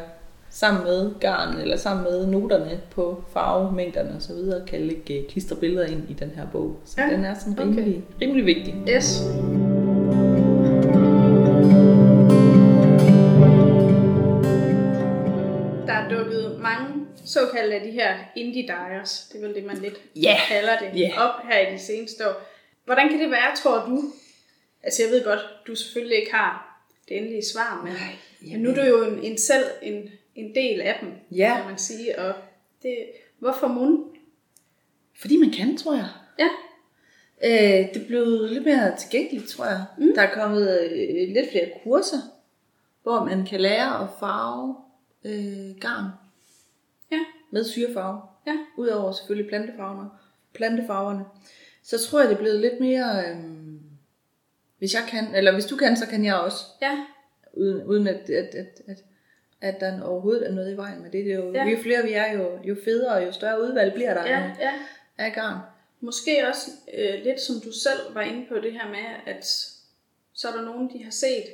sammen 0.50 0.82
med 0.84 1.10
garn 1.20 1.58
eller 1.60 1.76
sammen 1.76 2.04
med 2.04 2.26
noterne 2.26 2.80
på 2.90 3.24
farvemængderne 3.32 4.10
og 4.16 4.22
så 4.22 4.32
videre 4.34 4.66
kan 4.66 4.80
lægge 4.80 5.14
øh, 5.18 5.28
klistre 5.28 5.56
billeder 5.56 5.86
ind 5.86 6.10
i 6.10 6.12
den 6.12 6.32
her 6.36 6.46
bog. 6.52 6.76
Så 6.84 6.94
Ja, 6.98 7.16
den 7.16 7.24
er 7.24 7.34
sådan 7.38 7.52
okay. 7.52 7.62
rimelig, 7.80 8.02
rimelig 8.22 8.46
vigtig. 8.46 8.74
Yes. 8.88 9.22
Der 15.86 15.92
er 15.92 16.08
dukket 16.10 16.56
mange 16.62 16.91
såkaldte 17.32 17.74
af 17.76 17.80
de 17.80 17.90
her 17.90 18.18
indie 18.36 18.62
dyers, 18.68 19.28
det 19.32 19.42
er 19.42 19.46
vel 19.46 19.54
det, 19.54 19.64
man 19.64 19.76
lidt 19.78 20.00
Ja. 20.16 20.36
kalder 20.48 20.78
det, 20.78 21.00
Ja. 21.00 21.20
op 21.20 21.44
her 21.46 21.68
i 21.68 21.72
de 21.72 21.78
seneste 21.78 22.28
år. 22.28 22.34
Hvordan 22.84 23.08
kan 23.08 23.18
det 23.20 23.30
være, 23.30 23.56
tror 23.56 23.86
du? 23.86 24.02
Altså 24.82 25.02
jeg 25.02 25.10
ved 25.12 25.24
godt, 25.24 25.40
du 25.66 25.74
selvfølgelig 25.74 26.18
ikke 26.18 26.32
har 26.34 26.82
det 27.08 27.16
endelige 27.16 27.44
svar, 27.52 27.80
men, 27.84 27.92
Nej, 27.92 28.52
men 28.52 28.60
nu 28.62 28.70
er 28.70 28.74
du 28.74 28.80
jo 28.82 29.04
en, 29.04 29.18
en 29.24 29.38
selv 29.38 29.64
en, 29.82 30.10
en 30.34 30.54
del 30.54 30.80
af 30.80 30.98
dem, 31.00 31.10
Ja. 31.30 31.56
kan 31.56 31.66
man 31.70 31.78
sige. 31.78 32.18
Og 32.18 32.34
det, 32.82 32.96
hvorfor 33.38 33.66
mun? 33.68 34.04
Fordi 35.20 35.36
man 35.36 35.50
kan, 35.50 35.76
tror 35.76 35.94
jeg. 35.94 36.08
Ja, 36.38 36.48
Øh, 37.44 37.94
det 37.94 38.02
er 38.02 38.06
blevet 38.06 38.50
lidt 38.50 38.64
mere 38.64 38.96
tilgængeligt, 38.96 39.48
tror 39.48 39.64
jeg. 39.64 39.84
Mm. 39.98 40.14
Der 40.14 40.22
er 40.22 40.34
kommet 40.34 40.80
øh, 40.80 41.28
lidt 41.34 41.50
flere 41.50 41.70
kurser, 41.84 42.16
hvor 43.02 43.24
man 43.24 43.46
kan 43.46 43.60
lære 43.60 44.02
at 44.02 44.08
farve 44.20 44.76
øh, 45.24 45.76
garn 45.80 46.04
ja, 47.12 47.18
med 47.50 47.64
syrefarve. 47.64 48.20
ja. 48.46 48.56
Udover 48.76 49.12
selvfølgelig 49.12 49.48
plantefarverne. 49.48 50.10
plantefarverne. 50.54 51.24
Så 51.82 51.98
tror 51.98 52.20
jeg, 52.20 52.28
det 52.28 52.34
er 52.34 52.38
blevet 52.40 52.60
lidt 52.60 52.80
mere... 52.80 53.24
Øh, 53.28 53.36
hvis 54.78 54.94
jeg 54.94 55.02
kan, 55.08 55.34
eller 55.34 55.52
hvis 55.52 55.66
du 55.66 55.76
kan, 55.76 55.96
så 55.96 56.06
kan 56.06 56.24
jeg 56.24 56.34
også. 56.34 56.64
Ja, 56.82 57.04
Uden, 57.54 57.82
uden 57.84 58.06
at, 58.06 58.30
at, 58.30 58.54
at, 58.54 58.80
at, 58.88 59.04
at 59.60 59.80
der 59.80 60.02
overhovedet 60.02 60.48
er 60.48 60.52
noget 60.52 60.72
i 60.72 60.76
vejen 60.76 61.02
med 61.02 61.10
det. 61.10 61.24
det 61.24 61.32
er 61.32 61.36
jo, 61.36 61.52
Ja. 61.52 61.64
Jo 61.64 61.78
flere 61.82 62.02
vi 62.02 62.12
er, 62.12 62.32
jo, 62.32 62.58
jo 62.64 62.76
federe 62.84 63.14
og 63.14 63.24
jo 63.26 63.32
større 63.32 63.62
udvalg 63.62 63.94
bliver 63.94 64.14
der 64.14 64.26
ja, 64.30 64.42
af- 64.42 64.56
ja. 64.60 64.72
af 65.18 65.32
garn. 65.32 65.58
Måske 66.00 66.48
også 66.48 66.70
øh, 66.98 67.24
lidt 67.24 67.40
som 67.40 67.54
du 67.64 67.72
selv 67.72 68.14
var 68.14 68.20
inde 68.22 68.46
på 68.48 68.54
det 68.58 68.72
her 68.72 68.88
med, 68.88 69.04
at 69.34 69.44
så 70.32 70.48
er 70.48 70.52
der 70.52 70.62
nogen, 70.62 70.90
de 70.92 71.04
har 71.04 71.10
set 71.10 71.44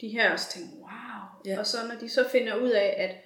de 0.00 0.08
her 0.08 0.32
og 0.32 0.38
tænker, 0.40 0.76
wow. 0.76 1.52
Ja. 1.52 1.58
Og 1.58 1.66
så 1.66 1.76
når 1.88 1.94
de 2.00 2.08
så 2.08 2.28
finder 2.32 2.54
ud 2.56 2.70
af, 2.70 2.94
at, 2.98 3.16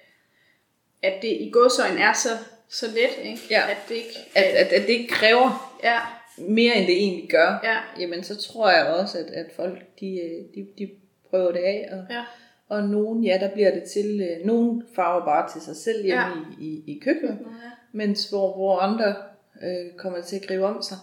at 1.03 1.13
det 1.21 1.27
i 1.27 1.49
godsøjen 1.53 1.97
er 1.97 2.13
så, 2.13 2.29
så 2.69 2.85
let, 2.87 3.25
ikke? 3.29 3.41
Ja. 3.51 3.61
at 3.71 3.77
det 3.89 3.95
ikke... 3.95 4.17
At, 4.35 4.43
at, 4.43 4.67
at 4.67 4.81
det 4.81 4.89
ikke 4.89 5.07
kræver 5.07 5.77
ja, 5.83 5.99
mere 6.37 6.75
end 6.75 6.87
det 6.87 6.97
egentlig 6.97 7.29
gør. 7.29 7.59
ja, 7.63 7.77
Jamen 8.01 8.23
så 8.23 8.35
tror 8.41 8.69
jeg 8.71 8.85
også, 8.87 9.17
at, 9.17 9.25
at 9.25 9.45
folk 9.55 9.79
de, 9.99 10.19
øh, 10.21 10.55
de, 10.55 10.67
de 10.77 10.89
prøver 11.29 11.51
det 11.51 11.59
af. 11.59 11.89
Og, 11.91 12.05
ja, 12.09 12.23
og 12.69 12.83
nogen, 12.83 13.23
ja, 13.23 13.37
der 13.41 13.49
bliver 13.49 13.71
det 13.71 13.83
til, 13.83 14.21
øh, 14.21 14.45
nogen 14.45 14.83
farver 14.95 15.25
bare 15.25 15.51
til 15.53 15.61
sig 15.61 15.75
selv 15.75 16.03
hjemme 16.05 16.21
Ja. 16.23 16.31
i, 16.61 16.65
i, 16.65 16.95
i 16.95 16.99
køkkenet. 16.99 17.37
ja. 17.39 17.69
Mens 17.91 18.29
hvor, 18.29 18.55
hvor 18.55 18.77
andre 18.79 19.15
øh, 19.63 19.91
kommer 19.97 20.21
til 20.21 20.35
at 20.35 20.41
gribe 20.47 20.65
om 20.65 20.81
sig 20.81 20.97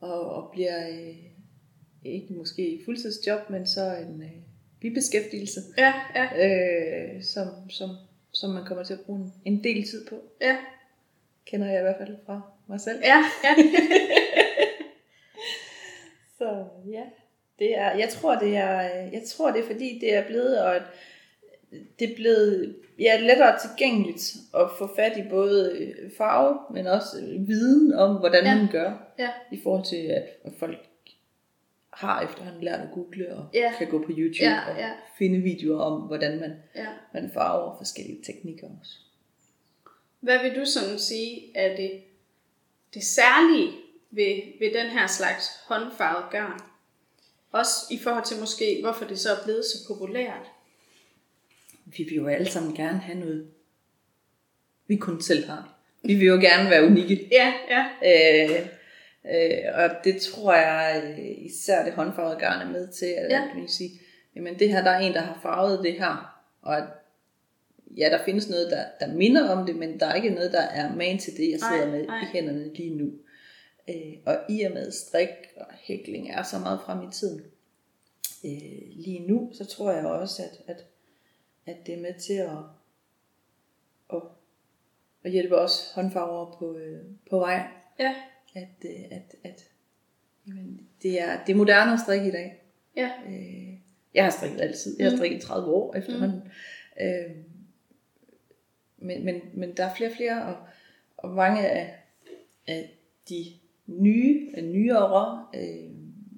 og, 0.00 0.30
og 0.30 0.50
bliver 0.52 0.88
øh, 0.88 1.14
ikke 2.04 2.34
måske 2.34 2.80
fuldtidsjob, 2.84 3.50
men 3.50 3.66
så 3.66 3.80
en 3.80 4.22
øh, 4.22 4.30
bibeskæftigelse, 4.80 5.60
ja, 5.78 5.92
ja, 6.14 6.46
øh, 6.48 7.22
som, 7.24 7.46
som, 7.70 7.90
som 8.32 8.50
man 8.50 8.64
kommer 8.64 8.84
til 8.84 8.94
at 8.94 9.00
bruge 9.00 9.18
en, 9.18 9.32
en 9.44 9.64
del 9.64 9.88
tid 9.88 10.06
på. 10.06 10.14
ja, 10.40 10.56
Kender 11.46 11.66
jeg 11.66 11.78
i 11.78 11.82
hvert 11.82 11.96
fald 11.98 12.16
fra 12.26 12.40
mig 12.66 12.80
selv. 12.80 13.00
ja, 13.04 13.24
ja. 13.44 13.54
Så 16.38 16.64
ja, 16.90 17.02
det 17.58 17.78
er, 17.78 17.96
jeg 17.96 18.08
tror 18.08 18.34
det 18.34 18.56
er, 18.56 18.80
jeg 19.12 19.22
tror 19.26 19.50
det 19.50 19.60
er 19.60 19.66
fordi 19.66 19.98
det 20.00 20.14
er 20.14 20.26
blevet, 20.26 20.60
og 20.60 20.80
det 21.70 22.10
er 22.10 22.14
blevet 22.16 22.76
ja, 22.98 23.18
lettere 23.20 23.58
tilgængeligt 23.60 24.34
at 24.54 24.66
få 24.78 24.90
fat 24.96 25.16
i 25.16 25.22
både 25.30 25.72
øh, 25.78 26.10
farve, 26.18 26.58
men 26.74 26.86
også 26.86 27.16
øh, 27.20 27.48
viden 27.48 27.94
om, 27.94 28.16
hvordan 28.16 28.44
ja. 28.44 28.54
man 28.56 28.68
gør, 28.72 28.92
ja. 29.18 29.28
i 29.52 29.60
forhold 29.62 29.84
til, 29.84 30.06
at 30.44 30.52
folk 30.58 30.78
har 31.96 32.20
efterhånden 32.22 32.64
lært 32.64 32.80
at 32.80 32.88
google 32.94 33.34
og 33.34 33.46
Ja. 33.54 33.72
kan 33.78 33.88
gå 33.90 33.98
på 33.98 34.10
YouTube 34.10 34.44
Ja, 34.44 34.70
og 34.70 34.78
ja. 34.78 34.90
finde 35.18 35.38
videoer 35.38 35.80
om, 35.82 36.00
hvordan 36.00 36.40
man, 36.40 36.52
ja. 36.74 36.86
man 37.14 37.30
farver 37.34 37.76
forskellige 37.78 38.22
teknikker 38.24 38.66
også. 38.80 38.92
Hvad 40.20 40.38
vil 40.42 40.60
du 40.60 40.64
sådan 40.64 40.98
sige 40.98 41.56
er 41.56 41.76
det, 41.76 42.02
det 42.94 43.04
særlige 43.04 43.72
ved, 44.10 44.42
ved 44.60 44.74
den 44.82 44.86
her 44.90 45.06
slags 45.06 45.48
håndfarvet 45.66 46.30
garn? 46.30 46.60
Også 47.52 47.76
i 47.90 47.98
forhold 47.98 48.24
til 48.24 48.40
måske, 48.40 48.78
hvorfor 48.82 49.04
det 49.04 49.18
så 49.18 49.30
er 49.30 49.44
blevet 49.44 49.64
så 49.64 49.86
populært. 49.88 50.50
Vi 51.84 52.02
vil 52.02 52.14
jo 52.14 52.26
alle 52.26 52.50
sammen 52.50 52.74
gerne 52.76 52.98
have 52.98 53.18
noget, 53.18 53.48
vi 54.86 54.96
kun 54.96 55.22
selv 55.22 55.46
har. 55.46 55.72
Vi 56.02 56.14
vil 56.14 56.26
jo 56.26 56.34
gerne 56.34 56.70
være 56.70 56.84
unikke. 56.86 57.28
Ja, 57.32 57.54
ja. 57.68 57.84
Øh, 58.60 58.66
øh, 59.34 59.74
og 59.74 59.90
det 60.04 60.22
tror 60.22 60.54
jeg 60.54 61.02
øh, 61.18 61.44
især 61.46 61.84
det 61.84 61.92
håndfarvede 61.92 62.38
garn 62.40 62.66
er 62.68 62.72
med 62.72 62.88
til, 62.88 63.06
at, 63.06 63.30
Ja. 63.30 63.36
at 63.42 63.46
man 63.54 63.56
kan 63.60 63.68
sige, 63.68 63.90
jamen 64.36 64.58
det 64.58 64.68
her, 64.68 64.82
der 64.84 64.90
er 64.90 64.98
en, 64.98 65.12
der 65.12 65.20
har 65.20 65.38
farvet 65.42 65.82
det 65.82 65.92
her, 65.92 66.42
og 66.62 66.76
at, 66.76 66.84
ja, 67.96 68.08
der 68.10 68.24
findes 68.24 68.48
noget, 68.50 68.70
der, 68.70 68.84
der 69.06 69.14
minder 69.14 69.48
om 69.50 69.66
det, 69.66 69.76
men 69.76 70.00
der 70.00 70.06
er 70.06 70.14
ikke 70.14 70.30
noget, 70.30 70.52
der 70.52 70.60
er 70.62 70.94
man 70.94 71.18
til 71.18 71.36
det, 71.36 71.50
jeg 71.50 71.60
sidder 71.60 71.86
Nej, 71.86 71.96
med 71.96 72.06
nej. 72.06 72.22
i 72.22 72.24
hænderne 72.32 72.74
lige 72.74 72.94
nu. 72.94 73.12
Øh, 73.88 74.12
og 74.26 74.38
i 74.48 74.62
og 74.62 74.72
med 74.72 74.90
strik 74.92 75.28
og 75.56 75.66
hækling 75.80 76.30
er 76.30 76.42
så 76.42 76.58
meget 76.58 76.80
frem 76.86 77.02
i 77.08 77.12
tiden, 77.12 77.40
øh, 78.44 78.82
lige 78.96 79.26
nu, 79.28 79.50
så 79.54 79.64
tror 79.64 79.92
jeg 79.92 80.06
også, 80.06 80.42
at, 80.42 80.76
at, 80.76 80.84
at 81.66 81.86
det 81.86 81.94
er 81.94 82.02
med 82.02 82.14
til 82.20 82.32
at, 82.34 82.48
at, 84.12 84.22
at 85.24 85.30
hjælpe 85.30 85.56
os 85.58 85.92
håndfarvere 85.94 86.54
på, 86.58 86.76
øh, 86.76 87.00
på 87.30 87.38
vej 87.38 87.68
Ja, 87.98 88.14
at, 88.56 88.84
øh, 88.84 89.04
at, 89.10 89.34
at 89.44 89.64
jamen, 90.48 90.80
det, 91.02 91.20
er, 91.20 91.44
det 91.46 91.52
er 91.52 91.56
moderne 91.56 91.92
at 91.92 92.00
strikke 92.00 92.28
i 92.28 92.30
dag. 92.30 92.62
ja. 92.96 93.10
Øh, 93.28 93.76
jeg 94.14 94.24
har 94.24 94.30
strikket 94.30 94.60
altid. 94.60 94.96
Jeg 94.98 95.06
har 95.06 95.10
Mm. 95.10 95.16
strikket 95.16 95.38
i 95.38 95.46
30 95.46 95.68
år 95.72 95.94
efterhånden. 95.94 96.42
Mm. 97.00 97.04
Øh, 97.06 97.30
men, 98.98 99.24
men, 99.24 99.40
men 99.54 99.76
der 99.76 99.84
er 99.84 99.94
flere 99.94 100.10
og 100.10 100.16
flere, 100.16 100.42
og, 100.44 100.56
og 101.16 101.30
mange 101.30 101.68
af, 101.68 101.94
af 102.66 102.98
de 103.28 103.44
nye, 103.86 104.48
af 104.56 104.64
nyere 104.64 105.46
øh, 105.54 105.90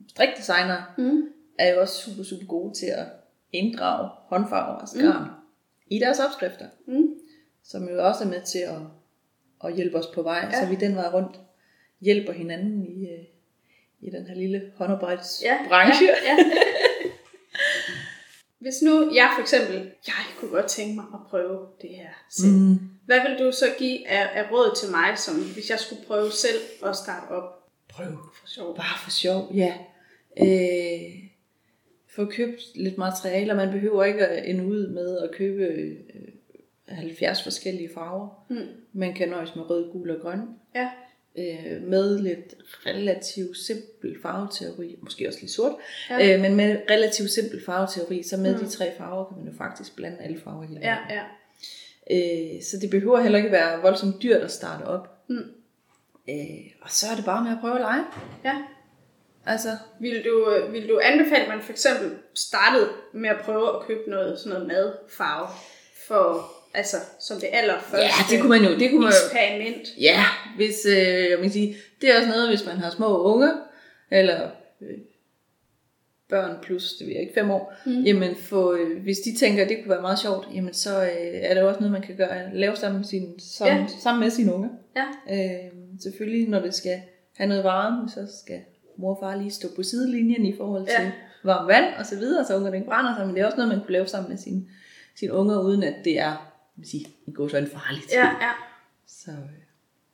strikdesignere 0.08 0.84
Mm. 0.98 1.22
er 1.58 1.74
jo 1.74 1.80
også 1.80 1.94
super, 2.10 2.22
super 2.22 2.46
gode 2.46 2.74
til 2.74 2.86
at 2.86 3.06
inddrage 3.52 4.08
håndfarver 4.26 4.74
og 4.74 4.88
skarn 4.88 5.22
mm. 5.24 5.30
i 5.86 5.98
deres 5.98 6.18
opskrifter, 6.20 6.66
Mm. 6.86 7.14
som 7.62 7.88
jo 7.88 8.06
også 8.06 8.24
er 8.24 8.28
med 8.28 8.42
til 8.42 8.58
at, 8.58 8.80
at 9.64 9.76
hjælpe 9.76 9.96
os 9.98 10.06
på 10.14 10.22
vej, 10.22 10.48
ja. 10.52 10.60
så 10.64 10.68
vi 10.70 10.74
den 10.76 10.94
vej 10.94 11.08
rundt 11.12 11.40
hjælper 12.00 12.32
hinanden 12.32 12.84
i, 12.86 13.06
øh, 13.06 13.24
i 14.00 14.10
den 14.10 14.26
her 14.26 14.34
lille 14.34 14.72
håndarbejdsbranche. 14.76 16.06
Ja, 16.06 16.14
ja, 16.26 16.36
ja. 16.38 16.44
Hvis 18.58 18.82
nu 18.82 19.14
jeg 19.14 19.30
for 19.36 19.42
eksempel, 19.42 19.90
jeg 20.06 20.14
kunne 20.38 20.50
godt 20.50 20.66
tænke 20.66 20.94
mig 20.94 21.04
at 21.14 21.20
prøve 21.30 21.66
det 21.82 21.90
her 21.90 22.08
selv. 22.30 22.52
Mm. 22.52 22.78
Hvad 23.06 23.20
vil 23.28 23.46
du 23.46 23.52
så 23.52 23.64
give 23.78 24.08
af, 24.08 24.28
af 24.34 24.52
råd 24.52 24.76
til 24.76 24.90
mig, 24.90 25.18
som 25.18 25.34
hvis 25.52 25.70
jeg 25.70 25.78
skulle 25.78 26.04
prøve 26.06 26.30
selv 26.30 26.58
at 26.84 26.96
starte 26.96 27.30
op 27.30 27.68
Prøv. 27.88 28.06
for 28.34 28.46
sjov? 28.46 28.76
Bare 28.76 28.98
for 29.04 29.10
sjov, 29.10 29.50
ja. 29.54 29.74
Øh, 30.40 31.14
få 32.14 32.24
købt 32.24 32.60
lidt 32.74 32.98
materialer. 32.98 33.54
Man 33.54 33.70
behøver 33.70 34.04
ikke 34.04 34.26
at 34.26 34.50
ende 34.50 34.66
ud 34.66 34.88
med 34.88 35.18
at 35.18 35.30
købe 35.32 35.62
øh, 35.62 35.96
70 36.88 37.42
forskellige 37.42 37.90
farver. 37.94 38.44
Mm. 38.50 38.66
Man 38.92 39.14
kan 39.14 39.28
nøjes 39.28 39.56
med 39.56 39.70
rød, 39.70 39.92
gul 39.92 40.10
og 40.10 40.20
grøn. 40.20 40.40
Ja, 40.74 40.90
Øh, 41.38 41.82
med 41.82 42.18
lidt 42.18 42.54
relativt 42.86 43.56
simpel 43.58 44.16
farveteori, 44.22 44.98
måske 45.02 45.28
også 45.28 45.38
lidt 45.40 45.52
sort, 45.52 45.72
Ja. 46.10 46.34
øh, 46.34 46.40
men 46.40 46.54
med 46.56 46.76
relativt 46.90 47.30
simpel 47.30 47.64
farveteori, 47.64 48.22
så 48.22 48.36
med 48.36 48.54
Mm. 48.54 48.60
de 48.60 48.68
tre 48.68 48.92
farver 48.98 49.24
kan 49.24 49.36
man 49.38 49.52
jo 49.52 49.58
faktisk 49.58 49.96
blande 49.96 50.18
alle 50.20 50.40
farver 50.44 50.62
hele 50.66 50.80
ja, 50.80 50.96
ja. 51.10 51.22
Øh, 52.10 52.62
så 52.62 52.76
det 52.80 52.90
behøver 52.90 53.20
heller 53.20 53.38
ikke 53.38 53.50
være 53.52 53.80
voldsomt 53.82 54.22
dyrt 54.22 54.42
at 54.42 54.50
starte 54.52 54.84
op. 54.84 55.28
Mm. 55.28 55.36
Øh, 56.28 56.66
og 56.82 56.90
så 56.90 57.06
er 57.12 57.16
det 57.16 57.24
bare 57.24 57.44
med 57.44 57.52
at 57.52 57.58
prøve 57.60 57.74
at 57.74 57.80
lege. 57.80 58.04
ja. 58.44 58.62
Altså, 59.46 59.68
Vil 60.00 60.24
du, 60.24 60.50
øh, 60.54 60.72
vil 60.72 60.88
du 60.88 61.00
anbefale, 61.04 61.42
at 61.42 61.48
man 61.48 61.62
for 61.62 61.72
eksempel 61.72 62.10
startede 62.34 62.88
med 63.12 63.30
at 63.30 63.36
prøve 63.44 63.68
at 63.76 63.86
købe 63.86 64.10
noget, 64.10 64.38
sådan 64.38 64.52
noget 64.52 64.66
madfarve, 64.66 65.48
for, 66.08 66.52
altså, 66.78 66.96
som 67.20 67.36
det 67.40 67.48
allerførste 67.52 67.96
ja, 68.06 68.10
det 68.30 68.40
kunne 68.40 68.50
man 68.60 68.70
jo, 68.70 68.78
det 68.78 68.90
kunne 68.90 69.00
man 69.00 69.12
jo, 69.12 69.16
eksperiment? 69.26 69.88
ja, 70.00 70.24
hvis, 70.56 70.86
øh, 70.86 71.30
jeg 71.30 71.38
kan 71.42 71.50
sige, 71.50 71.76
det 72.00 72.10
er 72.10 72.16
også 72.16 72.28
noget, 72.28 72.48
hvis 72.48 72.66
man 72.66 72.76
har 72.76 72.90
små 72.90 73.22
unge, 73.32 73.50
eller 74.10 74.50
øh, 74.80 74.98
børn 76.28 76.56
plus, 76.62 76.92
det 76.98 77.06
ved 77.06 77.12
jeg 77.14 77.22
ikke, 77.22 77.34
fem 77.34 77.50
år, 77.50 77.74
mm. 77.86 78.02
jamen 78.02 78.36
for, 78.36 78.72
øh, 78.72 79.02
hvis 79.02 79.18
de 79.18 79.34
tænker, 79.36 79.62
at 79.62 79.68
det 79.68 79.76
kunne 79.82 79.90
være 79.90 80.00
meget 80.00 80.18
sjovt, 80.18 80.48
jamen 80.54 80.74
så 80.74 81.02
øh, 81.02 81.08
er 81.32 81.54
det 81.54 81.62
også 81.62 81.80
noget, 81.80 81.92
man 81.92 82.02
kan 82.02 82.16
gøre, 82.16 82.54
lave 82.54 82.76
sammen 82.76 82.98
med, 82.98 83.06
sin, 83.06 83.40
sammen, 83.40 83.78
Ja. 83.82 83.86
sammen 84.02 84.20
med 84.24 84.30
sine 84.30 84.54
unge. 84.54 84.70
Ja, 84.96 85.04
Øh, 85.34 85.72
selvfølgelig, 86.02 86.48
når 86.48 86.60
det 86.60 86.74
skal 86.74 87.00
have 87.36 87.48
noget 87.48 87.64
varme, 87.64 88.08
så 88.08 88.26
skal 88.44 88.60
mor 88.96 89.14
og 89.14 89.18
far 89.22 89.36
lige 89.36 89.50
stå 89.50 89.68
på 89.76 89.82
sidelinjen 89.82 90.46
i 90.46 90.56
forhold 90.56 90.86
til 90.86 90.94
Ja. 90.98 91.02
ja. 91.04 91.10
varmt 91.44 91.68
vand 91.68 91.84
og 91.98 92.06
så 92.06 92.16
videre, 92.16 92.44
så 92.46 92.56
ungerne 92.56 92.76
ikke 92.76 92.88
brænder 92.88 93.14
sig. 93.16 93.26
Men 93.26 93.34
det 93.34 93.40
er 93.42 93.46
også 93.46 93.56
noget, 93.56 93.68
man 93.72 93.80
kunne 93.80 93.92
lave 93.92 94.06
sammen 94.06 94.30
med 94.30 94.38
sine, 94.38 94.62
sine 95.18 95.32
unger, 95.32 95.60
uden 95.60 95.82
at 95.82 95.94
det 96.04 96.18
er, 96.20 96.47
vil 96.78 96.88
sige, 96.88 97.06
går 97.34 97.48
sådan 97.48 97.68
farligt. 97.70 98.12
ja, 98.12 98.26
ja. 98.26 98.52
Så, 99.06 99.30
øh, 99.30 99.62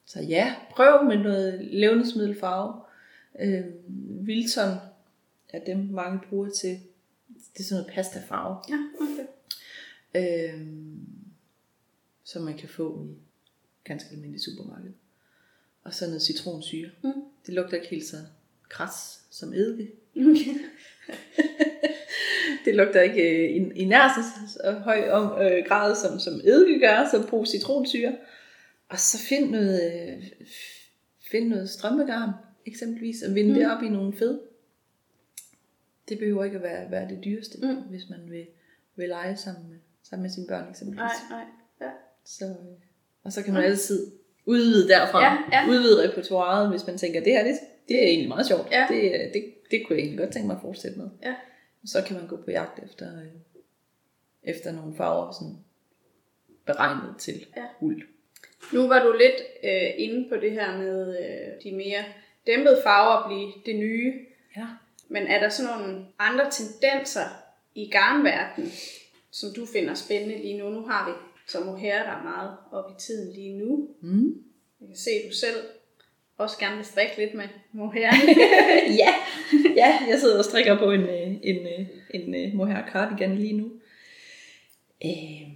så 0.04 0.20
ja, 0.20 0.54
prøv 0.70 1.04
med 1.04 1.16
noget 1.18 1.64
levnedsmiddelfarve. 1.64 2.82
Øh, 3.40 3.64
Wilton 4.24 4.78
er 5.48 5.64
dem, 5.64 5.78
mange 5.78 6.20
bruger 6.28 6.50
til, 6.50 6.80
det 7.54 7.60
er 7.60 7.64
sådan 7.64 7.82
noget 7.82 7.94
pastafarve, 7.94 8.56
Ja, 8.68 8.78
okay. 9.00 9.26
øh, 10.54 10.66
som 12.24 12.42
man 12.42 12.58
kan 12.58 12.68
få 12.68 13.06
i 13.06 13.14
ganske 13.84 14.10
almindeligt 14.10 14.44
supermarked. 14.44 14.92
Og 15.82 15.94
så 15.94 16.06
noget 16.06 16.22
citronsyre. 16.22 16.90
Mm. 17.04 17.12
Det 17.46 17.54
lugter 17.54 17.76
ikke 17.76 17.88
helt 17.88 18.06
så 18.06 18.16
kras 18.68 19.20
som 19.30 19.52
eddike. 19.52 19.92
okay. 20.16 20.54
Det 22.64 22.74
lugter 22.74 23.00
ikke 23.00 23.22
øh, 23.22 23.50
i, 23.50 23.80
i 23.82 23.84
nær 23.84 24.08
så, 24.48 24.72
høj 24.72 25.10
om, 25.10 25.42
øh, 25.42 25.64
grad, 25.68 25.96
som, 25.96 26.18
som 26.18 26.34
eddike 26.44 26.80
gør, 26.80 27.08
så 27.10 27.26
brug 27.28 27.46
citronsyre. 27.46 28.16
Og 28.88 28.98
så 28.98 29.18
find 29.18 29.50
noget, 29.50 29.92
øh, 29.92 30.22
find 31.30 31.48
noget 31.48 31.70
strømpegarn, 31.70 32.30
eksempelvis, 32.66 33.22
og 33.22 33.34
vinde 33.34 33.50
mm. 33.50 33.56
det 33.58 33.70
op 33.70 33.82
i 33.82 33.88
nogle 33.88 34.12
fed. 34.12 34.40
Det 36.08 36.18
behøver 36.18 36.44
ikke 36.44 36.56
at 36.56 36.62
være, 36.62 36.90
være 36.90 37.08
det 37.08 37.18
dyreste, 37.24 37.58
Mm. 37.62 37.68
mm. 37.68 37.74
hvis 37.74 38.10
man 38.10 38.20
vil, 38.30 38.46
vil 38.96 39.08
lege 39.08 39.36
sammen 39.36 39.68
med, 39.68 39.78
sammen 40.02 40.22
med 40.22 40.30
sine 40.30 40.46
børn, 40.46 40.70
eksempelvis. 40.70 40.98
Nej, 40.98 41.14
nej. 41.30 41.44
Ja. 41.80 41.90
Så, 42.24 42.44
øh, 42.44 42.78
og 43.24 43.32
så 43.32 43.42
kan 43.42 43.54
man 43.54 43.64
altid 43.64 44.10
udvide 44.46 44.88
derfra. 44.88 45.22
Ja, 45.24 45.36
ja. 45.52 45.68
Udvide 45.70 46.08
repertoireet, 46.08 46.70
hvis 46.70 46.86
man 46.86 46.98
tænker, 46.98 47.20
det 47.20 47.32
her 47.32 47.44
det, 47.44 47.54
det 47.88 48.02
er 48.02 48.06
egentlig 48.06 48.28
meget 48.28 48.46
sjovt. 48.46 48.68
Ja. 48.70 48.86
Det, 48.88 49.02
øh, 49.04 49.32
det, 49.34 49.44
det 49.70 49.86
kunne 49.86 49.96
jeg 49.96 50.02
egentlig 50.04 50.18
godt 50.18 50.32
tænke 50.32 50.46
mig 50.46 50.56
at 50.56 50.62
fortsætte 50.62 50.98
med. 50.98 51.08
Ja. 51.22 51.34
Så 51.86 52.02
kan 52.06 52.16
man 52.16 52.26
gå 52.26 52.36
på 52.36 52.50
jagt 52.50 52.82
efter, 52.84 53.20
øh, 53.20 53.28
efter 54.42 54.72
nogle 54.72 54.96
farver, 54.96 55.32
sådan 55.32 55.56
beregnet 56.66 57.14
til 57.18 57.46
Ja. 57.56 57.64
uld. 57.80 58.02
Nu 58.72 58.88
var 58.88 59.04
du 59.04 59.12
lidt 59.12 59.42
øh, 59.64 59.90
inde 59.96 60.28
på 60.28 60.36
det 60.36 60.52
her 60.52 60.78
med 60.78 61.18
øh, 61.18 61.62
de 61.64 61.76
mere 61.76 62.04
dæmpede 62.46 62.80
farver 62.84 63.28
blive 63.28 63.52
det 63.66 63.76
nye. 63.80 64.26
Ja. 64.56 64.66
Men 65.08 65.26
er 65.26 65.40
der 65.40 65.48
sådan 65.48 65.78
nogle 65.78 66.06
andre 66.18 66.50
tendenser 66.50 67.24
i 67.74 67.90
garnverdenen, 67.90 68.70
som 69.30 69.48
du 69.56 69.66
finder 69.66 69.94
spændende 69.94 70.38
lige 70.38 70.58
nu? 70.58 70.70
Nu 70.70 70.86
har 70.86 71.08
vi 71.10 71.14
så 71.46 71.64
mohair, 71.64 72.02
der 72.02 72.10
er 72.10 72.22
meget 72.22 72.56
op 72.72 72.90
i 72.90 72.94
tiden 73.00 73.32
lige 73.32 73.58
nu. 73.58 73.88
Mm. 74.00 74.44
Jeg 74.80 74.88
kan 74.88 74.96
se, 74.96 75.10
at 75.10 75.30
du 75.30 75.36
selv 75.36 75.56
også 76.38 76.58
gerne 76.58 76.76
vil 76.76 76.84
strikke 76.84 77.12
lidt 77.18 77.34
med 77.34 77.44
mohair. 77.72 78.10
ja. 79.02 79.14
ja, 79.82 79.98
jeg 80.08 80.18
sidder 80.20 80.38
og 80.38 80.44
strikker 80.44 80.78
på 80.78 80.90
en, 80.90 81.00
øh, 81.00 81.28
en, 81.42 81.56
øh, 81.66 81.86
en, 82.14 82.34
en 82.34 82.56
mohair 82.56 82.86
cardigan 82.92 83.36
lige 83.38 83.52
nu. 83.56 83.70
Øh, 85.04 85.48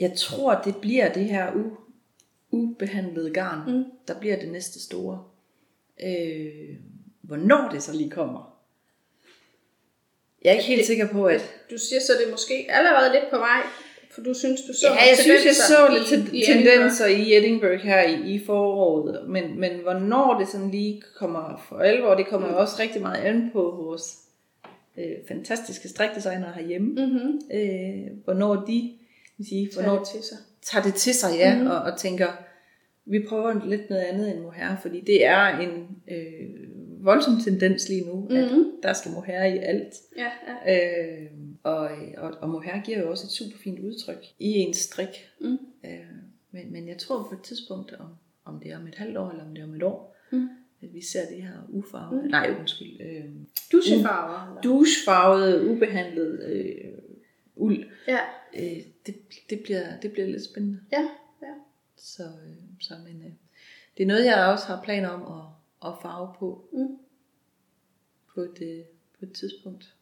jeg 0.00 0.12
tror, 0.16 0.62
det 0.64 0.76
bliver 0.76 1.12
det 1.12 1.24
her 1.24 1.52
u, 1.54 1.64
ubehandlede 2.50 3.30
garn, 3.30 3.72
mm. 3.76 3.84
der 4.08 4.20
bliver 4.20 4.36
det 4.38 4.48
næste 4.48 4.82
store. 4.82 5.24
Øh, 6.02 6.76
hvornår 7.22 7.68
det 7.72 7.82
så 7.82 7.92
lige 7.92 8.10
kommer. 8.10 8.58
Jeg 10.44 10.50
er 10.50 10.54
ikke 10.54 10.64
helt 10.66 10.78
Det- 10.78 10.86
sikker 10.86 11.08
på, 11.08 11.24
at... 11.26 11.54
Du 11.70 11.78
siger 11.78 12.00
så, 12.00 12.12
det 12.20 12.26
er 12.26 12.30
måske 12.30 12.66
allerede 12.68 13.12
lidt 13.12 13.30
på 13.30 13.38
vej, 13.38 13.60
for 14.16 14.22
du 14.22 14.34
synes, 14.34 14.60
du 14.60 14.72
så 14.72 14.86
Ja, 14.86 14.92
jeg 14.94 15.16
synes, 15.18 15.44
jeg 15.44 15.54
så 15.54 15.88
lidt 15.98 16.02
i- 16.12 16.14
ten- 16.14 16.34
i 16.34 16.42
Edinburgh. 16.42 16.72
tendenser 16.74 17.06
i 17.06 17.36
Edinburgh 17.36 17.80
her 17.80 18.02
i, 18.02 18.34
i 18.34 18.44
foråret, 18.46 19.28
men, 19.28 19.60
men 19.60 19.70
hvornår 19.82 20.38
det 20.38 20.48
sådan 20.48 20.70
lige 20.70 21.02
kommer 21.16 21.64
for 21.68 21.76
alvor, 21.78 22.14
det 22.14 22.26
kommer 22.26 22.48
jo 22.48 22.58
også 22.58 22.76
rigtig 22.78 23.02
meget 23.02 23.24
an 23.24 23.50
på 23.52 23.60
vores 23.62 24.16
øh, 24.98 25.04
fantastiske 25.28 25.88
strikdesignere 25.88 26.52
herhjemme. 26.56 27.06
Mhm. 27.06 27.40
Øh, 27.54 28.06
hvornår 28.24 28.54
de 28.54 28.92
vil 29.38 29.46
sige, 29.48 29.68
Tager 29.74 29.82
hvornår 29.84 29.98
det 29.98 30.08
til 30.08 30.22
sig. 30.22 30.38
tager 30.62 30.82
det 30.84 30.94
til 30.94 31.14
sig, 31.14 31.30
ja, 31.38 31.54
Mhm. 31.54 31.64
mm. 31.64 31.70
og, 31.70 31.78
og 31.78 31.98
tænker, 31.98 32.26
vi 33.06 33.24
prøver 33.28 33.66
lidt 33.66 33.90
noget 33.90 34.02
andet 34.02 34.32
end 34.34 34.40
mohair, 34.42 34.76
fordi 34.82 35.00
det 35.00 35.26
er 35.26 35.58
en 35.58 35.88
øh, 36.10 36.65
voldsom 37.00 37.34
tendens 37.44 37.88
lige 37.88 38.04
nu, 38.06 38.20
mm. 38.30 38.36
at 38.36 38.52
Mhm. 38.52 38.64
der 38.82 38.92
skal 38.92 39.10
mohair 39.12 39.44
i 39.44 39.58
alt. 39.58 39.94
Ja, 40.16 40.30
ja. 40.66 40.76
Øh, 41.22 41.30
og, 41.62 41.90
og, 42.16 42.30
og 42.40 42.48
mohair 42.48 42.82
giver 42.84 42.98
jo 43.00 43.10
også 43.10 43.24
et 43.26 43.30
super 43.30 43.58
fint 43.58 43.78
udtryk 43.80 44.24
i 44.38 44.48
ens 44.52 44.76
strik. 44.76 45.28
Mm. 45.40 45.58
Øh, 45.84 45.90
men, 46.50 46.72
men 46.72 46.88
jeg 46.88 46.98
tror 46.98 47.22
på 47.28 47.34
et 47.34 47.42
tidspunkt, 47.42 47.92
om, 47.98 48.06
om 48.44 48.60
det 48.60 48.72
er 48.72 48.78
om 48.78 48.86
et 48.86 48.94
halvt 48.94 49.16
år 49.16 49.30
eller 49.30 49.44
om 49.44 49.54
det 49.54 49.60
er 49.60 49.64
om 49.66 49.74
et 49.74 49.82
år, 49.82 50.16
Mm. 50.32 50.48
at 50.82 50.94
vi 50.94 51.00
ser 51.04 51.26
det 51.34 51.42
her 51.42 51.52
ufarvede, 51.68 52.22
mm. 52.22 52.28
nej 52.30 52.54
undskyld, 52.60 53.00
øh, 53.00 53.24
Duschefarver. 53.72 54.48
eller? 54.48 54.62
douchefarvede, 54.62 55.68
ubehandlet 55.70 56.42
øh, 56.52 56.92
uld. 57.56 57.84
Ja, 58.08 58.18
Øh, 58.58 58.78
det, 59.06 59.14
det, 59.50 59.60
bliver, 59.64 60.00
det 60.02 60.12
bliver 60.12 60.26
lidt 60.28 60.44
spændende. 60.44 60.80
ja, 60.92 61.02
ja. 61.42 61.52
Så, 61.96 62.22
øh, 62.22 62.56
så 62.80 62.94
men, 63.06 63.22
øh, 63.22 63.32
det 63.96 64.02
er 64.02 64.06
noget, 64.06 64.24
jeg 64.24 64.44
også 64.46 64.66
har 64.66 64.82
planer 64.84 65.08
om 65.08 65.22
at, 65.22 65.44
at 65.84 65.92
farve 66.02 66.34
på, 66.38 66.64
Mm. 66.72 66.98
på, 68.34 68.40
et, 68.40 68.58
øh, 68.62 68.84
på 69.18 69.24
et 69.24 69.32
tidspunkt. 69.32 69.94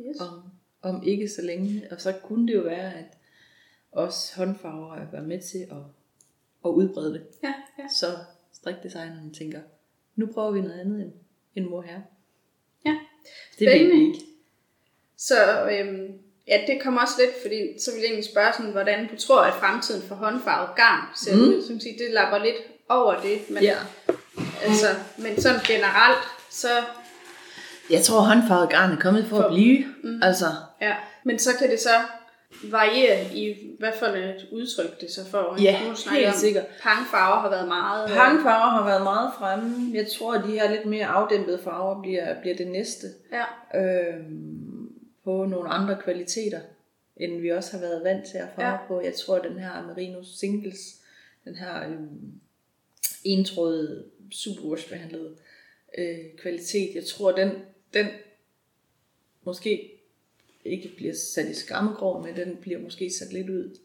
Yes. 0.00 0.20
Om, 0.20 0.42
om 0.82 1.02
ikke 1.02 1.28
så 1.28 1.42
længe. 1.42 1.88
Og 1.90 2.00
så 2.00 2.12
kunne 2.24 2.46
det 2.48 2.54
jo 2.54 2.62
være, 2.62 2.94
at 2.94 3.04
også 3.92 4.36
håndfarver 4.36 4.94
er 4.94 5.10
været 5.10 5.28
med 5.28 5.40
til 5.42 5.58
at, 5.58 5.76
at 6.64 6.68
udbrede 6.68 7.12
det. 7.14 7.26
Ja, 7.42 7.54
ja. 7.78 7.88
Så 7.88 8.06
strikdesigneren 8.52 9.34
tænker, 9.34 9.60
nu 10.16 10.26
prøver 10.26 10.50
vi 10.50 10.60
noget 10.60 10.80
andet 10.80 11.00
end, 11.02 11.12
end 11.54 11.66
mor 11.68 11.82
her. 11.82 12.00
Ja. 12.86 12.98
Det 13.58 13.60
vi 13.60 13.66
Spændende. 13.66 14.06
ikke. 14.06 14.18
Så 15.16 15.68
øhm, 15.70 16.18
ja, 16.48 16.64
det 16.66 16.82
kommer 16.82 17.00
også 17.00 17.14
lidt, 17.24 17.42
fordi 17.42 17.78
så 17.80 17.90
vil 17.92 17.98
jeg 18.00 18.06
egentlig 18.06 18.30
spørge 18.30 18.52
sådan, 18.52 18.72
hvordan 18.72 19.08
du 19.08 19.16
tror, 19.16 19.40
at 19.42 19.54
fremtiden 19.54 20.02
for 20.02 20.14
håndfarvet 20.14 20.76
garn 20.76 21.16
ser 21.16 21.36
Mm. 21.36 21.42
ud. 21.42 21.62
Som 21.62 21.80
siger, 21.80 21.96
det 21.98 22.10
lapper 22.14 22.38
lidt 22.38 22.56
over 22.88 23.20
det, 23.20 23.50
men, 23.50 23.62
Ja. 23.62 23.76
Altså, 24.64 24.86
men 25.18 25.40
sådan 25.40 25.60
generelt, 25.66 26.18
så, 26.50 26.68
Jeg 27.90 28.02
tror, 28.02 28.20
håndfarvet 28.20 28.70
garn 28.70 28.92
er 28.92 29.00
kommet 29.00 29.24
for, 29.26 29.36
For- 29.36 29.42
at 29.42 29.52
blive. 29.52 29.84
Mm. 30.04 30.22
Altså, 30.22 30.46
ja. 30.80 30.94
men 31.24 31.38
så 31.38 31.50
kan 31.58 31.70
det 31.70 31.80
så 31.80 31.88
variere 32.70 33.34
i, 33.34 33.54
hvad 33.78 33.92
for 33.98 34.06
et 34.06 34.46
udtryk 34.52 35.00
det 35.00 35.10
så 35.10 35.24
får. 35.30 35.56
Ja, 35.62 35.80
Nu 35.88 35.94
helt 36.12 36.26
om, 36.28 36.34
sikkert. 36.34 36.64
Pangfarver 36.82 37.40
har 37.40 37.50
været 37.50 37.68
meget... 37.68 38.10
øh, 38.10 38.16
Pangfarver 38.16 38.70
har 38.70 38.84
været 38.84 39.02
meget 39.02 39.30
fremme. 39.38 39.90
Jeg 39.94 40.06
tror, 40.18 40.34
at 40.34 40.44
de 40.44 40.50
her 40.50 40.70
lidt 40.70 40.86
mere 40.86 41.06
afdæmpede 41.06 41.60
farver 41.64 42.02
bliver, 42.02 42.40
bliver 42.40 42.56
det 42.56 42.66
næste. 42.68 43.06
Ja, 43.32 43.44
Øhm, 43.80 44.88
på 45.24 45.44
nogle 45.44 45.68
andre 45.68 45.96
kvaliteter, 46.04 46.60
end 47.16 47.40
vi 47.40 47.48
også 47.50 47.72
har 47.72 47.78
været 47.80 48.04
vant 48.04 48.24
til 48.30 48.38
at 48.38 48.48
farve 48.56 48.68
ja. 48.70 48.76
på. 48.88 49.00
Jeg 49.00 49.14
tror, 49.14 49.36
at 49.36 49.44
den 49.50 49.58
her 49.58 49.86
Merino 49.86 50.22
Singles, 50.40 50.78
den 51.44 51.54
her 51.54 51.82
øhm, 51.88 52.32
entrådede, 53.24 54.04
superwash-behandlede 54.32 55.36
øh, 55.98 56.18
kvalitet, 56.38 56.94
jeg 56.94 57.04
tror, 57.04 57.32
den, 57.32 57.50
den 57.94 58.06
måske 59.44 59.90
ikke 60.64 60.88
bliver 60.96 61.14
sat 61.14 61.48
i 61.48 61.54
skammegrov, 61.54 62.24
men 62.26 62.36
den 62.36 62.56
bliver 62.60 62.78
måske 62.78 63.10
sat 63.10 63.32
lidt 63.32 63.50
ud 63.50 63.76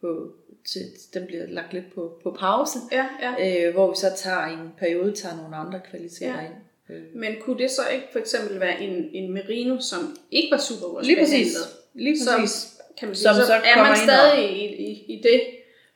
på, 0.00 0.32
til, 0.64 0.82
den 1.14 1.26
bliver 1.26 1.46
lagt 1.46 1.72
lidt 1.72 1.94
på, 1.94 2.20
på 2.22 2.30
pause, 2.38 2.78
ja, 2.92 3.06
ja. 3.22 3.66
øh, 3.68 3.74
hvor 3.74 3.90
vi 3.90 3.96
så 3.96 4.12
tager 4.16 4.42
en 4.46 4.68
periode 4.78 5.12
tager 5.12 5.36
nogle 5.36 5.56
andre 5.56 5.80
kvaliteter 5.90 6.40
Ja. 6.42 6.46
ind. 6.46 6.54
Øh, 6.90 7.02
Men 7.14 7.34
kunne 7.40 7.58
det 7.58 7.70
så 7.70 7.88
ikke 7.88 8.06
for 8.12 8.18
eksempel 8.18 8.60
være 8.60 8.82
en, 8.82 9.10
en 9.12 9.32
merino, 9.32 9.80
som 9.80 10.16
ikke 10.30 10.50
var 10.50 10.58
super 10.58 11.02
Lige 11.02 11.18
præcis. 11.20 11.56
Lige 11.94 12.18
Som, 12.20 12.40
præcis. 12.40 12.72
kan 12.98 13.08
man 13.08 13.16
sige, 13.16 13.22
Som 13.24 13.34
så, 13.34 13.46
så 13.46 13.52
er 13.54 13.76
man 13.82 13.96
stadig 13.96 14.50
i, 14.50 14.66
i, 14.90 15.04
i 15.18 15.22
det 15.22 15.40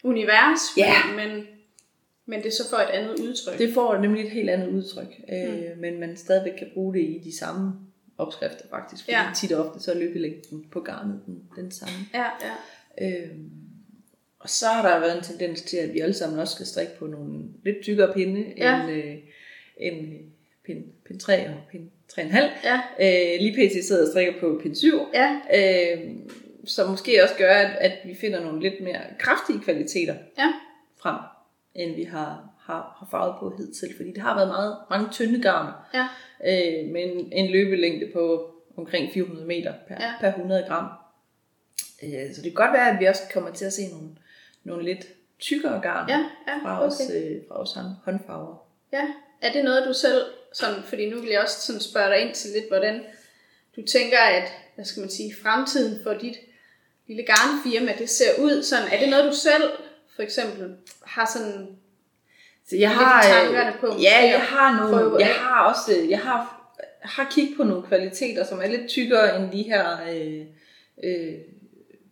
univers, 0.05 0.61
Ja. 0.76 0.95
men, 1.16 1.28
men, 1.34 1.47
men 2.31 2.43
det 2.43 2.53
så 2.53 2.70
får 2.70 2.76
et 2.76 2.89
andet 2.93 3.20
udtryk. 3.20 3.59
Det 3.59 3.74
får 3.74 3.99
nemlig 3.99 4.24
et 4.24 4.31
helt 4.31 4.51
andet 4.51 4.68
udtryk, 4.68 5.18
mm. 5.28 5.35
øh, 5.35 5.78
men 5.78 6.01
man 6.01 6.16
stadigvæk 6.16 6.53
kan 6.59 6.68
bruge 6.74 6.95
det 6.95 7.01
i 7.01 7.20
de 7.24 7.39
samme 7.39 7.72
opskrifter 8.18 8.64
faktisk, 8.70 9.05
fordi 9.05 9.12
Ja. 9.16 9.26
tit 9.37 9.53
og 9.53 9.66
ofte 9.68 9.83
så 9.83 9.93
er 9.93 9.97
løbelængden 9.99 10.64
på 10.72 10.81
garnet 10.81 11.20
den, 11.26 11.43
den 11.57 11.70
samme. 11.70 11.95
Ja, 12.14 12.24
ja. 12.41 13.09
Øh, 13.09 13.28
og 14.39 14.49
så 14.51 14.66
har 14.66 14.89
der 14.89 15.01
været 15.01 15.16
en 15.18 15.22
tendens 15.24 15.62
til, 15.62 15.76
at 15.76 15.95
vi 15.95 16.01
alle 16.01 16.14
sammen 16.14 16.39
også 16.39 16.55
skal 16.55 16.66
strikke 16.66 16.93
på 16.99 17.07
nogle 17.07 17.43
lidt 17.64 17.76
tykkere 17.83 18.12
pinde, 18.14 18.45
Ja. 18.57 18.83
end, 18.83 18.91
øh, 18.93 19.14
end 19.76 20.07
pind, 20.66 20.85
pind 21.07 21.20
3 21.20 21.49
og 21.49 21.55
pind 21.70 21.89
3,5. 22.12 22.37
Ja, 22.64 22.81
Øh, 23.01 23.41
lige 23.41 23.53
pt. 23.68 23.85
sidder 23.85 24.03
og 24.03 24.09
strikker 24.09 24.33
på 24.41 24.61
pind 24.62 24.74
7. 24.74 25.01
ja, 25.14 25.41
Øh, 25.55 26.11
som 26.64 26.91
måske 26.91 27.22
også 27.22 27.35
gør, 27.39 27.53
at, 27.55 27.76
at 27.81 27.93
vi 28.05 28.14
finder 28.14 28.41
nogle 28.41 28.61
lidt 28.61 28.81
mere 28.81 29.01
kraftige 29.18 29.61
kvaliteter 29.61 30.14
ja, 30.39 30.53
frem, 31.03 31.16
end 31.74 31.94
vi 31.96 32.04
har, 32.04 32.48
har, 32.60 32.96
har 32.98 33.08
farvet 33.10 33.34
på 33.40 33.54
hidtil. 33.56 33.88
Fordi 33.96 34.12
det 34.12 34.22
har 34.22 34.34
været 34.34 34.48
meget, 34.48 34.76
mange 34.90 35.08
tynde 35.12 35.42
garn, 35.42 35.72
ja, 35.94 36.06
øh, 36.44 36.88
med 36.92 37.02
en, 37.02 37.32
en 37.32 37.50
løbelængde 37.50 38.10
på 38.12 38.50
omkring 38.76 39.12
400 39.12 39.46
meter 39.46 39.74
per, 39.88 39.94
Ja. 40.00 40.12
per 40.20 40.28
100 40.28 40.64
gram. 40.68 40.86
Øh, 42.02 42.34
så 42.34 42.42
det 42.42 42.52
kan 42.52 42.64
godt 42.64 42.72
være, 42.72 42.90
at 42.90 43.00
vi 43.00 43.04
også 43.06 43.22
kommer 43.32 43.50
til 43.52 43.64
at 43.64 43.72
se 43.72 43.82
nogle, 43.92 44.08
nogle 44.64 44.84
lidt 44.84 45.06
tykkere 45.38 45.80
garn 45.80 46.08
ja, 46.08 46.18
ja, 46.48 46.58
fra, 46.62 46.82
os, 46.84 47.00
okay. 47.00 47.30
øh, 47.36 47.42
fra 47.48 47.60
os 47.60 47.72
hånd- 47.72 47.96
håndfarver. 48.04 48.66
Ja, 48.92 49.08
er 49.42 49.52
det 49.52 49.64
noget, 49.64 49.86
du 49.88 49.92
selv, 49.92 50.22
sådan, 50.52 50.82
fordi 50.82 51.10
nu 51.10 51.20
vil 51.20 51.30
jeg 51.30 51.40
også 51.40 51.60
sådan 51.66 51.80
spørge 51.80 52.10
dig 52.14 52.20
ind 52.26 52.34
til 52.34 52.50
lidt, 52.50 52.68
hvordan 52.68 53.02
du 53.76 53.82
tænker, 53.86 54.18
at, 54.18 54.48
hvad 54.74 54.84
skal 54.84 55.00
man 55.00 55.10
sige, 55.10 55.34
fremtiden 55.42 56.02
for 56.02 56.12
dit 56.14 56.36
lille 57.06 57.22
garnfirma, 57.22 57.92
det 57.98 58.10
ser 58.10 58.30
ud 58.42 58.62
sådan, 58.62 58.88
er 58.92 58.98
det 59.00 59.08
noget, 59.08 59.24
du 59.32 59.36
selv 59.36 59.62
for 60.20 60.24
eksempel 60.24 60.76
har 61.02 61.30
sådan, 61.36 61.66
Så 62.68 62.76
jeg 62.76 62.90
har, 62.90 63.18
øh, 63.18 63.24
tankerne 63.24 63.76
på, 63.80 63.86
ja, 63.86 64.30
jeg 64.30 64.40
har 64.40 64.90
nogle, 64.90 65.18
jeg 65.18 65.34
har 65.34 65.68
også, 65.68 66.06
jeg 66.08 66.20
har, 66.20 66.72
har 67.00 67.30
kigget 67.30 67.56
på 67.56 67.64
nogle 67.64 67.86
kvaliteter, 67.86 68.44
som 68.44 68.58
er 68.58 68.66
lidt 68.66 68.88
tykkere 68.88 69.40
end 69.40 69.52
de 69.52 69.62
her 69.62 69.98
øh, 70.10 70.46
øh, 71.04 71.34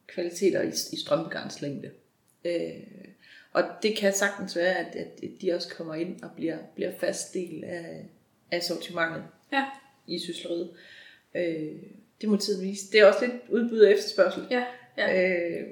kvaliteter 0.06 0.62
i, 0.62 0.68
i 0.68 1.00
strømpegarnslængde. 1.00 1.90
Øh, 2.44 2.70
og 3.52 3.64
det 3.82 3.96
kan 3.96 4.12
sagtens 4.12 4.56
være, 4.56 4.74
at, 4.76 4.96
at 4.96 5.20
de 5.40 5.52
også 5.52 5.68
kommer 5.74 5.94
ind 5.94 6.22
og 6.22 6.30
bliver, 6.36 6.58
bliver 6.74 6.92
fast 7.00 7.34
del 7.34 7.64
af, 7.64 8.06
af 8.50 8.62
sortimentet 8.62 9.24
ja, 9.52 9.64
i 10.06 10.18
sysleriet. 10.18 10.70
Øh, 11.34 11.72
det 12.20 12.28
må 12.28 12.36
tiden 12.36 12.68
vise. 12.68 12.92
Det 12.92 13.00
er 13.00 13.06
også 13.06 13.26
lidt 13.26 13.42
udbud 13.48 13.80
og 13.80 13.92
efterspørgsel. 13.92 14.46
ja, 14.50 14.64
ja, 14.96 15.36
Øh, 15.36 15.66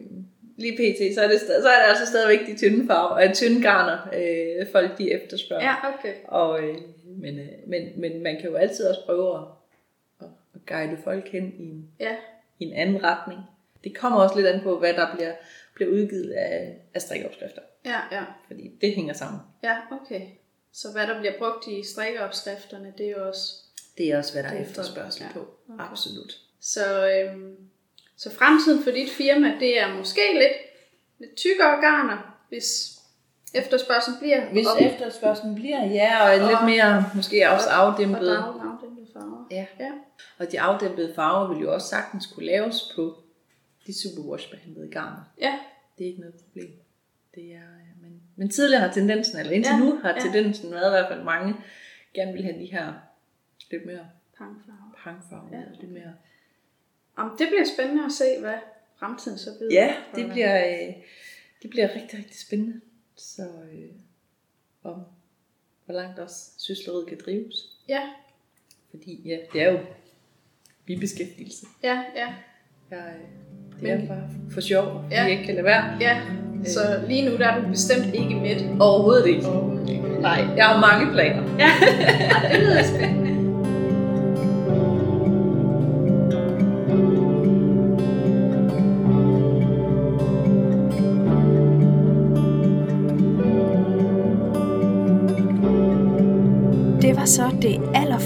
lige 0.56 0.72
pt, 0.76 1.14
så 1.14 1.20
er, 1.22 1.28
det, 1.28 1.40
så 1.40 1.68
er 1.68 1.82
det 1.82 1.88
altså 1.88 2.06
stadigvæk 2.06 2.46
de 2.46 2.56
tynde 2.56 2.86
farver, 2.86 3.16
øh, 3.16 3.34
tynde 3.34 3.62
garner, 3.62 3.98
øh, 4.14 4.66
folk 4.72 4.98
de 4.98 5.12
efterspørger. 5.12 5.64
ja, 5.64 5.74
okay. 5.98 6.14
Og, 6.24 6.62
øh, 6.62 6.76
men, 7.04 7.38
øh, 7.38 7.48
men, 7.66 8.00
men 8.00 8.22
man 8.22 8.36
kan 8.40 8.50
jo 8.50 8.56
altid 8.56 8.86
også 8.88 9.00
prøve 9.06 9.36
at, 9.38 9.42
at, 10.20 10.26
guide 10.66 10.98
folk 11.04 11.28
hen 11.28 11.52
i 11.58 11.62
en, 11.62 11.90
Ja, 12.00 12.16
i 12.58 12.64
en 12.64 12.72
anden 12.72 13.04
retning. 13.04 13.40
Det 13.84 13.96
kommer 13.96 14.20
også 14.20 14.36
lidt 14.36 14.46
an 14.46 14.60
på, 14.62 14.78
hvad 14.78 14.94
der 14.94 15.14
bliver, 15.16 15.32
bliver 15.74 15.90
udgivet 15.92 16.30
af, 16.32 16.76
af 16.94 17.00
strikopskrifter. 17.02 17.62
ja, 17.84 18.00
ja, 18.12 18.24
Fordi 18.46 18.70
det 18.80 18.92
hænger 18.94 19.14
sammen. 19.14 19.40
ja, 19.62 19.76
okay. 19.90 20.20
Så 20.72 20.92
hvad 20.92 21.06
der 21.06 21.18
bliver 21.18 21.32
brugt 21.38 21.66
i 21.68 21.82
strikkeopskrifterne, 21.92 22.92
det 22.98 23.06
er 23.06 23.10
jo 23.10 23.28
også 23.28 23.52
Det 23.98 24.12
er 24.12 24.18
også, 24.18 24.32
hvad 24.32 24.42
der 24.42 24.48
er 24.48 24.54
er 24.54 24.62
efterspørgsel 24.62 25.22
ja. 25.22 25.32
på. 25.32 25.48
Okay. 25.74 25.84
Absolut. 25.90 26.32
Så, 26.60 27.10
øhm, 27.10 27.56
så 28.16 28.34
fremtiden 28.34 28.82
for 28.84 28.90
dit 28.90 29.10
firma, 29.10 29.54
det 29.60 29.80
er 29.80 29.94
måske 29.94 30.20
lidt, 30.32 30.52
lidt 31.18 31.34
tykkere 31.36 31.70
garner, 31.80 32.36
hvis 32.48 32.92
efterspørgselen 33.54 34.18
bliver 34.18 34.50
Hvis 34.52 34.66
op- 34.66 34.80
efterspørgselen 34.80 35.54
bliver, 35.54 35.84
ja, 35.86 36.22
og, 36.22 36.30
Og- 36.42 36.48
lidt 36.50 36.64
mere, 36.76 37.04
måske 37.14 37.50
også 37.50 37.68
og 37.68 37.76
afdæmpet. 37.76 38.20
dag- 38.26 38.36
afdæmpede 38.72 39.06
farver. 39.12 39.46
Ja. 39.50 39.66
ja. 39.80 39.90
Og 40.38 40.52
de 40.52 40.60
afdæmpede 40.60 41.12
farver 41.14 41.54
vil 41.54 41.62
jo 41.62 41.74
også 41.74 41.88
sagtens 41.88 42.26
kunne 42.26 42.46
laves 42.46 42.92
på 42.96 43.16
de 43.86 43.94
superwash-behandlede 44.02 44.90
garner. 44.90 45.22
Ja, 45.40 45.58
Det 45.98 46.04
er 46.04 46.08
ikke 46.08 46.20
noget 46.20 46.34
problem. 46.34 46.70
Det 47.34 47.44
er, 47.44 47.56
ja, 47.86 47.92
men, 48.02 48.20
men 48.36 48.50
tidligere 48.50 48.82
har 48.82 48.92
tendensen, 48.92 49.38
eller 49.38 49.52
indtil 49.52 49.72
Ja, 49.72 49.78
nu 49.78 49.98
har 50.02 50.08
ja. 50.14 50.20
tendensen 50.20 50.70
været 50.70 50.86
i 50.86 50.90
hvert 50.90 51.08
fald 51.08 51.22
mange, 51.22 51.54
gerne 52.14 52.32
vil 52.32 52.42
have 52.44 52.58
de 52.58 52.64
her 52.66 52.92
lidt 53.70 53.86
mere 53.86 54.06
pangfarver. 54.38 54.94
pangfarver, 55.04 55.48
ja. 55.52 55.62
lidt 55.80 55.92
mere. 55.92 56.12
Om 57.16 57.30
det 57.38 57.46
bliver 57.48 57.64
spændende 57.76 58.04
at 58.04 58.12
se, 58.12 58.24
hvad 58.40 58.54
fremtiden 58.98 59.38
så 59.38 59.50
bliver. 59.58 59.82
Ja, 59.84 59.94
det 60.14 60.30
bliver, 60.32 60.66
øh, 60.68 60.94
det 61.62 61.70
bliver 61.70 61.88
rigtig, 61.94 62.18
rigtig 62.18 62.40
spændende. 62.40 62.80
Så 63.16 63.42
øh, 63.42 63.88
om 64.84 65.00
hvor 65.84 65.94
langt 65.94 66.18
også 66.18 66.36
sysleriet 66.58 67.06
kan 67.08 67.18
drives. 67.24 67.54
Ja, 67.88 68.00
Fordi 68.90 69.20
ja, 69.24 69.36
det 69.52 69.62
er 69.62 69.70
jo 69.72 69.78
bibeskæftigelse. 70.84 71.66
ja, 71.82 72.02
ja, 72.16 72.34
Jeg, 72.90 72.98
øh, 73.14 73.20
det 73.74 73.82
Men- 73.82 73.90
er 73.90 74.06
bare 74.08 74.28
for 74.50 74.60
sjov, 74.60 75.04
Ja. 75.10 75.22
jeg 75.22 75.30
ikke 75.30 75.44
kan 75.44 75.54
lade 75.54 75.64
være. 75.64 75.96
ja. 76.00 76.20
Så 76.64 76.80
lige 77.08 77.30
nu 77.30 77.36
der 77.36 77.46
er 77.48 77.62
du 77.62 77.68
bestemt 77.68 78.14
ikke 78.14 78.34
midt. 78.34 78.80
Overhovedet 78.80 79.26
ikke. 79.26 79.46
Overhovedet 79.46 79.88
ikke. 79.90 80.02
Nej, 80.20 80.40
jeg 80.56 80.66
har 80.66 80.80
mange 80.80 81.12
planer. 81.12 81.42
Ja, 81.58 81.70
det 82.52 82.60
lyder 82.60 82.82
spændende. 82.82 83.25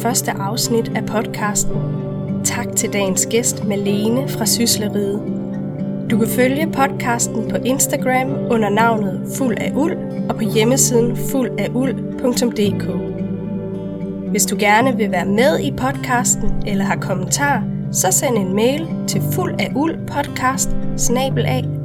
Første 0.02 0.30
afsnit 0.30 0.92
af 0.96 1.06
podcasten. 1.06 1.76
Tak 2.44 2.66
til 2.76 2.92
dagens 2.92 3.26
gæst 3.26 3.64
Malene 3.64 4.28
fra 4.28 4.46
Sysleriet. 4.46 5.22
Du 6.10 6.18
kan 6.18 6.28
følge 6.28 6.72
podcasten 6.72 7.48
på 7.50 7.56
Instagram 7.64 8.30
under 8.50 8.68
navnet 8.68 9.22
Fuld 9.36 9.56
af 9.60 9.72
Uld 9.76 9.96
og 10.28 10.36
på 10.36 10.42
hjemmesiden 10.54 11.16
fuldafuld.dk. 11.16 12.84
Hvis 14.30 14.46
du 14.46 14.56
gerne 14.58 14.96
vil 14.96 15.10
være 15.10 15.26
med 15.26 15.60
i 15.60 15.70
podcasten 15.70 16.62
eller 16.66 16.84
har 16.84 16.96
kommentar, 16.96 17.64
så 17.92 18.10
send 18.10 18.38
en 18.38 18.54
mail 18.54 18.88
til 19.08 19.22
fuldafuldpodcast 19.32 20.70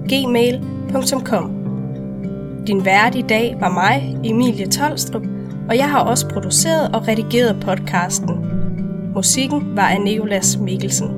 gmail.com. 0.10 1.52
Din 2.68 2.86
vært 2.86 3.16
i 3.16 3.22
dag 3.22 3.58
var 3.60 3.70
mig, 3.70 4.18
Emilie 4.24 4.68
Tolstrup, 4.68 5.35
og 5.70 5.78
jeg 5.78 5.90
har 5.90 6.00
også 6.00 6.28
produceret 6.28 6.96
og 6.96 7.08
redigeret 7.08 7.60
podcasten. 7.62 8.46
Musikken 9.16 9.76
var 9.76 9.88
af 9.88 10.02
Nicolas 10.02 10.58
Mikkelsen. 10.58 11.10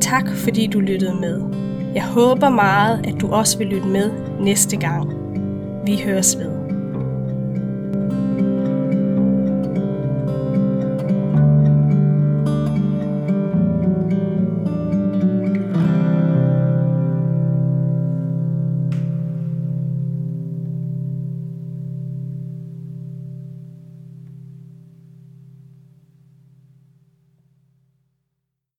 Tak 0.00 0.30
fordi 0.36 0.66
du 0.66 0.80
lyttede 0.80 1.14
med. 1.20 1.42
Jeg 1.94 2.04
håber 2.04 2.48
meget, 2.48 3.06
at 3.06 3.14
du 3.20 3.32
også 3.32 3.58
vil 3.58 3.66
lytte 3.66 3.88
med 3.88 4.10
næste 4.40 4.76
gang. 4.76 5.12
Vi 5.86 6.00
høres 6.04 6.38
ved. 6.38 6.59